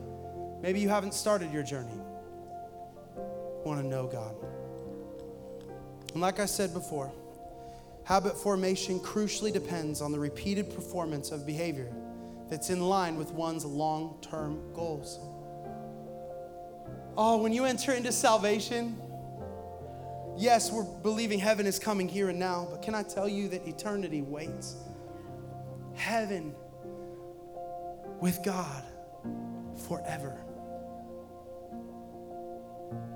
Maybe 0.63 0.81
you 0.81 0.89
haven't 0.89 1.13
started 1.13 1.53
your 1.53 1.65
journey. 1.65 2.01
want 3.63 3.79
to 3.79 3.87
know 3.87 4.07
God. 4.07 4.35
And 6.15 6.23
like 6.23 6.41
I 6.41 6.47
said 6.47 6.73
before, 6.73 7.13
Habit 8.05 8.37
formation 8.37 9.01
crucially 9.01 9.53
depends 9.53 10.03
on 10.03 10.13
the 10.13 10.19
repeated 10.19 10.75
performance 10.75 11.31
of 11.31 11.47
behavior 11.47 11.91
that's 12.51 12.69
in 12.69 12.83
line 12.83 13.17
with 13.17 13.33
one's 13.33 13.65
long 13.65 14.19
term 14.21 14.61
goals. 14.75 15.19
Oh, 17.17 17.43
when 17.43 17.53
you 17.53 17.65
enter 17.65 17.93
into 17.93 18.13
salvation, 18.13 19.01
yes, 20.37 20.71
we're 20.71 20.85
believing 20.85 21.39
heaven 21.39 21.65
is 21.67 21.79
coming 21.79 22.09
here 22.09 22.29
and 22.29 22.39
now, 22.39 22.69
but 22.71 22.83
can 22.83 22.95
I 22.95 23.03
tell 23.03 23.29
you 23.29 23.49
that 23.49 23.67
eternity 23.67 24.21
waits? 24.21 24.77
Heaven 25.95 26.55
with 28.21 28.43
God 28.45 28.85
forever. 29.89 30.37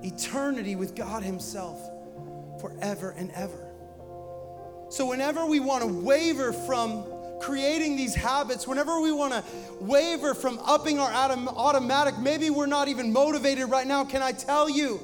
Eternity 0.03 0.77
with 0.77 0.95
God 0.95 1.23
Himself 1.23 1.79
forever 2.61 3.11
and 3.19 3.31
ever. 3.33 3.68
So, 4.91 5.07
whenever 5.07 5.45
we 5.45 5.61
want 5.61 5.82
to 5.82 5.89
waver 5.89 6.53
from 6.53 7.05
creating 7.41 7.97
these 7.97 8.14
habits, 8.14 8.66
whenever 8.66 9.01
we 9.01 9.12
want 9.12 9.32
to 9.32 9.45
waver 9.80 10.34
from 10.34 10.59
upping 10.64 10.99
our 10.99 11.12
automatic, 11.12 12.18
maybe 12.18 12.51
we're 12.51 12.66
not 12.66 12.89
even 12.89 13.12
motivated 13.12 13.68
right 13.70 13.86
now, 13.86 14.05
can 14.05 14.22
I 14.22 14.32
tell 14.32 14.68
you? 14.68 15.01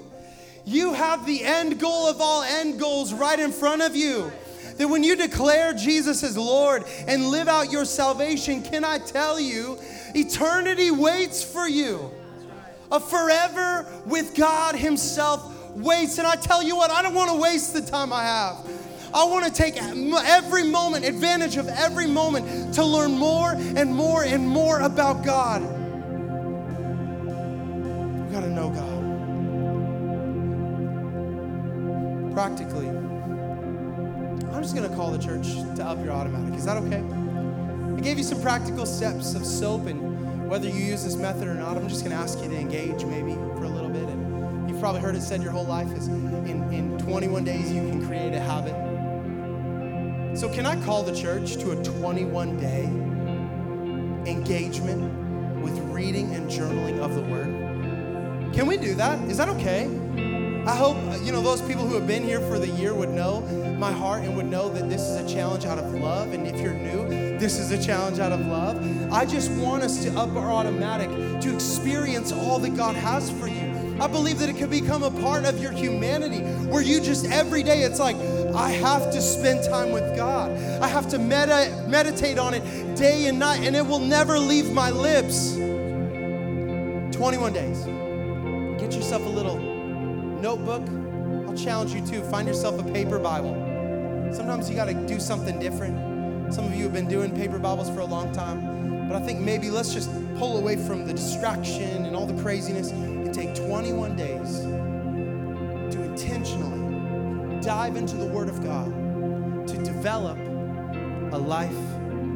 You 0.64 0.95
have 0.95 1.26
the 1.26 1.45
end 1.45 1.78
goal 1.78 2.07
of 2.07 2.20
all 2.20 2.43
end 2.43 2.80
goals 2.80 3.12
right 3.12 3.39
in 3.39 3.53
front 3.53 3.82
of 3.82 3.95
you. 3.95 4.32
That 4.78 4.89
when 4.89 5.05
you 5.05 5.14
declare 5.14 5.72
Jesus 5.72 6.22
as 6.22 6.37
Lord 6.37 6.85
and 7.07 7.26
live 7.26 7.47
out 7.47 7.70
your 7.70 7.85
salvation, 7.85 8.62
can 8.62 8.85
I 8.85 8.99
tell 8.99 9.39
you, 9.39 9.78
eternity 10.14 10.91
waits 10.91 11.45
for 11.45 11.68
you. 11.68 12.11
A 12.91 12.99
forever 12.99 13.87
with 14.07 14.35
God 14.35 14.74
Himself 14.74 15.76
waits. 15.76 16.18
And 16.18 16.26
I 16.26 16.37
tell 16.37 16.62
you 16.62 16.74
what, 16.76 16.91
I 16.91 17.03
don't 17.03 17.14
want 17.14 17.30
to 17.30 17.37
waste 17.37 17.72
the 17.74 17.82
time 17.82 18.12
I 18.12 18.22
have. 18.24 18.74
I 19.15 19.25
want 19.27 19.45
to 19.45 19.53
take 19.53 19.77
every 19.81 20.65
moment, 20.65 21.05
advantage 21.05 21.57
of 21.57 21.69
every 21.69 22.09
moment 22.09 22.75
to 22.75 22.85
learn 22.85 23.12
more 23.12 23.53
and 23.53 23.95
more 23.95 24.25
and 24.25 24.45
more 24.45 24.81
about 24.81 25.25
God. 25.25 25.62
We 27.23 28.33
got 28.33 28.41
to 28.41 28.51
know 28.51 28.71
God. 28.71 28.91
Practically, 32.35 32.89
I'm 32.89 34.61
just 34.61 34.75
going 34.75 34.91
to 34.91 34.97
call 34.97 35.12
the 35.12 35.19
church 35.19 35.47
to 35.77 35.85
up 35.85 36.05
your 36.05 36.12
automatic. 36.12 36.59
Is 36.59 36.65
that 36.65 36.77
okay? 36.79 37.05
I 37.97 38.01
gave 38.01 38.19
you 38.19 38.25
some 38.25 38.43
practical 38.43 38.85
steps 38.85 39.37
of 39.37 39.47
soap, 39.47 39.87
and 39.87 40.51
whether 40.51 40.67
you 40.67 40.75
use 40.75 41.05
this 41.05 41.15
method 41.15 41.47
or 41.47 41.55
not, 41.55 41.77
I'm 41.77 41.89
just 41.89 42.05
going 42.05 42.17
to 42.17 42.21
ask 42.21 42.43
you 42.43 42.49
to 42.49 42.57
engage 42.57 43.05
maybe 43.05 43.35
for 43.35 43.62
a 43.62 43.69
little 43.69 43.91
bit. 43.91 44.09
And 44.09 44.69
you've 44.69 44.81
probably 44.81 45.03
heard 45.03 45.15
it 45.15 45.23
said 45.23 45.41
your 45.41 45.53
whole 45.53 45.67
life 45.67 45.93
is 45.93 46.09
in, 46.09 46.73
in 46.73 46.99
21 46.99 47.45
days 47.45 47.71
you 47.71 47.89
can 47.89 48.05
create 48.05 48.35
a 48.35 48.41
habit. 48.41 48.84
So, 50.35 50.49
can 50.49 50.66
I 50.66 50.74
call 50.85 51.05
the 51.05 51.14
church 51.14 51.59
to 51.59 51.70
a 51.70 51.85
21 51.85 52.57
day 52.57 52.85
engagement 54.28 55.61
with 55.62 55.78
reading 55.93 56.35
and 56.35 56.51
journaling 56.51 56.99
of 56.99 57.14
the 57.14 57.22
Word? 57.22 58.53
Can 58.53 58.66
we 58.66 58.76
do 58.76 58.97
that? 58.97 59.20
Is 59.28 59.37
that 59.37 59.49
okay? 59.51 59.85
I 60.66 60.74
hope, 60.74 60.97
you 61.22 61.30
know, 61.30 61.41
those 61.41 61.62
people 61.62 61.87
who 61.87 61.95
have 61.95 62.09
been 62.09 62.24
here 62.24 62.41
for 62.41 62.59
the 62.59 62.66
year 62.66 62.93
would 62.95 63.11
know 63.11 63.43
my 63.78 63.93
heart 63.93 64.24
and 64.24 64.35
would 64.37 64.47
know 64.47 64.68
that 64.70 64.89
this 64.89 65.03
is 65.03 65.16
a 65.18 65.32
challenge 65.32 65.66
out 65.66 65.78
of 65.78 65.95
love. 65.95 66.32
And 66.32 66.49
if 66.49 66.61
you're 66.61 66.74
new, 66.74 67.07
this 67.39 67.61
is 67.61 67.70
a 67.70 67.80
challenge 67.80 68.18
out 68.18 68.32
of 68.32 68.45
love. 68.47 69.12
I 69.12 69.26
just 69.26 69.53
want 69.53 69.85
us 69.85 70.03
to 70.03 70.18
up 70.18 70.35
our 70.35 70.51
automatic 70.51 71.11
to 71.43 71.55
experience 71.55 72.32
all 72.32 72.59
that 72.59 72.76
God 72.76 72.97
has 72.97 73.30
for 73.30 73.47
you. 73.47 73.97
I 74.01 74.09
believe 74.09 74.41
that 74.41 74.49
it 74.49 74.57
could 74.57 74.70
become 74.70 75.05
a 75.05 75.11
part 75.11 75.45
of 75.45 75.62
your 75.62 75.70
humanity 75.70 76.41
where 76.66 76.82
you 76.82 77.01
just 77.01 77.26
every 77.26 77.62
day, 77.62 77.82
it's 77.82 78.01
like, 78.01 78.16
I 78.55 78.71
have 78.71 79.11
to 79.11 79.21
spend 79.21 79.65
time 79.65 79.91
with 79.91 80.17
God. 80.17 80.53
I 80.81 80.87
have 80.87 81.09
to 81.11 81.19
med- 81.19 81.89
meditate 81.89 82.39
on 82.39 82.55
it 82.55 82.63
day 82.97 83.27
and 83.27 83.39
night, 83.39 83.65
and 83.65 83.75
it 83.75 83.85
will 83.85 83.99
never 83.99 84.39
leave 84.39 84.73
my 84.73 84.91
lips. 84.91 85.55
21 87.17 87.53
days. 87.53 87.85
Get 88.81 88.95
yourself 88.95 89.27
a 89.27 89.29
little 89.29 89.59
notebook. 89.59 90.83
I'll 91.49 91.57
challenge 91.57 91.95
you 91.95 92.07
too. 92.07 92.23
Find 92.23 92.47
yourself 92.47 92.79
a 92.79 92.93
paper 92.93 93.19
Bible. 93.19 93.55
Sometimes 94.33 94.71
you 94.71 94.77
got 94.77 94.87
to 94.87 94.95
do 95.07 95.19
something 95.19 95.59
different. 95.59 96.55
Some 96.55 96.67
of 96.67 96.75
you 96.75 96.85
have 96.85 96.93
been 96.93 97.09
doing 97.09 97.35
paper 97.35 97.59
Bibles 97.59 97.91
for 97.91 98.01
a 98.01 98.05
long 98.05 98.33
time, 98.33 99.09
but 99.09 99.17
I 99.17 99.21
think 99.25 99.41
maybe 99.41 99.71
let's 99.71 99.93
just 99.93 100.11
pull 100.37 100.59
away 100.59 100.77
from 100.77 101.07
the 101.07 101.13
distraction 101.13 102.05
and 102.05 102.15
all 102.15 102.27
the 102.27 102.41
craziness 102.43 102.91
and 102.91 103.35
take 103.35 103.55
21 103.55 104.17
days 104.17 104.61
to 105.95 106.03
intentionally 106.03 106.84
dive 107.65 107.97
into 107.97 108.17
the 108.17 108.27
Word 108.27 108.51
of 108.51 108.62
God 108.62 108.87
to 109.67 109.77
develop 109.79 110.37
a 110.37 111.39
life 111.39 111.73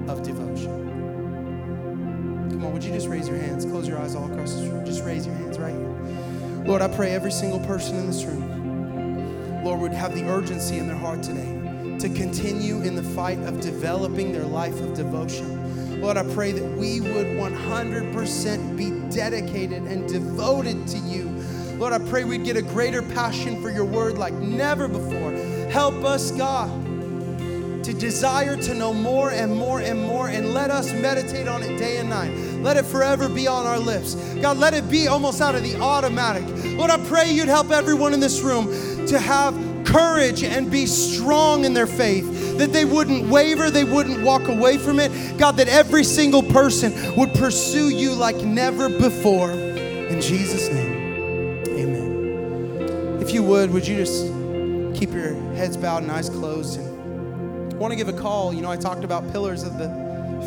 of 0.09 0.22
devotion. 0.22 0.89
Come 2.51 2.64
on, 2.64 2.72
would 2.72 2.83
you 2.83 2.93
just 2.93 3.09
raise 3.09 3.29
your 3.29 3.37
hands? 3.37 3.66
Close 3.66 3.87
your 3.87 3.99
eyes 3.99 4.14
all 4.14 4.24
across 4.33 4.55
this 4.55 4.66
room. 4.66 4.87
Just 4.87 5.05
raise 5.05 5.26
your 5.26 5.35
hands 5.35 5.59
right 5.59 5.74
here. 5.74 6.64
Lord, 6.64 6.81
I 6.81 6.89
pray 6.89 7.11
every 7.11 7.31
single 7.31 7.61
person 7.61 7.97
in 7.97 8.07
this 8.07 8.24
room, 8.24 9.62
Lord, 9.64 9.81
would 9.81 9.93
have 9.93 10.14
the 10.14 10.26
urgency 10.26 10.79
in 10.79 10.87
their 10.87 10.97
heart 10.97 11.22
today 11.22 11.59
to 11.99 12.09
continue 12.09 12.81
in 12.81 12.95
the 12.95 13.03
fight 13.03 13.39
of 13.41 13.61
developing 13.61 14.33
their 14.33 14.47
life 14.47 14.81
of 14.81 14.95
devotion. 14.95 16.01
Lord, 16.01 16.16
I 16.16 16.22
pray 16.33 16.53
that 16.53 16.79
we 16.79 17.01
would 17.01 17.26
100% 17.26 18.76
be 18.79 18.91
dedicated 19.14 19.83
and 19.83 20.09
devoted 20.09 20.87
to 20.89 20.99
you 20.99 21.38
Lord, 21.79 21.93
I 21.93 21.99
pray 22.11 22.24
we'd 22.24 22.45
get 22.45 22.57
a 22.57 22.62
greater 22.62 23.03
passion 23.03 23.62
for 23.62 23.70
your 23.70 23.85
word 23.85 24.18
like 24.18 24.35
never 24.35 24.89
before. 24.89 25.31
Help 25.70 26.03
us, 26.03 26.33
God, 26.33 26.68
to 27.85 27.95
desire 27.95 28.57
to 28.57 28.74
know 28.74 28.93
more 28.93 29.31
and 29.31 29.55
more 29.55 29.81
and 29.81 30.03
more, 30.03 30.29
and 30.29 30.53
let 30.53 30.72
us 30.72 30.93
meditate 30.93 31.47
on 31.47 31.62
it 31.62 31.79
day 31.79 31.99
and 31.99 32.11
night. 32.11 32.33
Let 32.62 32.76
it 32.76 32.85
forever 32.85 33.29
be 33.29 33.47
on 33.47 33.64
our 33.64 33.79
lips. 33.79 34.16
God, 34.43 34.57
let 34.59 34.74
it 34.74 34.91
be 34.91 35.07
almost 35.07 35.41
out 35.41 35.55
of 35.55 35.62
the 35.62 35.81
automatic. 35.81 36.43
Lord, 36.76 36.91
I 36.91 36.99
pray 37.07 37.31
you'd 37.31 37.49
help 37.49 37.70
everyone 37.70 38.12
in 38.12 38.18
this 38.18 38.41
room 38.41 38.66
to 39.07 39.20
have 39.20 39.55
courage 39.85 40.43
and 40.43 40.68
be 40.70 40.85
strong 40.85 41.64
in 41.64 41.74
their 41.74 41.87
faith, 41.87 42.59
that 42.59 42.72
they 42.72 42.85
wouldn't 42.85 43.29
waver, 43.29 43.70
they 43.70 43.85
wouldn't 43.85 44.22
walk 44.22 44.49
away 44.49 44.79
from 44.79 44.99
it. 44.99 45.39
God, 45.39 45.57
that 45.59 45.68
every 45.68 46.03
single 46.03 46.43
person 46.43 46.93
would 47.16 47.33
pursue 47.35 47.89
you 47.89 48.12
like 48.14 48.37
never 48.39 48.89
before. 48.89 49.53
In 49.53 50.20
Jesus' 50.20 50.68
name. 50.70 50.88
Would, 53.49 53.70
would 53.70 53.88
you 53.88 53.96
just 53.96 54.26
keep 54.94 55.11
your 55.11 55.32
heads 55.55 55.78
bowed 55.78 56.03
and 56.03 56.12
eyes 56.12 56.28
closed? 56.28 56.78
And 56.78 57.72
I 57.72 57.76
want 57.76 57.92
to 57.92 57.96
give 57.96 58.11
a 58.11 58.12
call. 58.12 58.53
You 58.53 58.61
know, 58.61 58.70
I 58.70 58.76
talked 58.76 59.05
about 59.05 59.32
pillars 59.32 59.62
of 59.62 59.78
the 59.78 59.88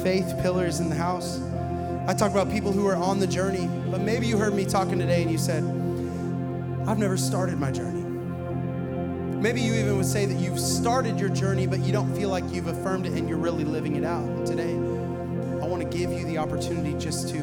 faith, 0.03 0.31
pillars 0.43 0.79
in 0.79 0.87
the 0.87 0.95
house. 0.95 1.41
I 2.07 2.13
talked 2.13 2.35
about 2.35 2.51
people 2.51 2.71
who 2.71 2.85
are 2.85 2.95
on 2.95 3.17
the 3.17 3.25
journey, 3.25 3.67
but 3.89 4.01
maybe 4.01 4.27
you 4.27 4.37
heard 4.37 4.53
me 4.53 4.65
talking 4.65 4.99
today 4.99 5.23
and 5.23 5.31
you 5.31 5.39
said, 5.39 5.63
I've 6.87 6.99
never 6.99 7.17
started 7.17 7.57
my 7.57 7.71
journey. 7.71 8.03
Maybe 9.41 9.61
you 9.61 9.73
even 9.73 9.97
would 9.97 10.05
say 10.05 10.27
that 10.27 10.35
you've 10.35 10.59
started 10.59 11.19
your 11.19 11.29
journey, 11.29 11.65
but 11.65 11.79
you 11.79 11.91
don't 11.91 12.15
feel 12.15 12.29
like 12.29 12.43
you've 12.51 12.67
affirmed 12.67 13.07
it 13.07 13.13
and 13.13 13.27
you're 13.27 13.39
really 13.39 13.63
living 13.63 13.95
it 13.95 14.03
out. 14.03 14.45
Today, 14.45 14.73
I 14.73 15.65
want 15.65 15.81
to 15.81 15.97
give 15.97 16.11
you 16.11 16.23
the 16.25 16.37
opportunity 16.37 16.93
just 16.99 17.29
to 17.29 17.39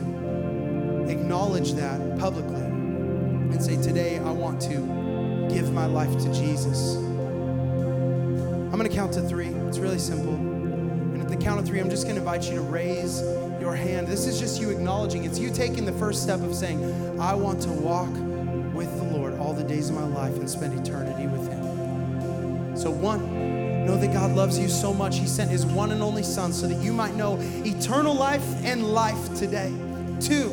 acknowledge 1.09 1.73
that 1.73 2.17
publicly 2.17 2.61
and 2.61 3.61
say, 3.61 3.75
Today, 3.83 4.19
I 4.21 4.31
want 4.31 4.61
to 4.63 4.98
give 5.49 5.73
my 5.73 5.87
life 5.87 6.13
to 6.19 6.33
Jesus. 6.33 6.97
I'm 6.97 8.73
going 8.73 8.89
to 8.89 8.95
count 8.95 9.13
to 9.15 9.23
three. 9.23 9.49
It's 9.49 9.79
really 9.79 9.99
simple. 9.99 10.35
And 10.35 11.23
at 11.23 11.29
the 11.29 11.37
count 11.37 11.59
of 11.59 11.67
three, 11.67 11.81
I'm 11.81 11.91
just 11.91 12.05
going 12.05 12.15
to 12.17 12.21
invite 12.21 12.49
you 12.49 12.57
to 12.57 12.61
raise 12.61 13.21
your 13.61 13.75
hand. 13.75 14.07
This 14.07 14.27
is 14.27 14.39
just 14.39 14.61
you 14.61 14.71
acknowledging. 14.71 15.25
It's 15.25 15.39
you 15.39 15.51
taking 15.51 15.85
the 15.85 15.93
first 15.93 16.23
step 16.23 16.41
of 16.41 16.55
saying, 16.55 17.19
I 17.21 17.35
want 17.35 17.61
to 17.63 17.71
walk 17.71 18.11
with 18.75 18.95
the 18.99 19.05
Lord 19.05 19.39
all 19.39 19.53
the 19.53 19.65
days 19.65 19.89
of 19.89 19.97
my 19.97 20.07
life 20.07 20.37
and 20.37 20.49
spend 20.49 20.79
eternity 20.79 21.27
with 21.27 21.49
Him. 21.49 22.77
So, 22.77 22.91
one, 22.91 23.85
know 23.85 23.97
that 23.97 24.13
God 24.13 24.37
loves 24.37 24.59
you 24.59 24.69
so 24.69 24.95
much, 24.95 25.19
He 25.19 25.27
sent 25.27 25.51
His 25.51 25.67
one 25.67 25.91
and 25.91 26.03
only 26.03 26.23
Son 26.23 26.53
so 26.53 26.69
that 26.69 26.81
you 26.83 26.93
might 26.93 27.15
know 27.15 27.39
eternal 27.65 28.15
life 28.15 28.45
and 28.65 28.93
life 28.93 29.35
today. 29.35 29.73
Two, 30.21 30.51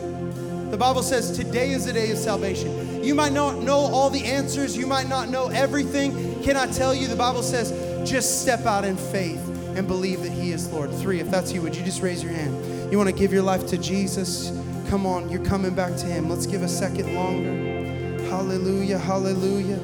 the 0.71 0.77
Bible 0.77 1.03
says 1.03 1.37
today 1.37 1.71
is 1.71 1.85
the 1.85 1.93
day 1.93 2.11
of 2.11 2.17
salvation. 2.17 2.84
You 3.05 3.13
might 3.13 3.33
not 3.33 3.59
know 3.59 3.77
all 3.77 4.09
the 4.09 4.25
answers, 4.25 4.75
you 4.75 4.87
might 4.87 5.07
not 5.07 5.29
know 5.29 5.49
everything. 5.49 6.41
Can 6.41 6.57
I 6.57 6.65
tell 6.65 6.95
you, 6.95 7.07
the 7.07 7.15
Bible 7.15 7.43
says, 7.43 7.71
just 8.09 8.41
step 8.41 8.65
out 8.65 8.83
in 8.83 8.97
faith 8.97 9.47
and 9.77 9.87
believe 9.87 10.23
that 10.23 10.31
He 10.31 10.51
is 10.51 10.71
Lord. 10.71 10.91
Three, 10.91 11.19
if 11.19 11.29
that's 11.29 11.51
you, 11.51 11.61
would 11.61 11.75
you 11.75 11.85
just 11.85 12.01
raise 12.01 12.23
your 12.23 12.33
hand? 12.33 12.91
You 12.91 12.97
want 12.97 13.09
to 13.09 13.15
give 13.15 13.31
your 13.31 13.43
life 13.43 13.67
to 13.67 13.77
Jesus? 13.77 14.51
Come 14.89 15.05
on, 15.05 15.29
you're 15.29 15.45
coming 15.45 15.75
back 15.75 15.95
to 15.97 16.05
Him. 16.07 16.29
Let's 16.29 16.47
give 16.47 16.63
a 16.63 16.67
second 16.67 17.13
longer. 17.13 18.23
Hallelujah, 18.27 18.97
hallelujah. 18.97 19.79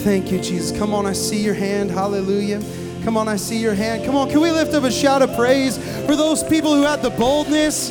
Thank 0.00 0.32
you, 0.32 0.40
Jesus. 0.40 0.76
Come 0.76 0.92
on, 0.92 1.06
I 1.06 1.12
see 1.12 1.40
your 1.40 1.54
hand. 1.54 1.90
Hallelujah. 1.90 2.62
Come 3.04 3.16
on, 3.16 3.28
I 3.28 3.36
see 3.36 3.58
your 3.58 3.74
hand. 3.74 4.04
Come 4.04 4.16
on, 4.16 4.28
can 4.28 4.40
we 4.40 4.50
lift 4.50 4.74
up 4.74 4.82
a 4.82 4.90
shout 4.90 5.22
of 5.22 5.36
praise 5.36 5.78
for 6.06 6.16
those 6.16 6.42
people 6.42 6.74
who 6.74 6.82
had 6.82 7.00
the 7.00 7.10
boldness? 7.10 7.90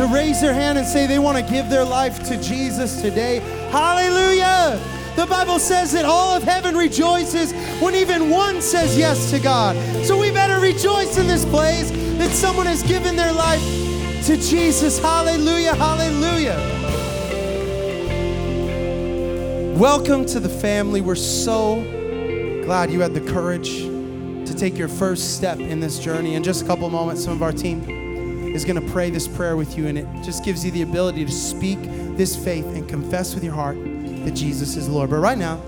To 0.00 0.06
raise 0.06 0.40
their 0.40 0.54
hand 0.54 0.78
and 0.78 0.86
say 0.86 1.06
they 1.06 1.18
want 1.18 1.36
to 1.36 1.52
give 1.52 1.68
their 1.68 1.84
life 1.84 2.22
to 2.26 2.40
Jesus 2.40 3.02
today. 3.02 3.40
Hallelujah! 3.70 4.80
The 5.14 5.26
Bible 5.26 5.58
says 5.58 5.92
that 5.92 6.06
all 6.06 6.34
of 6.34 6.42
heaven 6.42 6.74
rejoices 6.74 7.52
when 7.82 7.94
even 7.94 8.30
one 8.30 8.62
says 8.62 8.96
yes 8.96 9.30
to 9.30 9.38
God. 9.38 9.76
So 10.06 10.18
we 10.18 10.30
better 10.30 10.58
rejoice 10.58 11.18
in 11.18 11.26
this 11.26 11.44
place 11.44 11.90
that 11.90 12.30
someone 12.30 12.64
has 12.64 12.82
given 12.82 13.14
their 13.14 13.30
life 13.34 13.60
to 14.24 14.38
Jesus. 14.38 14.98
Hallelujah, 14.98 15.74
hallelujah. 15.74 16.56
Welcome 19.76 20.24
to 20.26 20.40
the 20.40 20.48
family. 20.48 21.02
We're 21.02 21.14
so 21.14 21.82
glad 22.64 22.90
you 22.90 23.00
had 23.00 23.12
the 23.12 23.20
courage 23.20 23.80
to 23.80 24.54
take 24.56 24.78
your 24.78 24.88
first 24.88 25.36
step 25.36 25.58
in 25.58 25.78
this 25.78 25.98
journey. 25.98 26.36
In 26.36 26.42
just 26.42 26.62
a 26.62 26.66
couple 26.66 26.88
moments, 26.88 27.22
some 27.22 27.34
of 27.34 27.42
our 27.42 27.52
team 27.52 27.99
is 28.54 28.64
going 28.64 28.80
to 28.80 28.92
pray 28.92 29.10
this 29.10 29.28
prayer 29.28 29.56
with 29.56 29.76
you, 29.76 29.86
and 29.86 29.98
it 29.98 30.06
just 30.22 30.44
gives 30.44 30.64
you 30.64 30.70
the 30.70 30.82
ability 30.82 31.24
to 31.24 31.32
speak 31.32 31.78
this 32.16 32.36
faith 32.36 32.66
and 32.66 32.88
confess 32.88 33.34
with 33.34 33.44
your 33.44 33.54
heart 33.54 33.76
that 34.24 34.32
Jesus 34.32 34.76
is 34.76 34.88
Lord. 34.88 35.10
But 35.10 35.18
right 35.18 35.38
now, 35.38 35.60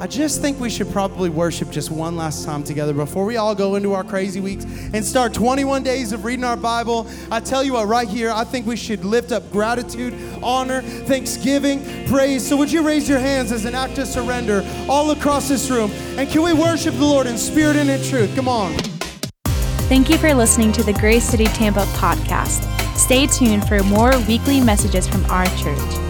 I 0.00 0.06
just 0.06 0.40
think 0.40 0.58
we 0.58 0.70
should 0.70 0.90
probably 0.90 1.28
worship 1.28 1.70
just 1.70 1.90
one 1.90 2.16
last 2.16 2.46
time 2.46 2.64
together 2.64 2.94
before 2.94 3.26
we 3.26 3.36
all 3.36 3.54
go 3.54 3.74
into 3.74 3.92
our 3.92 4.02
crazy 4.02 4.40
weeks 4.40 4.64
and 4.94 5.04
start 5.04 5.34
21 5.34 5.82
days 5.82 6.12
of 6.12 6.24
reading 6.24 6.42
our 6.42 6.56
Bible. 6.56 7.06
I 7.30 7.40
tell 7.40 7.62
you 7.62 7.74
what, 7.74 7.86
right 7.86 8.08
here, 8.08 8.30
I 8.30 8.44
think 8.44 8.66
we 8.66 8.76
should 8.76 9.04
lift 9.04 9.30
up 9.30 9.50
gratitude, 9.52 10.14
honor, 10.42 10.80
thanksgiving, 10.80 12.06
praise. 12.06 12.48
So, 12.48 12.56
would 12.56 12.72
you 12.72 12.80
raise 12.80 13.10
your 13.10 13.18
hands 13.18 13.52
as 13.52 13.66
an 13.66 13.74
act 13.74 13.98
of 13.98 14.08
surrender 14.08 14.66
all 14.88 15.10
across 15.10 15.50
this 15.50 15.68
room? 15.68 15.90
And 16.16 16.30
can 16.30 16.40
we 16.40 16.54
worship 16.54 16.94
the 16.94 17.04
Lord 17.04 17.26
in 17.26 17.36
spirit 17.36 17.76
and 17.76 17.90
in 17.90 18.02
truth? 18.02 18.34
Come 18.34 18.48
on. 18.48 18.89
Thank 19.90 20.08
you 20.08 20.18
for 20.18 20.32
listening 20.32 20.70
to 20.74 20.84
the 20.84 20.92
Grace 20.92 21.24
City 21.24 21.46
Tampa 21.46 21.80
podcast. 21.96 22.62
Stay 22.96 23.26
tuned 23.26 23.66
for 23.66 23.82
more 23.82 24.16
weekly 24.28 24.60
messages 24.60 25.08
from 25.08 25.24
our 25.24 25.46
church. 25.56 26.09